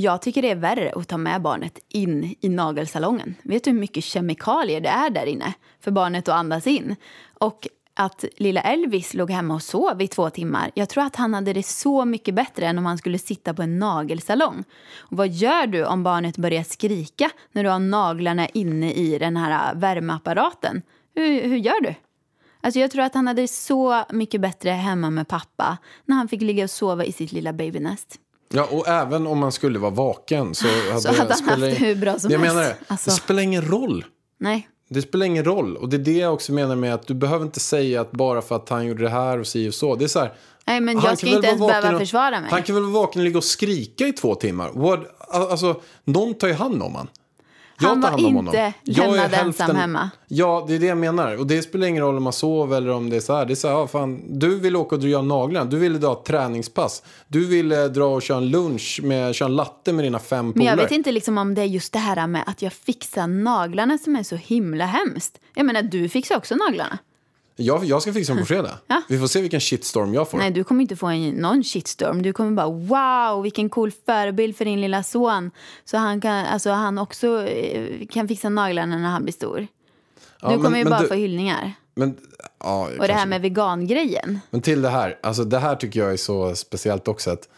jag 0.00 0.22
tycker 0.22 0.42
det 0.42 0.50
är 0.50 0.56
värre 0.56 0.92
att 0.96 1.08
ta 1.08 1.16
med 1.16 1.42
barnet 1.42 1.78
in 1.88 2.34
i 2.40 2.48
nagelsalongen. 2.48 3.34
Vet 3.42 3.64
du 3.64 3.70
hur 3.70 3.78
mycket 3.78 4.04
kemikalier 4.04 4.80
det 4.80 4.88
är 4.88 5.10
där 5.10 5.26
inne 5.26 5.54
för 5.80 5.90
barnet 5.90 6.28
att 6.28 6.34
andas 6.34 6.66
in? 6.66 6.96
Och 7.40 7.68
att 7.94 8.24
lilla 8.36 8.60
Elvis 8.60 9.14
låg 9.14 9.30
hemma 9.30 9.54
och 9.54 9.62
sov 9.62 10.02
i 10.02 10.08
två 10.08 10.30
timmar. 10.30 10.70
Jag 10.74 10.88
tror 10.88 11.04
att 11.04 11.16
han 11.16 11.34
hade 11.34 11.52
det 11.52 11.66
så 11.66 12.04
mycket 12.04 12.34
bättre 12.34 12.66
än 12.66 12.78
om 12.78 12.86
han 12.86 12.98
skulle 12.98 13.18
sitta 13.18 13.54
på 13.54 13.62
en 13.62 13.78
nagelsalong. 13.78 14.64
Och 14.98 15.16
vad 15.16 15.28
gör 15.28 15.66
du 15.66 15.84
om 15.84 16.02
barnet 16.02 16.36
börjar 16.36 16.62
skrika 16.62 17.30
när 17.52 17.64
du 17.64 17.70
har 17.70 17.78
naglarna 17.78 18.48
inne 18.48 18.92
i 18.92 19.18
den 19.18 19.36
här 19.36 19.74
värmeapparaten? 19.74 20.82
Hur, 21.14 21.42
hur 21.42 21.56
gör 21.56 21.80
du? 21.82 21.94
Alltså 22.60 22.80
jag 22.80 22.90
tror 22.90 23.02
att 23.02 23.14
han 23.14 23.26
hade 23.26 23.42
det 23.42 23.48
så 23.48 24.04
mycket 24.10 24.40
bättre 24.40 24.70
hemma 24.70 25.10
med 25.10 25.28
pappa 25.28 25.78
när 26.04 26.16
han 26.16 26.28
fick 26.28 26.42
ligga 26.42 26.64
och 26.64 26.70
sova 26.70 27.04
i 27.04 27.12
sitt 27.12 27.32
lilla 27.32 27.52
babynest. 27.52 28.20
Ja, 28.48 28.64
och 28.70 28.88
även 28.88 29.26
om 29.26 29.38
man 29.38 29.52
skulle 29.52 29.78
vara 29.78 29.90
vaken 29.90 30.54
så 30.54 30.66
hade, 30.66 31.00
Så 31.00 31.08
hade 31.08 31.34
han 31.34 31.48
haft 31.48 31.60
det 31.60 31.68
hur 31.86 31.94
bra 31.94 32.18
som 32.18 32.30
jag 32.30 32.38
helst. 32.38 32.54
menar 32.54 32.68
det. 32.68 32.76
Alltså. 32.88 33.10
Det 33.10 33.16
spelar 33.16 33.42
ingen 33.42 33.62
roll. 33.62 34.04
Nej. 34.40 34.68
Det 34.90 35.02
spelar 35.02 35.26
ingen 35.26 35.44
roll. 35.44 35.76
Och 35.76 35.88
det 35.88 35.96
är 35.96 35.98
det 35.98 36.12
jag 36.18 36.34
också 36.34 36.52
menar 36.52 36.76
med 36.76 36.94
att 36.94 37.06
du 37.06 37.14
behöver 37.14 37.44
inte 37.44 37.60
säga 37.60 38.00
att 38.00 38.10
bara 38.12 38.42
för 38.42 38.56
att 38.56 38.68
han 38.68 38.86
gjorde 38.86 39.02
det 39.02 39.08
här 39.10 39.38
och 39.40 39.46
si 39.46 39.68
och 39.68 39.74
så. 39.74 39.94
Det 39.94 40.04
är 40.04 40.08
så 40.08 40.18
här, 40.18 40.32
Nej, 40.66 40.80
men 40.80 41.00
jag 41.00 41.18
ska 41.18 41.26
inte 41.26 41.46
ens 41.48 41.60
behöva 41.60 41.92
och- 41.92 41.98
försvara 42.00 42.40
mig. 42.40 42.50
Han 42.50 42.62
kan 42.62 42.74
väl 42.74 42.84
vara 42.84 42.92
vaken 42.92 43.20
och 43.20 43.24
ligga 43.24 43.38
och 43.38 43.44
skrika 43.44 44.06
i 44.06 44.12
två 44.12 44.34
timmar. 44.34 44.70
What? 44.74 45.00
Alltså, 45.30 45.80
någon 46.04 46.34
tar 46.34 46.48
ju 46.48 46.54
hand 46.54 46.82
om 46.82 46.94
han. 46.94 47.08
Jag 47.80 47.88
Han 47.88 48.00
var 48.00 48.18
inte 48.18 48.72
lämnad 48.84 49.34
ensam 49.34 49.76
hemma. 49.76 50.10
Ja, 50.28 50.64
det 50.68 50.74
är 50.74 50.78
det 50.78 50.86
jag 50.86 50.98
menar. 50.98 51.36
Och 51.36 51.46
det 51.46 51.62
spelar 51.62 51.86
ingen 51.86 52.02
roll 52.02 52.16
om 52.16 52.22
man 52.22 52.32
sover 52.32 52.76
eller 52.76 52.90
om 52.90 53.10
det 53.10 53.16
är 53.16 53.20
så 53.20 53.36
här. 53.36 53.46
Det 53.46 53.52
är 53.52 53.54
så 53.54 53.68
här, 53.68 53.74
ja, 53.74 53.86
fan, 53.86 54.38
du 54.38 54.58
vill 54.58 54.76
åka 54.76 54.94
och 54.94 55.00
dra 55.00 55.22
naglarna. 55.22 55.70
Du 55.70 55.78
ville 55.78 55.98
dra 55.98 56.12
ett 56.12 56.24
träningspass. 56.24 57.02
Du 57.28 57.46
ville 57.46 57.88
dra 57.88 58.04
och 58.04 58.22
köra 58.22 58.38
en 58.38 58.48
lunch, 58.50 59.00
med, 59.02 59.34
köra 59.34 59.48
en 59.48 59.56
latte 59.56 59.92
med 59.92 60.04
dina 60.04 60.18
fem 60.18 60.46
Men 60.46 60.52
polare. 60.52 60.68
jag 60.68 60.76
vet 60.76 60.90
inte 60.92 61.12
liksom 61.12 61.38
om 61.38 61.54
det 61.54 61.62
är 61.62 61.66
just 61.66 61.92
det 61.92 61.98
här 61.98 62.26
med 62.26 62.42
att 62.46 62.62
jag 62.62 62.72
fixar 62.72 63.26
naglarna 63.26 63.98
som 63.98 64.16
är 64.16 64.22
så 64.22 64.36
himla 64.36 64.86
hemskt. 64.86 65.38
Jag 65.54 65.66
menar, 65.66 65.82
du 65.82 66.08
fixar 66.08 66.36
också 66.36 66.54
naglarna. 66.54 66.98
Jag, 67.60 67.84
jag 67.84 68.02
ska 68.02 68.12
fixa 68.12 68.32
dem 68.32 68.40
på 68.42 68.46
fredag. 68.46 68.78
Ja. 68.86 69.02
Vi 69.08 69.18
får 69.18 69.26
se 69.26 69.40
vilken 69.40 69.60
shitstorm 69.60 70.14
jag 70.14 70.30
får. 70.30 70.38
Nej, 70.38 70.50
du 70.50 70.64
kommer 70.64 70.82
inte 70.82 70.96
få 70.96 71.06
en, 71.06 71.30
någon 71.30 71.64
shitstorm. 71.64 72.22
Du 72.22 72.32
kommer 72.32 72.50
bara 72.50 72.68
wow, 72.70 73.42
vilken 73.42 73.68
cool 73.70 73.92
förebild 74.06 74.56
för 74.56 74.64
din 74.64 74.80
lilla 74.80 75.02
son. 75.02 75.50
Så 75.84 75.96
han, 75.96 76.20
kan, 76.20 76.46
alltså, 76.46 76.70
han 76.70 76.98
också 76.98 77.46
eh, 77.46 78.06
kan 78.10 78.28
fixa 78.28 78.48
naglarna 78.48 78.98
när 78.98 79.08
han 79.08 79.22
blir 79.22 79.32
stor. 79.32 79.66
Ja, 80.40 80.48
du 80.48 80.54
men- 80.54 80.64
kommer 80.64 80.78
ju 80.78 80.84
men 80.84 80.90
bara 80.90 81.00
du- 81.00 81.08
få 81.08 81.14
hyllningar. 81.14 81.72
Men, 81.94 82.16
ja, 82.60 82.88
Och 82.98 83.06
det 83.06 83.12
här 83.12 83.26
med 83.26 83.40
vegangrejen. 83.42 84.40
Men 84.50 84.60
till 84.60 84.82
det 84.82 84.88
här, 84.88 85.18
alltså 85.22 85.44
det 85.44 85.58
här 85.58 85.76
tycker 85.76 86.00
jag 86.00 86.12
är 86.12 86.16
så 86.16 86.54
speciellt 86.54 87.08
också 87.08 87.30
att 87.30 87.48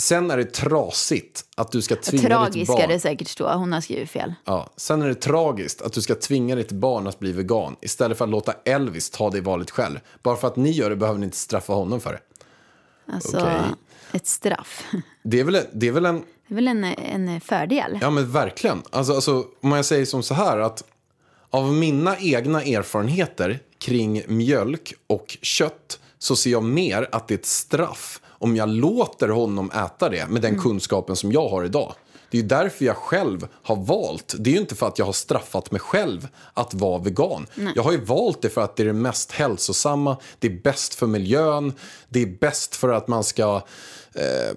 sen 0.00 0.30
är 0.30 0.36
det 0.36 0.44
trasigt 0.44 1.44
att 1.56 1.72
du 1.72 1.82
ska 1.82 1.96
tvinga 1.96 2.22
ditt 2.22 2.30
Tragisk 2.30 2.72
ska 2.72 2.80
barn. 2.80 2.88
det 2.88 3.00
säkert 3.00 3.28
stå. 3.28 3.52
Hon 3.52 3.72
har 3.72 3.80
skrivit 3.80 4.10
fel. 4.10 4.34
Ja, 4.44 4.70
sen 4.76 5.02
är 5.02 5.08
det 5.08 5.14
tragiskt 5.14 5.82
att 5.82 5.92
du 5.92 6.02
ska 6.02 6.14
tvinga 6.14 6.54
ditt 6.54 6.72
barn 6.72 7.06
att 7.06 7.18
bli 7.18 7.32
vegan 7.32 7.76
istället 7.80 8.18
för 8.18 8.24
att 8.24 8.30
låta 8.30 8.52
Elvis 8.64 9.10
ta 9.10 9.30
det 9.30 9.40
valet 9.40 9.70
själv. 9.70 9.98
Bara 10.22 10.36
för 10.36 10.48
att 10.48 10.56
ni 10.56 10.70
gör 10.70 10.90
det 10.90 10.96
behöver 10.96 11.18
ni 11.18 11.24
inte 11.24 11.36
straffa 11.36 11.72
honom 11.72 12.00
för 12.00 12.12
det. 12.12 12.20
Alltså, 13.12 13.36
Okej. 13.38 13.60
ett 14.12 14.26
straff. 14.26 14.84
Det 15.22 15.40
är 15.40 15.44
väl, 15.44 15.58
det 15.72 15.88
är 15.88 15.92
väl 15.92 16.06
en, 16.06 16.24
Det 16.48 16.54
är 16.54 16.56
väl 16.56 16.68
en, 16.68 16.84
en 16.84 17.40
fördel? 17.40 17.98
ja 18.00 18.10
men 18.10 18.30
verkligen. 18.32 18.82
Alltså, 18.90 19.14
alltså, 19.14 19.44
om 19.62 19.72
jag 19.72 19.84
säger 19.84 20.04
som 20.04 20.22
så 20.22 20.34
här 20.34 20.58
att 20.58 20.84
av 21.50 21.72
mina 21.72 22.16
egna 22.18 22.62
erfarenheter 22.62 23.58
kring 23.78 24.22
mjölk 24.28 24.94
och 25.06 25.38
kött 25.42 25.98
så 26.18 26.36
ser 26.36 26.50
jag 26.50 26.64
mer 26.64 27.08
att 27.12 27.28
det 27.28 27.34
är 27.34 27.38
ett 27.38 27.46
straff 27.46 28.20
om 28.40 28.56
jag 28.56 28.68
låter 28.68 29.28
honom 29.28 29.70
äta 29.70 30.08
det 30.08 30.28
med 30.28 30.42
den 30.42 30.58
kunskapen 30.58 31.16
som 31.16 31.32
jag 31.32 31.48
har 31.48 31.64
idag. 31.64 31.94
Det 32.30 32.38
är 32.38 32.42
ju 32.42 32.48
därför 32.48 32.84
jag 32.84 32.96
själv 32.96 33.48
har 33.62 33.76
valt. 33.76 34.34
Det 34.38 34.50
är 34.50 34.54
ju 34.54 34.60
inte 34.60 34.74
för 34.74 34.88
att 34.88 34.98
jag 34.98 35.06
har 35.06 35.12
straffat 35.12 35.70
mig 35.70 35.80
själv 35.80 36.28
att 36.54 36.74
vara 36.74 36.98
vegan. 36.98 37.46
Jag 37.74 37.82
har 37.82 37.92
ju 37.92 38.04
valt 38.04 38.42
det 38.42 38.48
för 38.48 38.60
att 38.60 38.76
det 38.76 38.82
är 38.82 38.86
det 38.86 38.92
mest 38.92 39.32
hälsosamma, 39.32 40.16
det 40.38 40.46
är 40.46 40.62
bäst 40.62 40.94
för 40.94 41.06
miljön, 41.06 41.72
det 42.08 42.22
är 42.22 42.26
bäst 42.26 42.76
för 42.76 42.88
att 42.88 43.08
man 43.08 43.24
ska 43.24 43.62
eh, 44.14 44.56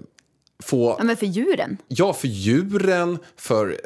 få 0.64 0.96
Ja, 0.98 1.04
men 1.04 1.18
för 1.18 1.26
djuren. 1.26 1.78
Ja, 1.88 2.14
för 2.14 2.28
djuren, 2.28 3.20
för 3.38 3.80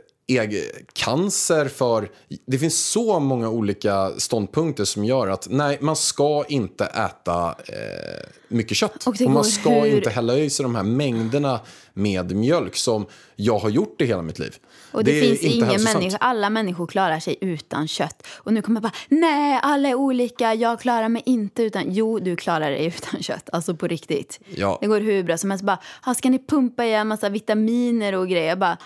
cancer, 0.94 1.66
för... 1.68 2.10
Det 2.46 2.58
finns 2.58 2.86
så 2.86 3.20
många 3.20 3.50
olika 3.50 4.10
ståndpunkter 4.18 4.86
som 4.86 5.06
gör 5.06 5.28
att 5.28 5.48
nej, 5.50 5.78
man 5.82 5.96
ska 5.96 6.46
inte 6.50 6.86
äta 6.86 7.48
eh, 7.50 8.30
mycket 8.48 8.78
kött. 8.78 9.08
Och 9.08 9.16
det 9.18 9.30
man 9.30 9.44
ska 9.44 9.70
hur- 9.70 9.96
inte 9.98 10.10
hälla 10.10 10.36
i 10.38 10.50
sig 10.50 10.63
de 10.63 10.76
här 10.76 10.84
mängderna 10.84 11.60
med 11.94 12.36
mjölk 12.36 12.76
som 12.76 13.06
jag 13.36 13.60
har 13.60 13.70
gjort 13.70 13.96
det 13.98 14.06
hela 14.06 14.22
mitt 14.22 14.40
liv. 14.40 14.56
Och 14.92 15.04
det, 15.04 15.18
är 15.20 15.22
finns 15.22 15.42
ingen 15.42 15.84
människa, 15.84 16.18
alla 16.18 16.50
människor 16.50 16.88
klarar 16.88 17.20
sig 17.20 17.38
utan 17.42 17.88
kött. 17.88 18.28
Och 18.34 18.54
nu 18.54 18.62
kommer 18.62 18.78
jag 18.78 18.84
bara, 18.84 18.96
nej 19.10 19.60
alla 19.63 19.90
är 19.90 19.96
olika, 19.96 20.54
jag 20.54 20.80
klarar 20.82 21.10
mig 21.10 21.24
inte 21.26 21.63
utan, 21.63 21.84
jo 21.94 22.20
du 22.20 22.36
klarar 22.36 22.72
dig 22.72 22.86
utan 22.86 23.24
kött, 23.24 23.50
alltså 23.52 23.76
på 23.76 23.88
riktigt. 23.88 24.40
Ja. 24.56 24.78
Det 24.82 24.88
går 24.88 25.00
hur 25.00 25.24
bra 25.24 25.38
som 25.38 25.52
helst, 25.52 25.66
bara, 25.66 25.80
"Ah, 26.02 26.13
ska 26.13 26.30
ni 26.30 26.40
pumpa 26.48 26.86
i 26.86 26.94
en 26.94 27.08
massa 27.08 27.30
vitaminer 27.30 28.16
och 28.16 28.28
grejer? 28.30 28.48
Jag 28.50 28.60
bara, 28.60 28.78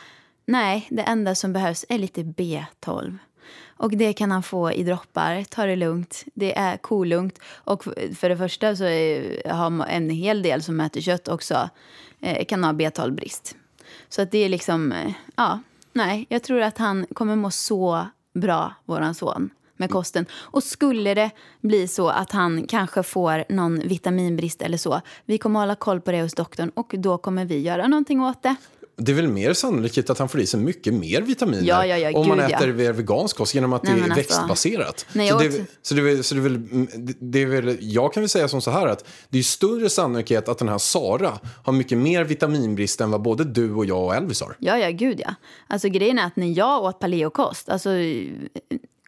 nej 0.51 0.87
det 0.89 1.01
enda 1.01 1.35
som 1.35 1.53
behövs 1.53 1.85
är 1.89 1.97
lite 1.97 2.21
B12. 2.21 3.17
Och 3.81 3.91
det 3.91 4.13
kan 4.13 4.31
han 4.31 4.43
få 4.43 4.71
i 4.71 4.83
droppar, 4.83 5.43
ta 5.43 5.65
det 5.65 5.75
lugnt, 5.75 6.23
det 6.33 6.57
är 6.57 6.77
kolugnt. 6.77 7.39
Och 7.53 7.83
för 8.15 8.29
det 8.29 8.37
första 8.37 8.75
så 8.75 8.83
är, 8.83 9.49
har 9.49 9.85
en 9.85 10.09
hel 10.09 10.41
del 10.41 10.63
som 10.63 10.79
äter 10.79 11.01
kött 11.01 11.27
också, 11.27 11.69
eh, 12.19 12.45
kan 12.45 12.63
ha 12.63 12.71
B12-brist. 12.71 13.55
Så 14.09 14.21
att 14.21 14.31
det 14.31 14.37
är 14.37 14.49
liksom, 14.49 14.91
eh, 14.91 15.13
ja, 15.35 15.59
nej, 15.93 16.25
jag 16.29 16.43
tror 16.43 16.61
att 16.61 16.77
han 16.77 17.05
kommer 17.13 17.35
må 17.35 17.51
så 17.51 18.07
bra, 18.33 18.73
våran 18.85 19.15
son, 19.15 19.49
med 19.77 19.89
kosten. 19.89 20.25
Och 20.33 20.63
skulle 20.63 21.13
det 21.13 21.31
bli 21.61 21.87
så 21.87 22.09
att 22.09 22.31
han 22.31 22.67
kanske 22.67 23.03
får 23.03 23.43
någon 23.49 23.79
vitaminbrist 23.79 24.61
eller 24.61 24.77
så, 24.77 25.01
vi 25.25 25.37
kommer 25.37 25.59
hålla 25.59 25.75
koll 25.75 26.01
på 26.01 26.11
det 26.11 26.21
hos 26.21 26.33
doktorn 26.33 26.71
och 26.73 26.93
då 26.97 27.17
kommer 27.17 27.45
vi 27.45 27.59
göra 27.59 27.87
någonting 27.87 28.21
åt 28.21 28.43
det. 28.43 28.55
Det 28.97 29.11
är 29.11 29.15
väl 29.15 29.27
mer 29.27 29.53
sannolikt 29.53 30.09
att 30.09 30.19
han 30.19 30.29
får 30.29 30.41
i 30.41 30.45
sig 30.45 30.59
mycket 30.59 30.93
mer 30.93 31.21
vitaminer 31.21 31.63
Ja, 31.67 31.85
ja, 31.85 31.97
ja, 31.97 32.19
om 32.19 32.27
man 32.27 32.37
gud, 32.37 32.49
ja. 32.49 32.57
äter 32.57 32.81
ja. 32.81 32.93
vegansk 32.93 33.35
kost 33.37 33.55
genom 33.55 33.73
att 33.73 33.83
Nej, 33.83 33.93
det 33.93 33.99
är 33.99 34.03
alltså- 34.03 34.15
växtbaserat. 34.15 35.05
Nej, 35.13 35.27
så, 35.29 35.33
jag 35.33 35.41
det, 35.41 35.47
åt- 35.47 35.53
är- 35.59 35.65
så, 35.81 35.93
det, 35.95 36.01
är 36.01 36.03
väl- 36.03 36.23
så 36.23 36.35
det, 36.35 36.39
är 36.39 36.43
väl, 36.43 36.61
det 37.19 37.41
är 37.41 37.45
väl, 37.45 37.77
jag 37.81 38.13
kan 38.13 38.21
väl 38.23 38.29
säga 38.29 38.47
som 38.47 38.61
så 38.61 38.71
här 38.71 38.87
att 38.87 39.07
det 39.29 39.39
är 39.39 39.43
större 39.43 39.89
sannolikhet 39.89 40.49
att 40.49 40.57
den 40.57 40.69
här 40.69 40.77
Sara 40.77 41.39
har 41.63 41.73
mycket 41.73 41.97
mer 41.97 42.23
vitaminbrist 42.23 43.01
än 43.01 43.11
vad 43.11 43.21
både 43.21 43.43
du 43.43 43.73
och 43.73 43.85
jag 43.85 44.03
och 44.03 44.15
Elvis 44.15 44.41
har. 44.41 44.55
Ja, 44.59 44.77
ja, 44.77 44.89
gud 44.89 45.19
ja. 45.25 45.35
Alltså 45.67 45.89
grejen 45.89 46.19
är 46.19 46.25
att 46.25 46.35
när 46.35 46.57
jag 46.57 46.83
åt 46.83 46.99
paleokost, 46.99 47.69
alltså 47.69 47.89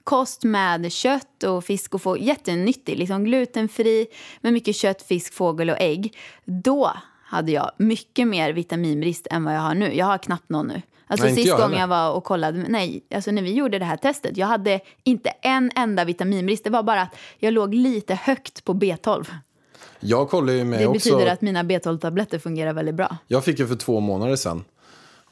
kost 0.04 0.44
med 0.44 0.92
kött 0.92 1.44
och 1.44 1.64
fisk 1.66 1.94
och 1.96 2.02
fågel, 2.02 2.28
jättenyttig, 2.28 2.98
liksom 2.98 3.24
glutenfri 3.24 4.08
med 4.42 4.54
mycket 4.54 4.76
kött, 4.76 5.02
fisk, 5.02 5.34
fågel 5.34 5.70
och 5.70 5.78
ägg. 5.80 6.18
Då 6.46 6.94
hade 7.34 7.52
jag 7.52 7.72
mycket 7.78 8.28
mer 8.28 8.54
vitaminbrist 8.54 9.28
än 9.32 9.44
vad 9.44 9.56
jag 9.56 9.60
har 9.60 9.76
nu. 9.76 9.96
Jag 9.96 10.06
har 10.06 10.18
knappt 10.18 10.50
någon 10.50 10.68
nu. 10.68 10.82
Alltså 11.08 11.26
Nej, 11.26 11.36
sist 11.36 11.48
jag 11.48 11.60
gången 11.60 11.80
jag 11.80 11.88
var 11.88 12.12
och 12.12 12.24
kollade, 12.24 12.66
nej, 12.68 13.04
alltså 13.16 13.32
när 13.32 13.42
vi 13.42 13.54
gjorde 13.54 13.80
det 13.80 13.86
här 13.86 13.98
testet, 13.98 14.38
jag 14.38 14.48
hade 14.48 14.80
inte 15.04 15.30
en 15.30 15.72
enda 15.76 16.06
vitaminbrist. 16.06 16.64
Det 16.64 16.70
var 16.70 16.84
bara 16.84 17.02
att 17.02 17.16
jag 17.40 17.54
låg 17.54 17.74
lite 17.74 18.16
högt 18.16 18.64
på 18.64 18.74
B12. 18.74 19.26
Jag 20.00 20.30
kollar 20.30 20.54
ju 20.54 20.64
med 20.64 20.80
Det 20.80 20.88
också... 20.88 21.10
betyder 21.10 21.34
att 21.34 21.42
mina 21.42 21.64
B12-tabletter 21.64 22.40
fungerar 22.40 22.74
väldigt 22.74 22.96
bra. 22.96 23.18
Jag 23.28 23.44
fick 23.44 23.60
ju 23.60 23.68
för 23.68 23.76
två 23.76 24.00
månader 24.00 24.36
sedan. 24.36 24.64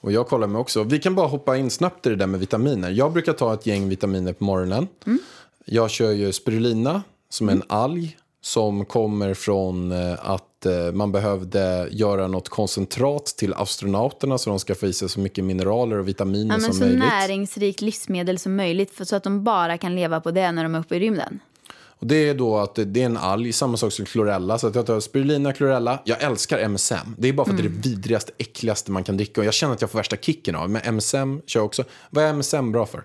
Och 0.01 0.11
jag 0.11 0.27
kollar 0.27 0.47
mig 0.47 0.59
också. 0.59 0.83
Vi 0.83 0.99
kan 0.99 1.15
bara 1.15 1.27
hoppa 1.27 1.57
in 1.57 1.69
snabbt 1.69 2.05
i 2.05 2.09
det 2.09 2.15
där 2.15 2.27
med 2.27 2.39
vitaminer. 2.39 2.89
Jag 2.89 3.13
brukar 3.13 3.33
ta 3.33 3.53
ett 3.53 3.65
gäng 3.65 3.89
vitaminer 3.89 4.33
på 4.33 4.43
morgonen. 4.43 4.87
Mm. 5.05 5.19
Jag 5.65 5.89
kör 5.89 6.11
ju 6.11 6.31
spirulina 6.31 7.03
som 7.29 7.49
är 7.49 7.53
en 7.53 7.63
alg 7.67 8.17
som 8.41 8.85
kommer 8.85 9.33
från 9.33 9.91
eh, 9.91 10.29
att 10.61 10.65
eh, 10.65 10.91
man 10.93 11.11
behövde 11.11 11.87
göra 11.91 12.27
något 12.27 12.49
koncentrat 12.49 13.25
till 13.25 13.53
astronauterna 13.53 14.37
så 14.37 14.49
de 14.49 14.59
ska 14.59 14.75
få 14.75 14.85
i 14.85 14.93
sig 14.93 15.09
så 15.09 15.19
mycket 15.19 15.43
mineraler 15.43 15.97
och 15.97 16.07
vitaminer 16.07 16.55
Ja, 16.55 16.57
men 16.57 16.61
som 16.61 16.73
så 16.73 16.79
möjligt. 16.79 16.99
näringsrikt 16.99 17.81
livsmedel 17.81 18.39
som 18.39 18.55
möjligt 18.55 18.91
för, 18.95 19.05
så 19.05 19.15
att 19.15 19.23
de 19.23 19.43
bara 19.43 19.77
kan 19.77 19.95
leva 19.95 20.21
på 20.21 20.31
det 20.31 20.51
när 20.51 20.63
de 20.63 20.75
är 20.75 20.79
uppe 20.79 20.95
i 20.95 20.99
rymden. 20.99 21.39
Och 21.73 22.07
det 22.07 22.15
är 22.29 22.33
då 22.33 22.57
att 22.57 22.75
det 22.85 23.01
är 23.01 23.05
en 23.05 23.17
alg, 23.17 23.53
samma 23.53 23.77
sak 23.77 23.93
som 23.93 24.05
chlorella. 24.05 24.57
Så 24.57 24.67
att 24.67 24.75
jag 24.75 24.85
tar 24.85 24.99
spirulina, 24.99 25.53
chlorella. 25.53 26.01
Jag 26.05 26.21
älskar 26.23 26.59
MSM. 26.59 27.15
Det 27.17 27.27
är 27.29 27.33
bara 27.33 27.45
för 27.45 27.51
att 27.53 27.57
det 27.57 27.63
är 27.63 27.67
Mm. 27.67 27.81
det 27.81 27.89
vidrigaste, 27.89 28.31
äckligaste 28.37 28.91
man 28.91 29.03
kan 29.03 29.17
dricka. 29.17 29.41
Och 29.41 29.47
jag 29.47 29.53
känner 29.53 29.73
att 29.73 29.81
jag 29.81 29.89
får 29.91 29.99
värsta 29.99 30.15
kicken 30.17 30.55
av. 30.55 30.69
Men 30.69 30.81
MSM 30.85 31.41
kör 31.45 31.59
jag 31.59 31.65
också. 31.65 31.83
Vad 32.09 32.23
är 32.23 32.29
MSM 32.29 32.71
bra 32.71 32.85
för? 32.85 33.03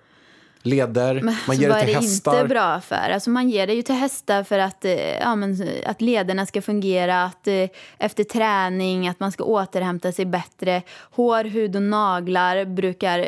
Leder, 0.66 1.20
man 1.22 1.34
Så 1.46 1.52
ger 1.62 1.68
vad 1.68 1.78
det 1.78 1.80
är 1.82 1.84
till 1.84 1.94
det 1.94 2.00
hästar. 2.00 2.34
inte 2.34 2.48
bra 2.48 2.80
för? 2.80 3.10
Alltså 3.10 3.30
man 3.30 3.48
ger 3.50 3.66
det 3.66 3.74
ju 3.74 3.82
till 3.82 3.94
hästar 3.94 4.42
för 4.44 4.58
att, 4.58 4.84
eh, 4.84 4.92
ja, 5.18 5.36
men, 5.36 5.68
att 5.86 6.00
lederna 6.00 6.46
ska 6.46 6.62
fungera, 6.62 7.24
att 7.24 7.48
eh, 7.48 7.54
efter 7.98 8.24
träning, 8.24 9.08
att 9.08 9.20
man 9.20 9.32
ska 9.32 9.44
återhämta 9.44 10.12
sig 10.12 10.24
bättre. 10.26 10.82
Hår, 11.10 11.44
hud 11.44 11.76
och 11.76 11.82
naglar 11.82 12.64
brukar 12.64 13.18
eh, 13.18 13.26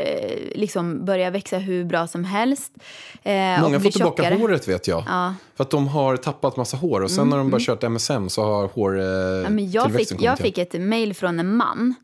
liksom 0.54 1.04
börja 1.04 1.30
växa 1.30 1.58
hur 1.58 1.84
bra 1.84 2.06
som 2.06 2.24
helst. 2.24 2.72
Eh, 3.22 3.32
Många 3.62 3.80
får 3.80 3.90
tillbaka 3.90 4.22
tjockare. 4.22 4.34
håret 4.34 4.68
vet 4.68 4.88
jag. 4.88 5.04
Ja. 5.08 5.34
För 5.56 5.64
att 5.64 5.70
de 5.70 5.88
har 5.88 6.16
tappat 6.16 6.56
massa 6.56 6.76
hår. 6.76 7.00
Och 7.00 7.10
sen 7.10 7.28
när 7.28 7.36
de 7.36 7.50
bara 7.50 7.60
kört 7.60 7.82
MSM 7.82 8.28
så 8.28 8.42
har 8.44 8.68
hår 8.68 8.98
eh, 8.98 9.04
Ja, 9.04 9.48
men 9.48 9.70
jag, 9.70 9.92
fick, 9.94 10.22
jag 10.22 10.38
fick 10.38 10.58
ett 10.58 10.72
mejl 10.72 11.14
från 11.14 11.40
en 11.40 11.56
man. 11.56 11.94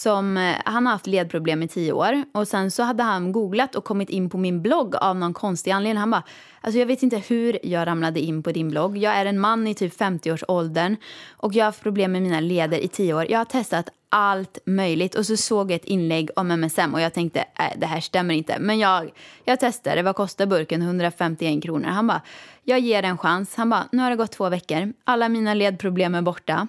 Som, 0.00 0.36
eh, 0.36 0.56
han 0.64 0.86
har 0.86 0.92
haft 0.92 1.06
ledproblem 1.06 1.62
i 1.62 1.68
tio 1.68 1.92
år. 1.92 2.24
Och 2.32 2.48
Sen 2.48 2.70
så 2.70 2.82
hade 2.82 3.02
han 3.02 3.32
googlat 3.32 3.74
och 3.74 3.84
kommit 3.84 4.10
in 4.10 4.30
på 4.30 4.38
min 4.38 4.62
blogg 4.62 4.96
av 4.96 5.16
någon 5.16 5.34
konstig 5.34 5.70
anledning. 5.70 6.00
Han 6.00 6.10
bara, 6.10 6.22
alltså 6.60 6.78
jag 6.78 6.86
vet 6.86 7.02
inte 7.02 7.22
hur 7.28 7.58
jag 7.62 7.86
ramlade 7.86 8.20
in 8.20 8.42
på 8.42 8.52
din 8.52 8.68
blogg. 8.68 8.96
Jag 8.96 9.14
är 9.14 9.26
en 9.26 9.40
man 9.40 9.66
i 9.66 9.74
typ 9.74 10.00
50-årsåldern 10.00 10.96
och 11.30 11.54
jag 11.54 11.64
har 11.64 11.68
haft 11.68 11.82
problem 11.82 12.12
med 12.12 12.22
mina 12.22 12.40
leder 12.40 12.78
i 12.78 12.88
tio 12.88 13.14
år. 13.14 13.26
Jag 13.30 13.38
har 13.38 13.44
testat 13.44 13.88
allt 14.08 14.58
möjligt 14.64 15.14
och 15.14 15.26
så 15.26 15.36
såg 15.36 15.70
jag 15.70 15.76
ett 15.76 15.84
inlägg 15.84 16.30
om 16.36 16.50
MSM 16.50 16.94
och 16.94 17.00
jag 17.00 17.14
tänkte, 17.14 17.40
äh, 17.40 17.78
det 17.78 17.86
här 17.86 18.00
stämmer 18.00 18.34
inte. 18.34 18.58
Men 18.58 18.78
jag, 18.78 19.10
jag 19.44 19.60
testade, 19.60 20.02
vad 20.02 20.16
kostar 20.16 20.46
burken? 20.46 20.82
151 20.82 21.62
kronor. 21.62 21.88
Han 21.88 22.06
bara, 22.06 22.22
jag 22.64 22.78
ger 22.78 23.02
en 23.02 23.18
chans. 23.18 23.54
Han 23.56 23.70
bara, 23.70 23.88
nu 23.92 24.02
har 24.02 24.10
det 24.10 24.16
gått 24.16 24.32
två 24.32 24.48
veckor. 24.48 24.92
Alla 25.04 25.28
mina 25.28 25.54
ledproblem 25.54 26.14
är 26.14 26.22
borta. 26.22 26.68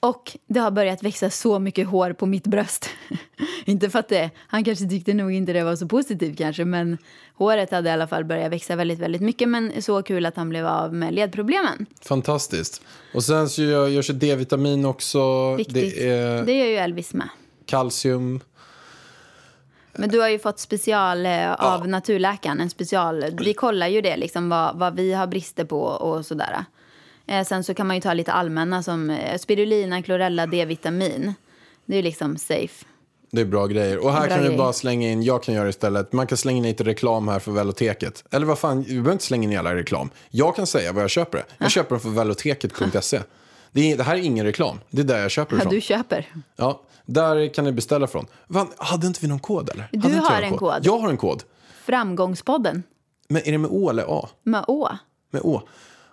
Och 0.00 0.36
det 0.46 0.60
har 0.60 0.70
börjat 0.70 1.02
växa 1.02 1.30
så 1.30 1.58
mycket 1.58 1.88
hår 1.88 2.12
på 2.12 2.26
mitt 2.26 2.46
bröst. 2.46 2.90
inte 3.64 3.90
för 3.90 3.98
att 3.98 4.08
det, 4.08 4.30
han 4.46 4.64
kanske 4.64 4.88
tyckte 4.88 5.14
nog 5.14 5.32
inte 5.32 5.52
det 5.52 5.64
var 5.64 5.76
så 5.76 5.86
positivt 5.88 6.38
kanske, 6.38 6.64
men 6.64 6.98
håret 7.34 7.70
hade 7.70 7.88
i 7.88 7.92
alla 7.92 8.06
fall 8.06 8.24
börjat 8.24 8.52
växa 8.52 8.76
väldigt, 8.76 8.98
väldigt 8.98 9.22
mycket. 9.22 9.48
Men 9.48 9.82
så 9.82 10.02
kul 10.02 10.26
att 10.26 10.36
han 10.36 10.48
blev 10.48 10.66
av 10.66 10.94
med 10.94 11.14
ledproblemen. 11.14 11.86
Fantastiskt. 12.02 12.82
Och 13.14 13.24
sen 13.24 13.48
så 13.48 13.62
gör, 13.62 13.88
görs 13.88 14.06
det 14.06 14.12
D-vitamin 14.12 14.84
också. 14.84 15.54
Viktigt. 15.54 15.74
Det 15.74 16.08
är 16.08 16.42
Det 16.42 16.58
gör 16.58 16.66
ju 16.66 16.76
Elvis 16.76 17.14
med. 17.14 17.28
kalcium. 17.66 18.40
Men 19.92 20.10
du 20.10 20.20
har 20.20 20.28
ju 20.28 20.38
fått 20.38 20.58
special 20.58 21.26
eh, 21.26 21.52
av 21.52 21.88
naturläkaren, 21.88 22.60
en 22.60 22.70
special. 22.70 23.24
Vi 23.44 23.54
kollar 23.54 23.88
ju 23.88 24.00
det, 24.00 24.16
liksom 24.16 24.48
vad, 24.48 24.78
vad 24.78 24.96
vi 24.96 25.12
har 25.12 25.26
brister 25.26 25.64
på 25.64 25.80
och 25.80 26.26
sådär. 26.26 26.64
Eh, 27.30 27.44
sen 27.44 27.64
så 27.64 27.74
kan 27.74 27.86
man 27.86 27.96
ju 27.96 28.02
ta 28.02 28.12
lite 28.14 28.32
allmänna 28.32 28.82
som 28.82 29.10
eh, 29.10 29.38
spirulina, 29.38 30.02
chlorella, 30.02 30.46
D-vitamin. 30.46 31.34
Det 31.86 31.96
är 31.96 32.02
liksom 32.02 32.36
safe. 32.36 32.84
Det 33.32 33.40
är 33.40 33.44
bra 33.44 33.66
grejer. 33.66 33.98
Och 34.04 34.12
här 34.12 34.20
Bra 34.20 34.28
kan 34.28 34.44
grejer. 34.44 34.58
bara 34.58 34.72
slänga 34.72 35.08
in, 35.10 35.22
jag 35.22 35.42
kan 35.42 35.54
göra 35.54 35.64
det 35.64 35.70
istället. 35.70 36.12
Man 36.12 36.26
kan 36.26 36.38
slänga 36.38 36.58
in 36.58 36.62
lite 36.62 36.84
reklam 36.84 37.28
här 37.28 37.38
för 37.38 37.52
Veloteket. 37.52 38.24
Eller 38.30 38.46
vad 38.46 38.58
fan, 38.58 38.82
vi 38.82 38.88
behöver 38.92 39.12
inte 39.12 39.24
slänga 39.24 39.44
in 39.44 39.52
jävla 39.52 39.74
reklam. 39.74 40.10
Jag 40.30 40.56
kan 40.56 40.66
säga 40.66 40.92
vad 40.92 41.02
jag 41.02 41.10
köper 41.10 41.38
det. 41.38 41.44
Jag 41.58 41.70
köper 41.70 41.90
den 41.90 42.00
för 42.00 42.08
veloteket.se. 42.10 43.20
Det, 43.72 43.94
det 43.96 44.02
här 44.02 44.14
är 44.16 44.20
ingen 44.20 44.46
reklam. 44.46 44.78
Det 44.90 45.00
är 45.02 45.04
där 45.04 45.18
jag 45.22 45.30
köper 45.30 45.50
det 45.50 45.56
Ja, 45.56 45.62
ifrån. 45.62 45.74
du 45.74 45.80
köper. 45.80 46.28
Ja, 46.56 46.82
där 47.06 47.54
kan 47.54 47.64
ni 47.64 47.72
beställa 47.72 48.06
från. 48.06 48.26
Van, 48.46 48.68
hade 48.76 49.06
inte 49.06 49.18
vi 49.22 49.28
någon 49.28 49.38
kod 49.38 49.70
eller? 49.70 49.88
Du 49.92 49.98
Hade 50.00 50.16
har 50.16 50.42
en 50.42 50.56
kod. 50.56 50.74
Jag 50.82 50.98
har 50.98 51.08
en 51.08 51.16
kod. 51.16 51.42
Framgångspodden 51.84 52.82
Men 53.28 53.42
är 53.48 53.52
det 53.52 53.58
med 53.58 53.70
Å 53.70 53.90
eller 53.90 54.04
A? 54.08 54.28
med 54.42 54.64
Å. 54.68 54.88
Med 55.30 55.42
Å. 55.44 55.62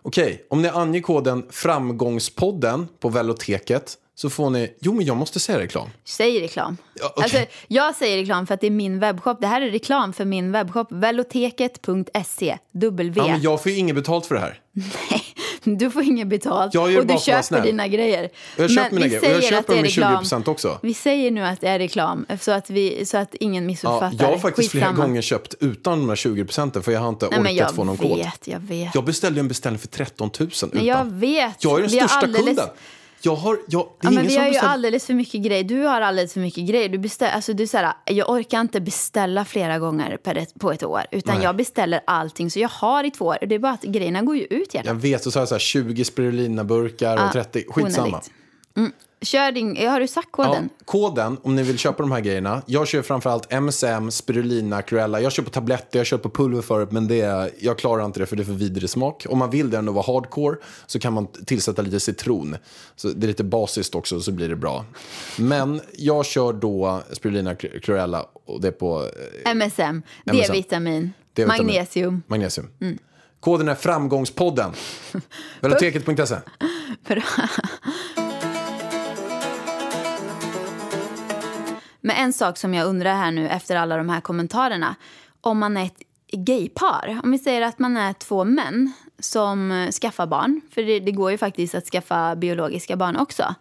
Okej, 0.08 0.45
om 0.49 0.62
ni 0.62 0.68
anger 0.68 1.01
koden 1.01 1.45
Framgångspodden 1.49 2.88
på 2.99 3.10
Veloteket 3.10 3.97
så 4.16 4.30
får 4.30 4.49
ni... 4.49 4.74
Jo, 4.80 4.93
men 4.93 5.05
jag 5.05 5.18
måste 5.18 5.39
säga 5.39 5.60
reklam. 5.60 5.89
Säg 6.03 6.41
reklam. 6.41 6.78
Ja, 6.93 7.14
okej. 7.16 7.24
alltså, 7.24 7.55
jag 7.68 7.95
säger 7.95 8.18
reklam 8.18 8.47
för 8.47 8.53
att 8.53 8.62
det 8.62 8.68
är 8.68 8.72
min 8.72 8.99
webbshop. 8.99 9.41
Det 9.41 9.47
här 9.47 9.62
är 9.62 9.72
reklam 9.72 10.14
för 10.14 10.26
min 10.26 10.51
webbshop. 10.51 10.88
Veloteket.se. 10.91 12.58
W. 12.72 13.22
Ja, 13.22 13.28
men 13.28 13.41
jag 13.41 13.64
får 13.64 13.72
ju 13.72 13.78
inget 13.78 13.95
betalt 13.95 14.26
för 14.26 14.36
det 14.36 14.41
här. 14.41 14.60
Du 15.78 15.91
får 15.91 16.03
inget 16.03 16.28
betalt 16.28 16.74
Jag 16.74 16.97
och 16.97 17.05
du 17.05 17.18
köper 17.18 17.61
dina 17.61 17.88
grejer. 17.88 18.30
Jag 18.57 18.72
köper 18.72 18.95
mina 18.95 19.07
grejer 19.07 19.22
och 19.22 19.36
jag 19.36 19.43
köper 19.43 19.74
dem 19.74 19.82
med 19.82 19.86
reklam. 19.86 20.24
20% 20.24 20.49
också. 20.49 20.80
Vi 20.82 20.93
säger 20.93 21.32
nu 21.32 21.41
att 21.43 21.61
det 21.61 21.68
är 21.68 21.80
reklam 21.80 22.26
så 22.41 22.51
att, 22.51 22.70
vi, 22.70 23.05
så 23.05 23.18
att 23.18 23.36
ingen 23.36 23.63
Ja, 23.63 23.68
missuppfattar. 23.68 24.18
jag 24.20 24.28
har 24.28 24.38
faktiskt 24.38 24.72
flera 24.72 24.86
Skitsamma. 24.88 25.05
gånger 25.07 25.22
köpt 25.22 25.53
utan 25.59 25.99
de 25.99 26.09
här 26.09 26.15
20 26.15 26.45
procenten 26.45 26.84
för 26.84 26.91
jag 26.91 26.99
har 26.99 27.09
inte 27.09 27.28
Nej, 27.32 27.39
orkat 27.39 27.55
jag 27.55 27.76
få 27.76 27.84
någon 27.84 27.95
vet, 27.95 28.09
kod. 28.09 28.28
jag 28.45 28.59
vet. 28.59 28.95
Jag 28.95 29.03
beställde 29.05 29.39
en 29.39 29.47
beställning 29.47 29.80
för 29.80 29.88
13 29.88 30.30
000 30.39 30.49
utan. 30.49 30.70
Men 30.74 30.86
jag 30.86 31.05
vet. 31.05 31.63
Jag 31.63 31.78
är 31.78 31.82
den 31.82 31.91
Vi 31.91 31.97
största 31.97 32.15
alldeles- 32.18 32.45
kunden. 32.45 32.65
Jag 33.22 33.36
har, 33.36 33.59
jag, 33.68 33.89
det 34.01 34.07
är 34.07 34.11
Ja, 34.11 34.15
men 34.15 34.28
vi 34.28 34.38
har 34.38 34.47
ju 34.47 34.57
alldeles 34.57 35.05
för 35.05 35.13
mycket 35.13 35.41
grejer. 35.41 35.63
Du 35.63 35.82
har 35.82 36.01
alldeles 36.01 36.34
för 36.34 36.39
mycket 36.39 36.68
grejer. 36.68 36.89
Du 36.89 36.97
beställ, 36.97 37.32
alltså 37.34 37.53
du, 37.53 37.68
så 37.68 37.78
här, 37.78 37.93
jag 38.05 38.30
orkar 38.30 38.61
inte 38.61 38.82
beställa 38.82 39.45
flera 39.45 39.80
gånger 39.80 40.18
per 40.18 40.36
ett, 40.36 40.59
på 40.59 40.72
ett 40.72 40.84
år. 40.84 41.01
Utan 41.11 41.36
Nej. 41.36 41.43
jag 41.43 41.55
beställer 41.55 42.01
allting. 42.07 42.51
Så 42.51 42.59
jag 42.59 42.70
har 42.70 43.03
i 43.03 43.11
två 43.11 43.26
år. 43.26 43.38
Det 43.41 43.55
är 43.55 43.59
bara 43.59 43.72
att 43.74 43.82
grejerna 43.84 44.22
går 44.22 44.36
ju 44.36 44.43
ut 44.43 44.74
Jag 44.74 44.86
gärna. 44.86 44.99
vet, 44.99 45.26
och 45.26 45.34
så 45.34 45.39
har 45.39 45.41
jag 45.41 45.49
så 45.49 45.55
här 45.55 45.59
20 45.59 46.05
spirulina-burkar 46.05 47.26
och 47.26 47.32
30. 47.32 47.65
Skitsamma. 47.70 48.22
Mm. 48.78 48.91
Kör 49.22 49.51
din, 49.51 49.88
har 49.88 49.99
du 49.99 50.07
sagt 50.07 50.28
Ja, 50.38 50.43
koden? 50.45 50.70
koden, 50.86 51.38
om 51.43 51.55
ni 51.55 51.63
vill 51.63 51.78
köpa 51.78 52.03
de 52.03 52.11
här 52.11 52.20
grejerna. 52.20 52.61
Jag 52.65 52.88
kör 52.88 53.01
framförallt 53.01 53.51
MSM, 53.53 54.11
spirulina, 54.11 54.82
Cruella. 54.82 55.22
Jag 55.22 55.32
kör 55.32 55.43
på 55.43 55.49
tabletter, 55.49 55.99
jag 55.99 56.05
kör 56.05 56.18
på 56.18 56.30
pulver 56.30 56.61
förut, 56.61 56.91
men 56.91 57.07
det, 57.07 57.51
jag 57.59 57.78
klarar 57.80 58.05
inte 58.05 58.20
det 58.20 58.26
för 58.26 58.36
det 58.36 58.43
är 58.43 58.45
för 58.45 58.53
vidrig 58.53 58.89
smak. 58.89 59.26
Om 59.30 59.38
man 59.38 59.49
vill 59.49 59.70
det 59.70 59.78
ändå 59.78 59.91
vara 59.91 60.05
hardcore 60.13 60.57
så 60.88 60.99
kan 60.99 61.13
man 61.13 61.28
tillsätta 61.45 61.82
lite 61.82 61.99
citron. 61.99 62.55
Så 62.95 63.07
det 63.07 63.26
är 63.26 63.28
lite 63.28 63.43
basiskt 63.43 63.95
också 63.95 64.20
så 64.20 64.32
blir 64.32 64.49
det 64.49 64.55
bra. 64.55 64.86
Men 65.38 65.82
jag 65.97 66.26
kör 66.26 66.53
då 66.53 67.01
spirulina, 67.11 67.55
Cruella 67.55 68.26
och 68.45 68.61
det 68.61 68.68
är 68.68 68.72
på 68.72 69.09
eh, 69.45 69.51
MSM, 69.51 70.01
D-vitamin. 70.26 71.13
magnesium. 71.47 72.24
magnesium. 72.28 72.68
Mm. 72.82 72.97
Koden 73.39 73.68
är 73.68 73.76
Framgångspodden. 73.76 74.72
Veloteket.se. 75.61 76.36
Men 82.08 82.16
en 82.16 82.34
sak 82.34 82.58
som 82.58 82.74
jag 82.74 82.88
undrar 82.88 83.16
här 83.16 83.32
nu 83.32 83.47
efter 83.49 83.76
alla 83.76 83.97
de 83.97 84.10
här 84.10 84.22
kommentarerna. 84.22 84.95
Om 85.41 85.60
man 85.60 85.78
är 85.78 85.86
ett 85.86 86.03
gaypar, 86.32 87.20
om 87.24 87.32
vi 87.32 87.39
säger 87.39 87.62
att 87.62 87.80
man 87.80 87.97
är 87.97 88.14
två 88.14 88.45
män 88.45 88.91
som 89.20 89.89
skaffar 90.01 90.28
barn, 90.28 90.62
för 90.72 90.84
det, 90.84 90.99
det 90.99 91.12
går 91.12 91.32
ju 91.32 91.38
faktiskt 91.38 91.76
att 91.76 91.86
skaffa 91.86 92.36
biologiska 92.36 92.95
barn 92.95 93.16
också. 93.18 93.55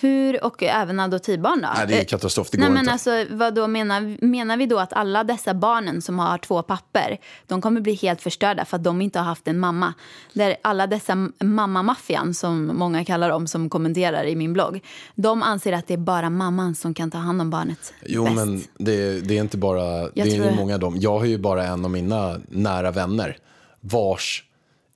Hur, 0.00 0.44
och 0.44 0.62
även 0.62 1.00
adoptivbarn 1.00 1.60
då? 1.62 1.68
Nej, 1.76 1.86
det 1.86 1.94
är 1.94 1.98
Eh, 2.00 2.04
katastrof. 2.04 2.50
Det 2.50 2.58
Nej, 2.58 2.66
går 2.68 2.74
men 2.74 2.80
inte. 2.80 2.92
alltså, 2.92 3.24
vad 3.30 3.54
då 3.54 3.66
menar, 3.66 4.24
menar 4.24 4.56
vi 4.56 4.66
då 4.66 4.78
att 4.78 4.92
alla 4.92 5.24
dessa 5.24 5.54
barnen 5.54 6.02
som 6.02 6.18
har 6.18 6.38
två 6.38 6.62
papper, 6.62 7.18
de 7.46 7.60
kommer 7.62 7.80
bli 7.80 7.94
helt 7.94 8.22
förstörda 8.22 8.64
för 8.64 8.76
att 8.76 8.84
de 8.84 9.00
inte 9.02 9.18
har 9.18 9.26
haft 9.26 9.48
en 9.48 9.58
mamma? 9.58 9.94
Där 10.32 10.56
alla 10.62 10.86
dessa 10.86 11.14
mammamaffian, 11.44 12.34
som 12.34 12.66
många 12.74 13.04
kallar 13.04 13.28
dem 13.30 13.46
som 13.46 13.70
kommenterar 13.70 14.24
i 14.24 14.36
min 14.36 14.52
blogg, 14.52 14.80
de 15.14 15.42
anser 15.42 15.72
att 15.72 15.86
det 15.86 15.94
är 15.94 15.98
bara 15.98 16.30
mamman 16.30 16.74
som 16.74 16.94
kan 16.94 17.10
ta 17.10 17.18
hand 17.18 17.40
om 17.40 17.50
barnet 17.50 17.92
Jo, 18.06 18.24
bäst. 18.24 18.36
men 18.36 18.62
det, 18.78 19.20
det 19.20 19.36
är 19.36 19.40
inte 19.40 19.56
bara, 19.56 20.08
det 20.08 20.20
är 20.20 20.30
tror 20.30 20.46
jag- 20.46 20.56
många 20.56 20.74
av 20.74 20.80
dem. 20.80 20.96
Jag 21.00 21.18
har 21.18 21.26
ju 21.26 21.38
bara 21.38 21.64
en 21.66 21.84
av 21.84 21.90
mina 21.90 22.40
nära 22.48 22.90
vänner 22.90 23.36
vars 23.80 24.44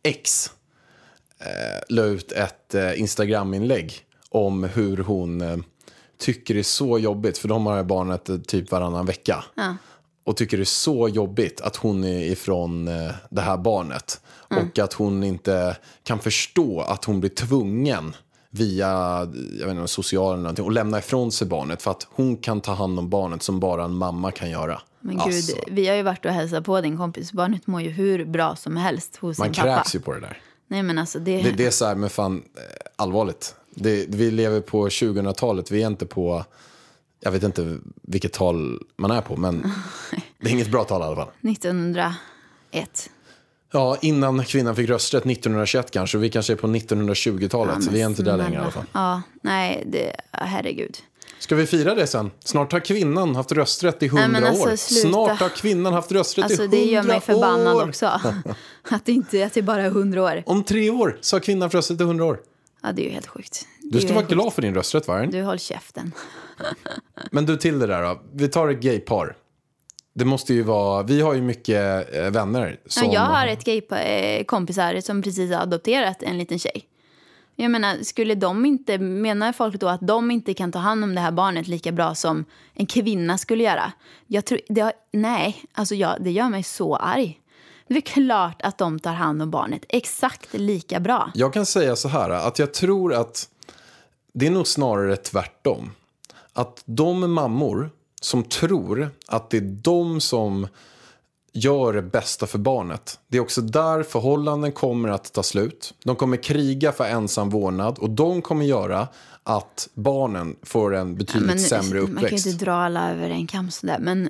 ex 0.02 0.50
eh, 1.40 1.46
la 1.88 2.02
ut 2.02 2.32
ett 2.32 2.74
eh, 2.74 3.00
Instagram-inlägg 3.00 3.92
om 4.30 4.64
hur 4.64 4.96
hon 4.96 5.40
eh, 5.40 5.56
tycker 6.18 6.54
det 6.54 6.60
är 6.60 6.64
så 6.64 6.98
jobbigt, 6.98 7.38
för 7.38 7.48
de 7.48 7.66
har 7.66 7.84
barnet 7.84 8.28
eh, 8.28 8.36
typ 8.36 8.70
varannan 8.70 9.06
vecka. 9.06 9.44
Ja. 9.54 9.76
Och 10.24 10.36
tycker 10.36 10.56
det 10.56 10.62
är 10.62 10.64
så 10.64 11.08
jobbigt 11.08 11.60
att 11.60 11.76
hon 11.76 12.04
är 12.04 12.22
ifrån 12.22 12.88
eh, 12.88 13.10
det 13.30 13.40
här 13.40 13.56
barnet. 13.56 14.20
Mm. 14.50 14.64
Och 14.64 14.78
att 14.78 14.92
hon 14.92 15.24
inte 15.24 15.76
kan 16.02 16.18
förstå 16.18 16.80
att 16.80 17.04
hon 17.04 17.20
blir 17.20 17.30
tvungen 17.30 18.14
via 18.50 18.88
jag 19.60 19.66
vet 19.66 19.76
inte, 19.76 19.88
social 19.88 20.32
eller 20.32 20.42
någonting 20.42 20.64
och 20.64 20.72
lämna 20.72 20.98
ifrån 20.98 21.32
sig 21.32 21.46
barnet 21.46 21.82
för 21.82 21.90
att 21.90 22.06
hon 22.10 22.36
kan 22.36 22.60
ta 22.60 22.72
hand 22.72 22.98
om 22.98 23.10
barnet 23.10 23.42
som 23.42 23.60
bara 23.60 23.84
en 23.84 23.94
mamma 23.94 24.30
kan 24.30 24.50
göra. 24.50 24.80
Men 25.00 25.16
gud, 25.16 25.22
Alltså, 25.26 25.56
vi 25.66 25.88
har 25.88 25.96
ju 25.96 26.02
varit 26.02 26.24
och 26.24 26.32
hälsat 26.32 26.64
på 26.64 26.80
din 26.80 26.96
kompis. 26.96 27.32
Barnet 27.32 27.66
mår 27.66 27.82
ju 27.82 27.90
hur 27.90 28.24
bra 28.24 28.56
som 28.56 28.76
helst 28.76 29.16
hos 29.16 29.38
man 29.38 29.46
sin 29.46 29.54
pappa. 29.54 29.76
kräks 29.76 29.94
ju 29.94 30.00
på 30.00 30.12
det 30.12 30.20
där. 30.20 30.42
Nej 30.68 30.82
men 30.82 30.98
alltså 30.98 31.18
det... 31.18 31.42
Det, 31.42 31.50
det 31.50 31.66
är 31.66 31.70
så 31.70 31.86
här, 31.86 31.94
men 31.94 32.10
fan, 32.10 32.42
allvarligt. 32.96 33.54
Det, 33.74 34.06
vi 34.08 34.30
lever 34.30 34.60
på 34.60 34.88
2000-talet, 34.88 35.70
vi 35.70 35.82
är 35.82 35.86
inte 35.86 36.06
på, 36.06 36.44
jag 37.20 37.32
vet 37.32 37.42
inte 37.42 37.78
vilket 38.02 38.32
tal 38.32 38.82
man 38.96 39.10
är 39.10 39.20
på, 39.20 39.36
men 39.36 39.72
det 40.40 40.48
är 40.48 40.52
inget 40.52 40.70
bra 40.70 40.84
tal 40.84 41.00
i 41.00 41.04
alla 41.04 41.16
fall. 41.16 41.28
1901. 41.42 43.10
Ja, 43.72 43.96
innan 44.00 44.44
kvinnan 44.44 44.76
fick 44.76 44.88
rösträtt 44.88 45.26
1921 45.26 45.90
kanske. 45.90 46.18
Vi 46.18 46.30
kanske 46.30 46.52
är 46.52 46.56
på 46.56 46.66
1920-talet. 46.66 47.76
Ja, 47.80 47.88
vi 47.92 48.00
är 48.02 48.06
inte 48.06 48.22
där 48.22 48.36
längre 48.36 48.54
i 48.54 48.56
alla 48.56 48.70
fall. 48.70 48.84
Ja, 48.92 49.22
nej, 49.42 49.84
det, 49.86 50.16
herregud. 50.32 50.96
Ska 51.38 51.54
vi 51.56 51.66
fira 51.66 51.94
det 51.94 52.06
sen? 52.06 52.30
Snart 52.44 52.72
har 52.72 52.80
kvinnan 52.80 53.36
haft 53.36 53.52
rösträtt 53.52 54.02
i 54.02 54.10
Nej, 54.12 54.22
100 54.22 54.40
men 54.40 54.50
alltså, 54.50 54.68
år. 54.70 54.76
Snart 54.76 55.40
har 55.40 55.48
kvinnan 55.48 55.92
haft 55.92 56.12
rösträtt 56.12 56.44
Alltså 56.44 56.64
i 56.64 56.66
det 56.66 56.76
100 56.76 56.92
gör 56.92 57.02
mig 57.02 57.20
förbannad 57.20 57.76
år. 57.76 57.88
också. 57.88 58.06
Att 58.90 59.04
det, 59.04 59.12
inte, 59.12 59.46
att 59.46 59.54
det 59.54 59.62
bara 59.62 59.82
är 59.82 59.86
100 59.86 60.22
år. 60.22 60.42
Om 60.46 60.64
tre 60.64 60.90
år 60.90 61.18
så 61.20 61.36
har 61.36 61.40
kvinnan 61.40 61.62
haft 61.62 61.74
rösträtt 61.74 62.00
i 62.00 62.02
100 62.02 62.24
år. 62.24 62.40
Ja, 62.82 62.92
det 62.92 63.02
är 63.02 63.04
ju 63.04 63.10
helt 63.10 63.26
sjukt. 63.26 63.66
Det 63.82 63.98
Du 63.98 64.00
ska 64.00 64.14
vara 64.14 64.26
glad 64.26 64.52
för 64.52 64.62
din 64.62 64.74
rösträtt, 64.74 65.08
va? 65.08 65.20
sjukt. 65.20 65.32
Du, 65.32 65.42
håll 65.42 65.58
käften. 65.58 66.12
Men 67.30 67.46
du, 67.46 67.56
till 67.56 67.78
det 67.78 67.86
där 67.86 68.02
då. 68.02 68.22
Vi 68.32 68.48
tar 68.48 68.68
ett 68.68 68.80
gaypar. 68.80 69.36
Det 70.12 70.24
måste 70.24 70.54
ju 70.54 70.62
vara... 70.62 71.02
Vi 71.02 71.20
har 71.20 71.34
ju 71.34 71.42
mycket 71.42 72.14
eh, 72.16 72.30
vänner 72.30 72.80
som... 72.86 73.06
Ja, 73.06 73.14
jag 73.14 73.20
har 73.20 73.46
ett 73.46 73.64
gay 73.64 73.82
eh, 73.90 74.44
kompisar 74.44 75.00
som 75.00 75.22
precis 75.22 75.52
har 75.52 75.62
adopterat 75.62 76.22
en 76.22 76.38
liten 76.38 76.58
tjej. 76.58 76.84
Jag 77.56 77.70
menar, 77.70 77.96
skulle 78.02 78.34
de 78.34 78.66
inte, 78.66 78.98
menar 78.98 79.52
folk 79.52 79.80
då 79.80 79.88
att 79.88 80.06
de 80.06 80.30
inte 80.30 80.54
kan 80.54 80.72
ta 80.72 80.78
hand 80.78 81.04
om 81.04 81.14
det 81.14 81.20
här 81.20 81.30
barnet 81.30 81.68
lika 81.68 81.92
bra 81.92 82.14
som 82.14 82.44
en 82.74 82.86
kvinna 82.86 83.38
skulle 83.38 83.64
göra? 83.64 83.92
Jag 84.26 84.44
tror, 84.44 84.60
det 84.68 84.80
har, 84.80 84.92
nej, 85.12 85.62
alltså 85.72 85.94
jag, 85.94 86.16
det 86.20 86.30
gör 86.30 86.48
mig 86.48 86.62
så 86.62 86.96
arg. 86.96 87.40
Det 87.94 87.96
är 87.96 88.00
klart 88.00 88.62
att 88.62 88.78
de 88.78 88.98
tar 88.98 89.12
hand 89.12 89.42
om 89.42 89.50
barnet 89.50 89.84
exakt 89.88 90.54
lika 90.54 91.00
bra. 91.00 91.30
Jag 91.34 91.52
kan 91.52 91.66
säga 91.66 91.96
så 91.96 92.08
här, 92.08 92.30
att 92.30 92.58
jag 92.58 92.74
tror 92.74 93.14
att 93.14 93.48
det 94.32 94.46
är 94.46 94.50
nog 94.50 94.66
snarare 94.66 95.16
tvärtom. 95.16 95.90
Att 96.52 96.82
de 96.84 97.32
mammor 97.32 97.90
som 98.20 98.44
tror 98.44 99.10
att 99.26 99.50
det 99.50 99.56
är 99.56 99.60
de 99.82 100.20
som 100.20 100.66
gör 101.52 101.92
det 101.92 102.02
bästa 102.02 102.46
för 102.46 102.58
barnet. 102.58 103.18
Det 103.28 103.36
är 103.36 103.40
också 103.40 103.60
där 103.60 104.02
förhållanden 104.02 104.72
kommer 104.72 105.08
att 105.08 105.32
ta 105.32 105.42
slut. 105.42 105.94
De 106.04 106.16
kommer 106.16 106.36
kriga 106.36 106.92
för 106.92 107.04
ensam 107.04 107.50
vårdnad 107.50 107.98
och 107.98 108.10
de 108.10 108.42
kommer 108.42 108.64
göra 108.64 109.08
att 109.42 109.88
barnen 109.94 110.56
får 110.62 110.94
en 110.94 111.16
betydligt 111.16 111.46
Men 111.46 111.58
sämre 111.58 112.00
man 112.00 112.06
kan 112.06 112.16
ju 112.16 112.24
uppväxt. 112.24 112.46
inte 112.46 112.64
dra 112.64 112.72
alla 112.72 113.10
över 113.10 113.30
en 113.30 113.46
kam 113.46 113.70
sådär, 113.70 113.98
men 114.00 114.28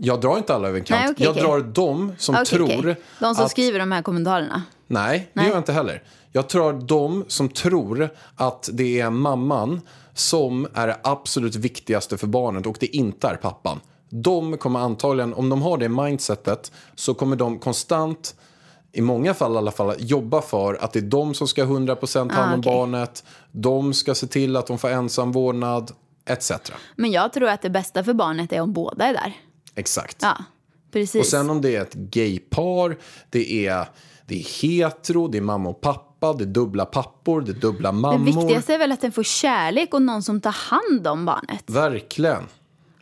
Jag 0.00 0.20
drar 0.20 0.36
inte 0.36 0.54
alla 0.54 0.68
över 0.68 0.78
en 0.78 0.84
kant. 0.84 1.00
Nej, 1.00 1.10
okej, 1.10 1.24
jag 1.24 1.30
okej. 1.30 1.42
drar 1.42 1.60
de 1.60 2.12
som 2.18 2.34
Okej, 2.34 2.46
tror. 2.46 2.96
De 3.20 3.34
som 3.34 3.44
att... 3.44 3.50
skriver 3.50 3.78
de 3.78 3.92
här 3.92 4.02
kommentarerna. 4.02 4.62
Nej, 4.86 5.18
det 5.18 5.28
Nej. 5.32 5.46
gör 5.46 5.52
jag 5.52 5.60
inte 5.60 5.72
heller. 5.72 6.02
Jag 6.32 6.48
tror 6.48 6.76
att 6.76 6.88
de 6.88 7.24
som 7.28 7.48
tror 7.48 8.10
att 8.36 8.68
det 8.72 9.00
är 9.00 9.10
mamman 9.10 9.80
som 10.14 10.66
är 10.74 10.86
det 10.86 10.96
absolut 11.02 11.54
viktigaste 11.56 12.18
för 12.18 12.26
barnet 12.26 12.66
och 12.66 12.76
det 12.80 12.96
inte 12.96 13.28
är 13.28 13.36
pappan. 13.36 13.80
De 14.10 14.56
kommer 14.58 14.80
antagligen, 14.80 15.34
om 15.34 15.48
de 15.48 15.62
har 15.62 15.78
det 15.78 15.88
mindsetet, 15.88 16.72
så 16.94 17.14
kommer 17.14 17.36
de 17.36 17.58
konstant, 17.58 18.34
i 18.92 19.00
många 19.00 19.34
fall 19.34 19.54
i 19.54 19.56
alla 19.56 19.70
fall, 19.70 19.94
jobba 19.98 20.42
för 20.42 20.74
att 20.74 20.92
det 20.92 20.98
är 20.98 21.02
de 21.02 21.34
som 21.34 21.48
ska 21.48 21.64
100% 21.64 22.28
ta 22.28 22.34
hand 22.34 22.54
om 22.66 22.72
Ah, 22.72 22.76
barnet. 22.76 23.24
De 23.52 23.92
ska 23.94 24.14
se 24.14 24.26
till 24.26 24.56
att 24.56 24.66
de 24.66 24.78
får 24.78 24.88
ensam 24.88 25.32
vårdnad, 25.32 25.90
etc. 26.26 26.52
Men 26.96 27.10
jag 27.10 27.32
tror 27.32 27.48
att 27.48 27.62
det 27.62 27.70
bästa 27.70 28.04
för 28.04 28.14
barnet 28.14 28.52
är 28.52 28.60
om 28.60 28.72
båda 28.72 29.04
är 29.04 29.12
där. 29.12 29.36
Exakt. 29.78 30.16
Ja, 30.20 30.36
precis. 30.92 31.20
Och 31.20 31.26
sen 31.26 31.50
om 31.50 31.60
det 31.60 31.76
är 31.76 31.82
ett 31.82 31.94
gaypar, 31.94 32.96
det 33.30 33.66
är, 33.66 33.86
Det 34.26 34.34
är 34.40 34.62
hetero, 34.62 35.28
det 35.28 35.38
är 35.38 35.42
mamma 35.42 35.68
och 35.68 35.80
pappa, 35.80 36.32
det 36.32 36.44
är 36.44 36.46
dubbla 36.46 36.84
pappor, 36.84 37.40
det 37.40 37.50
är 37.52 37.54
dubbla 37.54 37.92
Det 37.92 37.98
mammor. 37.98 38.24
viktigaste 38.24 38.74
är 38.74 38.78
väl 38.78 38.92
att 38.92 39.00
den 39.00 39.12
får 39.12 39.22
kärlek 39.22 39.94
och 39.94 40.02
någon 40.02 40.22
som 40.22 40.40
tar 40.40 40.50
hand 40.70 41.06
om 41.06 41.24
barnet. 41.24 41.64
Verkligen. 41.66 42.42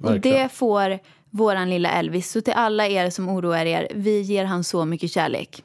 Och 0.01 0.11
Verkligen. 0.11 0.39
det 0.43 0.49
får 0.49 0.99
våran 1.31 1.71
lilla 1.71 1.91
Elvis. 1.91 2.31
Så 2.31 2.41
till 2.41 2.53
alla 2.53 2.87
er 2.87 3.11
som 3.11 3.29
oroar 3.29 3.67
er, 3.67 3.89
vi 3.95 4.21
ger 4.21 4.45
han 4.45 4.65
så 4.65 4.85
mycket 4.85 5.11
kärlek. 5.11 5.63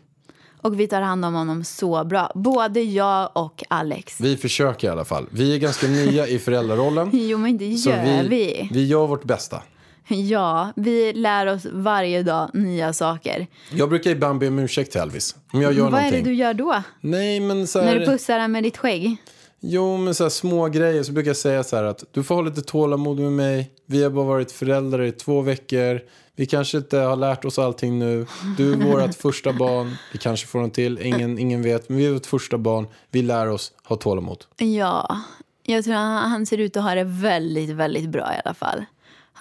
Och 0.63 0.79
vi 0.79 0.87
tar 0.87 1.01
hand 1.01 1.25
om 1.25 1.33
honom 1.33 1.63
så 1.63 2.03
bra. 2.03 2.31
Både 2.35 2.81
jag 2.81 3.29
och 3.33 3.63
Alex. 3.69 4.19
Vi 4.21 4.37
försöker 4.37 4.87
i 4.87 4.91
alla 4.91 5.05
fall. 5.05 5.25
Vi 5.31 5.55
är 5.55 5.59
ganska 5.59 5.87
nya 5.87 6.27
i 6.27 6.39
föräldrarollen. 6.39 7.09
Jo, 7.13 7.37
men 7.37 7.57
det 7.57 7.75
Så 7.77 7.89
gör 7.89 8.03
vi, 8.23 8.27
vi. 8.29 8.69
vi 8.71 8.85
gör 8.87 9.07
vårt 9.07 9.23
bästa. 9.23 9.61
Ja, 10.07 10.73
vi 10.75 11.13
lär 11.13 11.47
oss 11.47 11.65
varje 11.71 12.23
dag 12.23 12.49
nya 12.53 12.93
saker. 12.93 13.47
Jag 13.71 13.89
brukar 13.89 14.11
ibland 14.11 14.39
be 14.39 14.47
om 14.47 14.59
ursäkt 14.59 14.91
till 14.91 15.01
Elvis. 15.01 15.35
Om 15.53 15.61
jag 15.61 15.73
gör 15.73 15.83
Vad 15.83 15.93
är 15.93 15.97
någonting. 15.97 16.23
det 16.23 16.29
du 16.29 16.35
gör 16.35 16.53
då? 16.53 16.83
Nej, 17.01 17.39
men 17.39 17.67
så 17.67 17.81
När 17.81 17.93
du 17.93 17.99
här, 17.99 18.05
pussar 18.07 18.39
han 18.39 18.51
med 18.51 18.63
ditt 18.63 18.77
skägg? 18.77 19.17
Jo, 19.59 19.97
men 19.97 20.15
så 20.15 20.23
här 20.23 20.29
små 20.29 20.67
grejer 20.67 21.03
så 21.03 21.11
brukar 21.11 21.29
jag 21.29 21.37
säga 21.37 21.63
så 21.63 21.75
här 21.75 21.83
att 21.83 22.03
du 22.11 22.23
får 22.23 22.35
ha 22.35 22.41
lite 22.41 22.61
tålamod 22.61 23.19
med 23.19 23.31
mig. 23.31 23.71
Vi 23.85 24.03
har 24.03 24.09
bara 24.09 24.25
varit 24.25 24.51
föräldrar 24.51 25.03
i 25.03 25.11
två 25.11 25.41
veckor. 25.41 26.01
Vi 26.35 26.45
kanske 26.45 26.77
inte 26.77 26.97
har 26.97 27.15
lärt 27.15 27.45
oss 27.45 27.59
allting 27.59 27.99
nu. 27.99 28.25
Du 28.57 28.73
är 28.73 28.77
vårt 28.77 29.15
första 29.21 29.53
barn. 29.53 29.95
Vi 30.13 30.17
kanske 30.19 30.47
får 30.47 30.63
en 30.63 30.71
till. 30.71 30.99
Ingen, 31.01 31.39
ingen 31.39 31.61
vet. 31.61 31.89
Men 31.89 31.97
vi 31.97 32.05
är 32.05 32.11
vårt 32.11 32.25
första 32.25 32.57
barn. 32.57 32.87
Vi 33.11 33.21
lär 33.21 33.49
oss 33.49 33.71
ha 33.83 33.95
tålamod. 33.95 34.45
Ja, 34.57 35.21
jag 35.63 35.83
tror 35.83 35.93
han, 35.93 36.29
han 36.31 36.45
ser 36.45 36.57
ut 36.57 36.77
att 36.77 36.83
ha 36.83 36.95
det 36.95 37.03
väldigt, 37.03 37.69
väldigt 37.69 38.09
bra 38.09 38.33
i 38.33 38.41
alla 38.45 38.53
fall. 38.53 38.85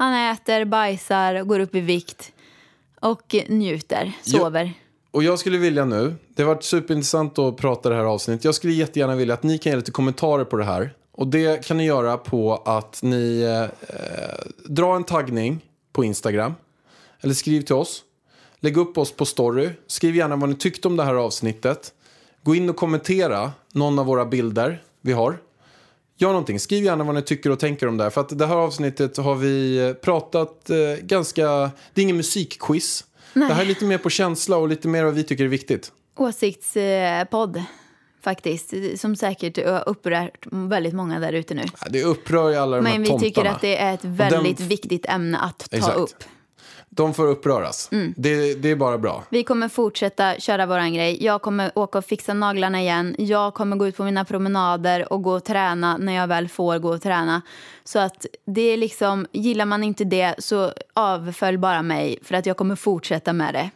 Han 0.01 0.15
äter, 0.15 0.65
bajsar, 0.65 1.43
går 1.43 1.61
upp 1.61 1.75
i 1.75 1.81
vikt 1.81 2.33
och 3.01 3.37
njuter, 3.49 4.13
sover. 4.23 4.73
Och 5.11 5.23
jag 5.23 5.39
skulle 5.39 5.59
vilja 5.59 5.85
nu, 5.85 6.15
det 6.29 6.43
har 6.43 6.55
varit 6.55 6.65
superintressant 6.65 7.39
att 7.39 7.57
prata 7.57 7.89
det 7.89 7.95
här 7.95 8.05
avsnittet. 8.05 8.45
Jag 8.45 8.55
skulle 8.55 8.73
jättegärna 8.73 9.17
vilja 9.17 9.35
att 9.35 9.43
ni 9.43 9.59
kan 9.59 9.73
ge 9.73 9.77
lite 9.77 9.91
kommentarer 9.91 10.45
på 10.45 10.57
det 10.57 10.65
här. 10.65 10.95
Och 11.13 11.27
det 11.27 11.67
kan 11.67 11.77
ni 11.77 11.85
göra 11.85 12.17
på 12.17 12.57
att 12.57 13.03
ni 13.03 13.43
eh, 13.43 13.95
drar 14.65 14.97
en 14.97 15.05
taggning 15.05 15.61
på 15.93 16.05
Instagram. 16.05 16.55
Eller 17.21 17.35
skriv 17.35 17.63
till 17.63 17.75
oss. 17.75 18.03
Lägg 18.61 18.77
upp 18.77 18.99
oss 18.99 19.13
på 19.13 19.25
story. 19.25 19.71
Skriv 19.87 20.17
gärna 20.17 20.37
vad 20.37 20.49
ni 20.49 20.55
tyckte 20.55 20.89
om 20.89 20.97
det 20.97 21.05
här 21.05 21.15
avsnittet. 21.15 21.93
Gå 22.43 22.55
in 22.55 22.71
och 22.71 22.77
kommentera 22.77 23.53
någon 23.73 23.99
av 23.99 24.07
våra 24.07 24.25
bilder 24.25 24.83
vi 25.01 25.13
har. 25.13 25.39
Gör 26.21 26.29
någonting. 26.29 26.61
Skriv 26.61 26.85
gärna 26.85 27.05
vad 27.05 27.15
ni 27.15 27.23
tycker 27.23 27.51
och 27.51 27.59
tänker 27.59 27.87
om 27.87 27.97
det 27.97 28.03
här. 28.05 28.11
För 28.11 28.21
att 28.21 28.39
det 28.39 28.47
här 28.47 28.57
avsnittet 28.57 29.17
har 29.17 29.35
vi 29.35 29.79
eh, 29.89 29.93
pratat 29.93 30.71
eh, 30.71 30.77
ganska... 31.03 31.43
Det 31.95 32.01
är 32.01 32.03
ingen 32.03 32.17
musikquiz. 32.17 33.05
Det 33.35 33.41
här 33.45 33.63
är 33.63 33.67
lite 33.67 33.85
mer 33.85 33.99
på 33.99 34.11
känsla 34.11 34.57
och 34.57 34.69
lite 34.69 34.89
mer 34.89 35.05
vad 35.05 35.15
vi 35.15 35.25
tycker 35.25 35.45
är 35.45 35.49
viktigt. 35.49 35.93
Åsiktspodd, 36.17 37.63
faktiskt. 38.25 38.75
Som 38.97 39.17
säkert 39.17 39.67
har 39.67 39.89
upprört 39.89 40.47
väldigt 40.51 40.95
många 40.95 41.19
där 41.19 41.33
ute 41.33 41.55
nu. 41.55 41.63
Ja, 41.81 41.87
Det 41.91 42.03
upprör 42.05 42.51
ju 42.51 42.57
alla 42.57 42.77
de 42.77 42.83
Men 42.83 42.93
här 42.93 42.99
vi 42.99 43.07
tomtarna. 43.07 43.29
tycker 43.29 43.45
att 43.45 43.61
det 43.61 43.77
är 43.77 43.95
ett 43.95 44.05
väldigt 44.05 44.59
den- 44.59 44.69
viktigt 44.69 45.07
ämne 45.07 45.39
att 45.39 45.71
ta 45.71 45.77
Exakt. 45.77 45.97
upp. 45.99 46.25
De 46.93 47.15
får 47.15 47.27
uppröras. 47.27 47.89
Mm. 47.93 48.15
Det, 48.17 48.55
det 48.55 48.71
är 48.71 48.77
bara 48.77 48.99
bra. 48.99 49.25
Vi 49.29 49.45
kommer 49.45 49.69
fortsätta 49.69 50.35
köra 50.39 50.67
våran 50.67 50.95
grej. 50.95 51.25
Jag 51.25 51.43
kommer 51.43 51.79
åka 51.79 51.99
och 51.99 52.05
fixa 52.05 52.35
naglarna 52.35 52.81
igen. 52.81 53.17
Jag 53.19 53.55
kommer 53.55 53.77
gå 53.77 53.89
ut 53.89 53.97
på 53.97 54.05
mina 54.05 54.25
promenader 54.25 55.13
och 55.13 55.23
gå 55.23 55.33
och 55.33 55.45
träna 55.45 55.97
när 55.97 56.13
jag 56.13 56.27
väl 56.27 56.49
får 56.49 56.79
gå 56.79 56.89
och 56.89 57.03
träna. 57.03 57.43
Så 57.85 57.99
att 57.99 58.27
det 58.47 58.61
är 58.61 58.77
liksom, 58.77 59.27
gillar 59.33 59.65
man 59.65 59.85
inte 59.85 60.05
det 60.05 60.35
så 60.39 60.73
avfölj 60.95 61.59
bara 61.59 61.83
mig 61.83 62.19
för 62.23 62.35
att 62.35 62.47
jag 62.47 62.57
kommer 62.57 62.77
fortsätta 62.77 63.33
med 63.33 63.55
det. 63.55 63.71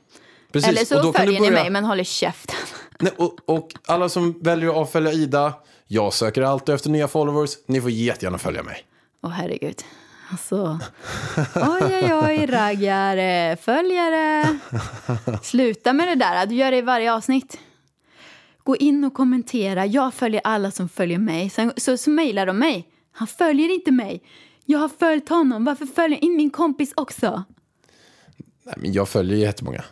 Precis. 0.53 0.69
Eller 0.69 0.85
så 0.85 0.97
och 0.97 1.05
då 1.05 1.13
kan 1.13 1.21
följer 1.25 1.41
du 1.41 1.45
ni 1.45 1.51
börja... 1.51 1.63
mig 1.63 1.71
men 1.71 1.85
håller 1.85 2.05
käften. 2.05 2.57
Nej, 2.99 3.13
och, 3.17 3.37
och 3.47 3.69
alla 3.87 4.09
som 4.09 4.41
väljer 4.41 4.71
att 4.71 4.77
avfölja 4.77 5.13
Ida, 5.13 5.55
jag 5.87 6.13
söker 6.13 6.43
alltid 6.43 6.75
efter 6.75 6.91
nya 6.91 7.09
followers. 7.09 7.51
Ni 7.67 7.81
får 7.81 7.91
jättegärna 7.91 8.39
följa 8.39 8.63
mig. 8.63 8.85
Åh 9.23 9.31
herregud. 9.31 9.83
Alltså. 10.31 10.79
Oj, 11.55 12.01
oj, 12.03 12.15
oj, 12.15 12.47
raggare, 12.47 13.57
följare. 13.57 14.59
Sluta 15.43 15.93
med 15.93 16.09
det 16.09 16.15
där. 16.15 16.47
Du 16.47 16.55
gör 16.55 16.71
det 16.71 16.77
i 16.77 16.83
varje 16.83 17.13
avsnitt. 17.13 17.59
Gå 18.63 18.77
in 18.77 19.05
och 19.05 19.15
kommentera. 19.15 19.87
Jag 19.87 20.15
följer 20.15 20.41
alla 20.45 20.71
som 20.71 20.89
följer 20.89 21.19
mig. 21.19 21.51
Sen, 21.51 21.73
så, 21.77 21.97
så 21.97 22.11
mejlar 22.11 22.47
de 22.47 22.59
mig. 22.59 22.89
Han 23.13 23.29
följer 23.29 23.75
inte 23.75 23.91
mig. 23.91 24.23
Jag 24.65 24.79
har 24.79 24.89
följt 24.89 25.29
honom. 25.29 25.65
Varför 25.65 25.87
följer 25.87 26.25
in 26.25 26.37
min 26.37 26.51
kompis 26.51 26.93
också? 26.97 27.45
Nej, 28.63 28.75
men 28.79 28.93
jag 28.93 29.09
följer 29.09 29.37
jättemånga. 29.39 29.85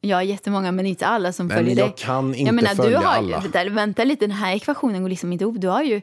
Jag 0.00 0.16
har 0.16 0.22
jättemånga, 0.22 0.72
men 0.72 0.86
inte 0.86 1.06
alla 1.06 1.32
som 1.32 1.46
Nej, 1.46 1.56
följer 1.56 1.76
jag 1.76 1.88
dig. 1.88 1.94
kan 1.98 2.28
inte 2.34 2.40
jag 2.48 2.54
menar, 2.54 2.74
följa 2.74 3.00
du 3.00 3.06
har, 3.06 3.14
alla. 3.14 3.40
Vänta, 3.40 3.64
vänta 3.64 4.04
lite, 4.04 4.26
den 4.26 4.36
här 4.36 4.54
ekvationen 4.54 5.02
går 5.02 5.08
liksom 5.08 5.32
inte 5.32 5.44
ihop. 5.44 5.56
Du 5.60 5.68
har 5.68 5.82
ju 5.82 6.00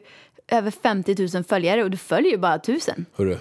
över 0.48 0.70
50 0.70 1.28
000 1.34 1.44
följare 1.44 1.84
och 1.84 1.90
du 1.90 1.96
följer 1.96 2.30
ju 2.32 2.38
bara 2.38 2.54
1000. 2.54 3.04
Hörru, 3.16 3.38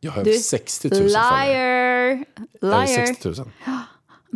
jag 0.00 0.12
har 0.12 0.24
Du, 0.24 0.30
över 0.30 0.40
60 0.40 0.88
000 0.88 0.98
följare. 0.98 1.46
liar! 1.46 2.24
Liar! 2.60 3.06
60 3.06 3.28
000. 3.28 3.50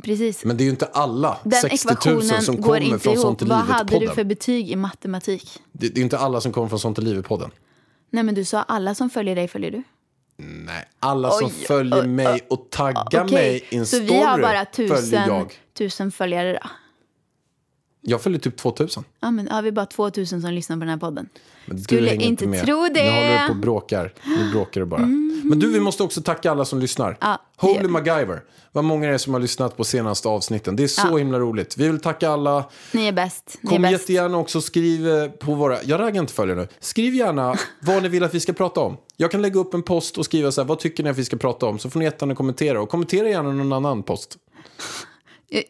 Precis. 0.04 0.44
Men 0.44 0.56
det 0.56 0.62
är 0.62 0.64
ju 0.64 0.70
inte 0.70 0.86
alla 0.86 1.38
Den 1.44 1.60
60 1.60 1.86
000 2.10 2.16
ekvationen 2.18 2.42
som 2.42 2.62
kommer 2.62 2.98
från. 2.98 3.16
Sånt 3.16 3.42
i 3.42 3.44
Vad 3.44 3.58
hade 3.58 3.84
du 3.84 3.98
livet-podden. 3.98 4.14
för 4.14 4.24
betyg 4.24 4.70
i 4.70 4.76
matematik? 4.76 5.62
Det, 5.72 5.88
det 5.88 6.00
är 6.00 6.02
inte 6.02 6.18
alla 6.18 6.40
som 6.40 6.52
kommer 6.52 6.68
från 6.68 6.78
Sånt 6.78 6.98
i 6.98 7.02
livet-podden. 7.02 7.50
Nej, 8.10 8.24
men 8.24 8.34
du 8.34 8.44
sa 8.44 8.62
alla 8.62 8.94
som 8.94 9.10
följer 9.10 9.34
dig 9.34 9.48
följer 9.48 9.70
du. 9.70 9.82
Nej, 10.36 10.84
alla 11.00 11.30
som 11.30 11.46
Oj, 11.46 11.52
följer 11.66 12.00
oj, 12.02 12.06
mig 12.06 12.40
och 12.50 12.66
taggar 12.70 13.24
Okej, 13.24 13.34
mig 13.38 13.64
i 13.70 13.76
en 13.76 13.86
så 13.86 13.96
story 13.96 14.08
vi 14.08 14.22
har 14.22 14.38
bara 14.40 14.66
följer 14.74 14.96
tusen, 14.96 15.28
jag. 15.28 15.52
tusen 15.78 16.10
följare 16.12 16.52
då? 16.62 16.68
Jag 18.06 18.20
följer 18.22 18.40
typ 18.40 18.56
2000. 18.56 19.04
Ja, 19.20 19.30
men 19.30 19.48
har 19.48 19.62
vi 19.62 19.72
bara 19.72 19.86
2000 19.86 20.42
som 20.42 20.50
lyssnar 20.52 20.76
på 20.76 20.80
den 20.80 20.88
här 20.88 20.96
podden? 20.96 21.28
Men 21.66 21.76
du 21.76 21.82
Skulle 21.82 22.14
inte 22.14 22.46
med. 22.46 22.64
tro 22.64 22.88
det. 22.94 23.00
Mm. 23.00 23.14
Nu 23.14 23.28
håller 23.28 23.40
du 23.42 23.46
på 23.46 23.52
och 23.52 23.56
bråkar. 23.56 24.12
Nu 24.24 24.50
bråkar 24.52 24.80
du 24.80 24.86
bara. 24.86 25.00
Men 25.44 25.58
du, 25.58 25.72
vi 25.72 25.80
måste 25.80 26.02
också 26.02 26.22
tacka 26.22 26.50
alla 26.50 26.64
som 26.64 26.78
lyssnar. 26.78 27.16
Ja, 27.20 27.38
det 27.60 27.66
Holy. 27.66 27.88
MacGyver. 27.88 28.42
Vad 28.72 28.84
många 28.84 29.08
är 29.08 29.18
som 29.18 29.32
har 29.34 29.40
lyssnat 29.40 29.76
på 29.76 29.84
senaste 29.84 30.28
avsnitten. 30.28 30.76
Det 30.76 30.82
är 30.82 30.86
så 30.88 31.08
Ja. 31.10 31.16
himla 31.16 31.38
roligt. 31.38 31.76
Vi 31.76 31.88
vill 31.88 32.00
tacka 32.00 32.30
alla. 32.30 32.64
Ni 32.92 33.06
är 33.06 33.12
bäst. 33.12 33.58
Ni 33.60 33.68
Kom 33.70 33.84
är 33.84 33.90
bäst. 33.90 34.00
jättegärna 34.02 34.38
också 34.38 34.60
skriv 34.60 35.08
eh, 35.08 35.28
på 35.30 35.54
våra... 35.54 35.82
Jag 35.82 36.00
raggar 36.00 36.20
inte 36.22 36.32
följer 36.32 36.56
nu. 36.56 36.68
Skriv 36.80 37.14
gärna 37.14 37.54
vad 37.82 38.02
ni 38.02 38.08
vill 38.08 38.24
att 38.24 38.34
vi 38.34 38.40
ska 38.40 38.52
prata 38.52 38.80
om. 38.80 38.96
Jag 39.16 39.30
kan 39.30 39.42
lägga 39.42 39.60
upp 39.60 39.74
en 39.74 39.82
post 39.82 40.18
och 40.18 40.24
skriva 40.24 40.52
så 40.52 40.60
här, 40.60 40.68
vad 40.68 40.78
tycker 40.78 41.04
ni 41.04 41.10
att 41.10 41.18
vi 41.18 41.24
ska 41.24 41.36
prata 41.36 41.66
om? 41.66 41.78
Så 41.78 41.90
får 41.90 41.98
ni 41.98 42.04
jättegärna 42.04 42.34
kommentera. 42.34 42.80
Och 42.82 42.88
kommentera 42.88 43.28
gärna 43.28 43.52
någon 43.52 43.72
annan 43.72 44.02
post. 44.02 44.36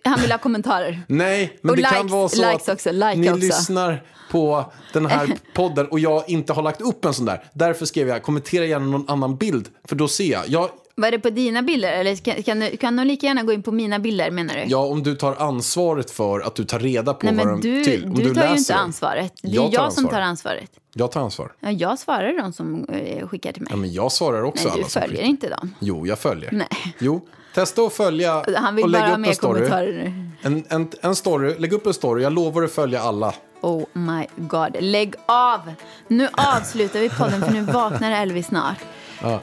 Han 0.04 0.20
vill 0.20 0.30
ha 0.32 0.38
kommentarer. 0.38 1.02
Nej, 1.08 1.58
men 1.62 1.70
Och 1.70 1.76
det 1.76 1.82
kan 1.82 2.06
likes- 2.06 2.10
vara 2.12 2.28
så 2.28 2.44
att 2.44 2.68
också, 2.68 2.92
like 2.92 3.14
ni 3.16 3.28
också. 3.30 3.40
lyssnar 3.40 4.02
på 4.30 4.72
den 4.92 5.06
här 5.06 5.28
podden 5.54 5.86
och 5.86 5.98
jag 6.00 6.24
inte 6.30 6.52
har 6.52 6.62
lagt 6.62 6.80
upp 6.80 7.04
en 7.04 7.14
sån 7.14 7.26
där. 7.26 7.44
Därför 7.52 7.86
skrev 7.86 8.08
jag 8.08 8.22
kommentera 8.22 8.64
gärna 8.64 8.86
någon 8.86 9.04
annan 9.10 9.36
bild, 9.36 9.68
för 9.88 9.96
då 9.96 10.08
ser 10.08 10.32
jag. 10.32 10.48
jag 10.48 10.70
Var 10.94 11.10
det 11.10 11.18
på 11.18 11.30
dina 11.30 11.62
bilder? 11.62 11.92
Eller 11.92 12.16
kan, 12.16 12.42
kan, 12.42 12.60
du, 12.60 12.76
kan 12.76 12.96
de 12.96 13.04
lika 13.06 13.26
gärna 13.26 13.42
gå 13.42 13.52
in 13.52 13.62
på 13.62 13.72
mina 13.72 13.98
bilder 13.98 14.30
menar 14.30 14.54
du? 14.54 14.64
ja, 14.66 14.78
om 14.78 15.02
du 15.02 15.14
tar 15.14 15.34
ansvaret 15.34 16.10
för 16.10 16.40
att 16.40 16.54
du 16.54 16.64
tar 16.64 16.78
reda 16.78 17.14
på 17.14 17.26
Nej, 17.26 17.34
vad 17.34 17.46
men 17.46 17.60
de 17.60 17.68
du, 17.68 17.84
till. 17.84 18.04
Om 18.04 18.14
du, 18.14 18.22
du, 18.24 18.34
tar 18.34 18.48
ju 18.52 18.56
inte 18.58 18.74
ansvaret. 18.74 19.32
Det 19.42 19.48
är 19.48 19.54
Jag 19.54 19.72
jag, 19.74 19.92
som 19.92 20.04
tar 20.04 20.20
ansvar. 20.20 20.20
ansvaret. 20.20 20.70
Jag 20.94 21.12
tar 21.12 21.20
ansvar. 21.20 21.52
Ja, 21.60 21.70
jag 21.70 21.98
svarar 21.98 22.38
de 22.42 22.52
som 22.52 22.84
eh, 22.84 23.28
skickar 23.28 23.52
till 23.52 23.62
mig. 23.62 23.68
Ja, 23.72 23.76
men 23.76 23.92
jag 23.92 24.12
svarar 24.12 24.42
också 24.42 24.64
Nej, 24.64 24.72
alla 24.72 24.82
du 24.84 24.90
som 24.90 25.02
följer 25.02 25.16
skickar. 25.16 25.28
inte 25.28 25.48
dem. 25.48 25.74
Jo, 25.78 26.06
jag 26.06 26.18
följer. 26.18 26.50
Nej. 26.52 26.68
Jo, 26.98 27.26
testa 27.54 27.82
att 27.82 27.92
följa 27.92 28.44
Han 28.56 28.76
vill 28.76 28.84
och 28.84 28.90
bara 28.90 28.98
lägga 28.98 29.14
ha 29.14 29.18
upp 29.20 29.26
en 29.26 29.34
story. 29.34 29.68
nu. 29.92 30.12
En, 30.42 30.64
en, 30.68 30.88
en 31.00 31.16
story, 31.16 31.54
lägg 31.58 31.72
upp 31.72 31.86
en 31.86 31.94
story. 31.94 32.22
Jag 32.22 32.32
lovar 32.32 32.62
att 32.62 32.72
följa 32.72 33.00
alla. 33.00 33.34
Oh 33.60 33.84
my 33.92 34.26
god. 34.36 34.76
Lägg 34.80 35.14
av! 35.26 35.60
Nu 36.08 36.28
avslutar 36.32 37.00
vi 37.00 37.08
podden 37.08 37.42
för 37.42 37.52
nu 37.52 37.60
vaknar 37.60 38.22
Elvis 38.22 38.46
snart. 38.46 38.78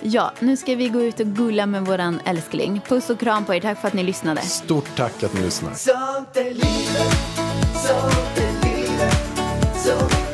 Ja. 0.01 0.31
nu 0.39 0.57
ska 0.57 0.75
vi 0.75 0.89
gå 0.89 1.01
ut 1.01 1.19
och 1.19 1.25
gulla 1.25 1.65
med 1.65 1.85
våran 1.85 2.19
älskling. 2.25 2.81
Puss 2.87 3.09
och 3.09 3.19
kram 3.19 3.45
på 3.45 3.53
er. 3.53 3.59
Tack 3.59 3.81
för 3.81 3.87
att 3.87 3.93
ni 3.93 4.03
lyssnade. 4.03 4.41
Stort 4.41 4.95
tack 4.95 5.23
att 5.23 5.33
ni 5.33 5.41
lyssnar. 5.41 5.73
Sånt 5.73 6.37
är 6.37 6.43
livet, 6.43 7.15
sånt 7.73 8.37
är 8.37 8.67
livet 8.67 9.15
Så 9.75 10.05
mycket 10.05 10.30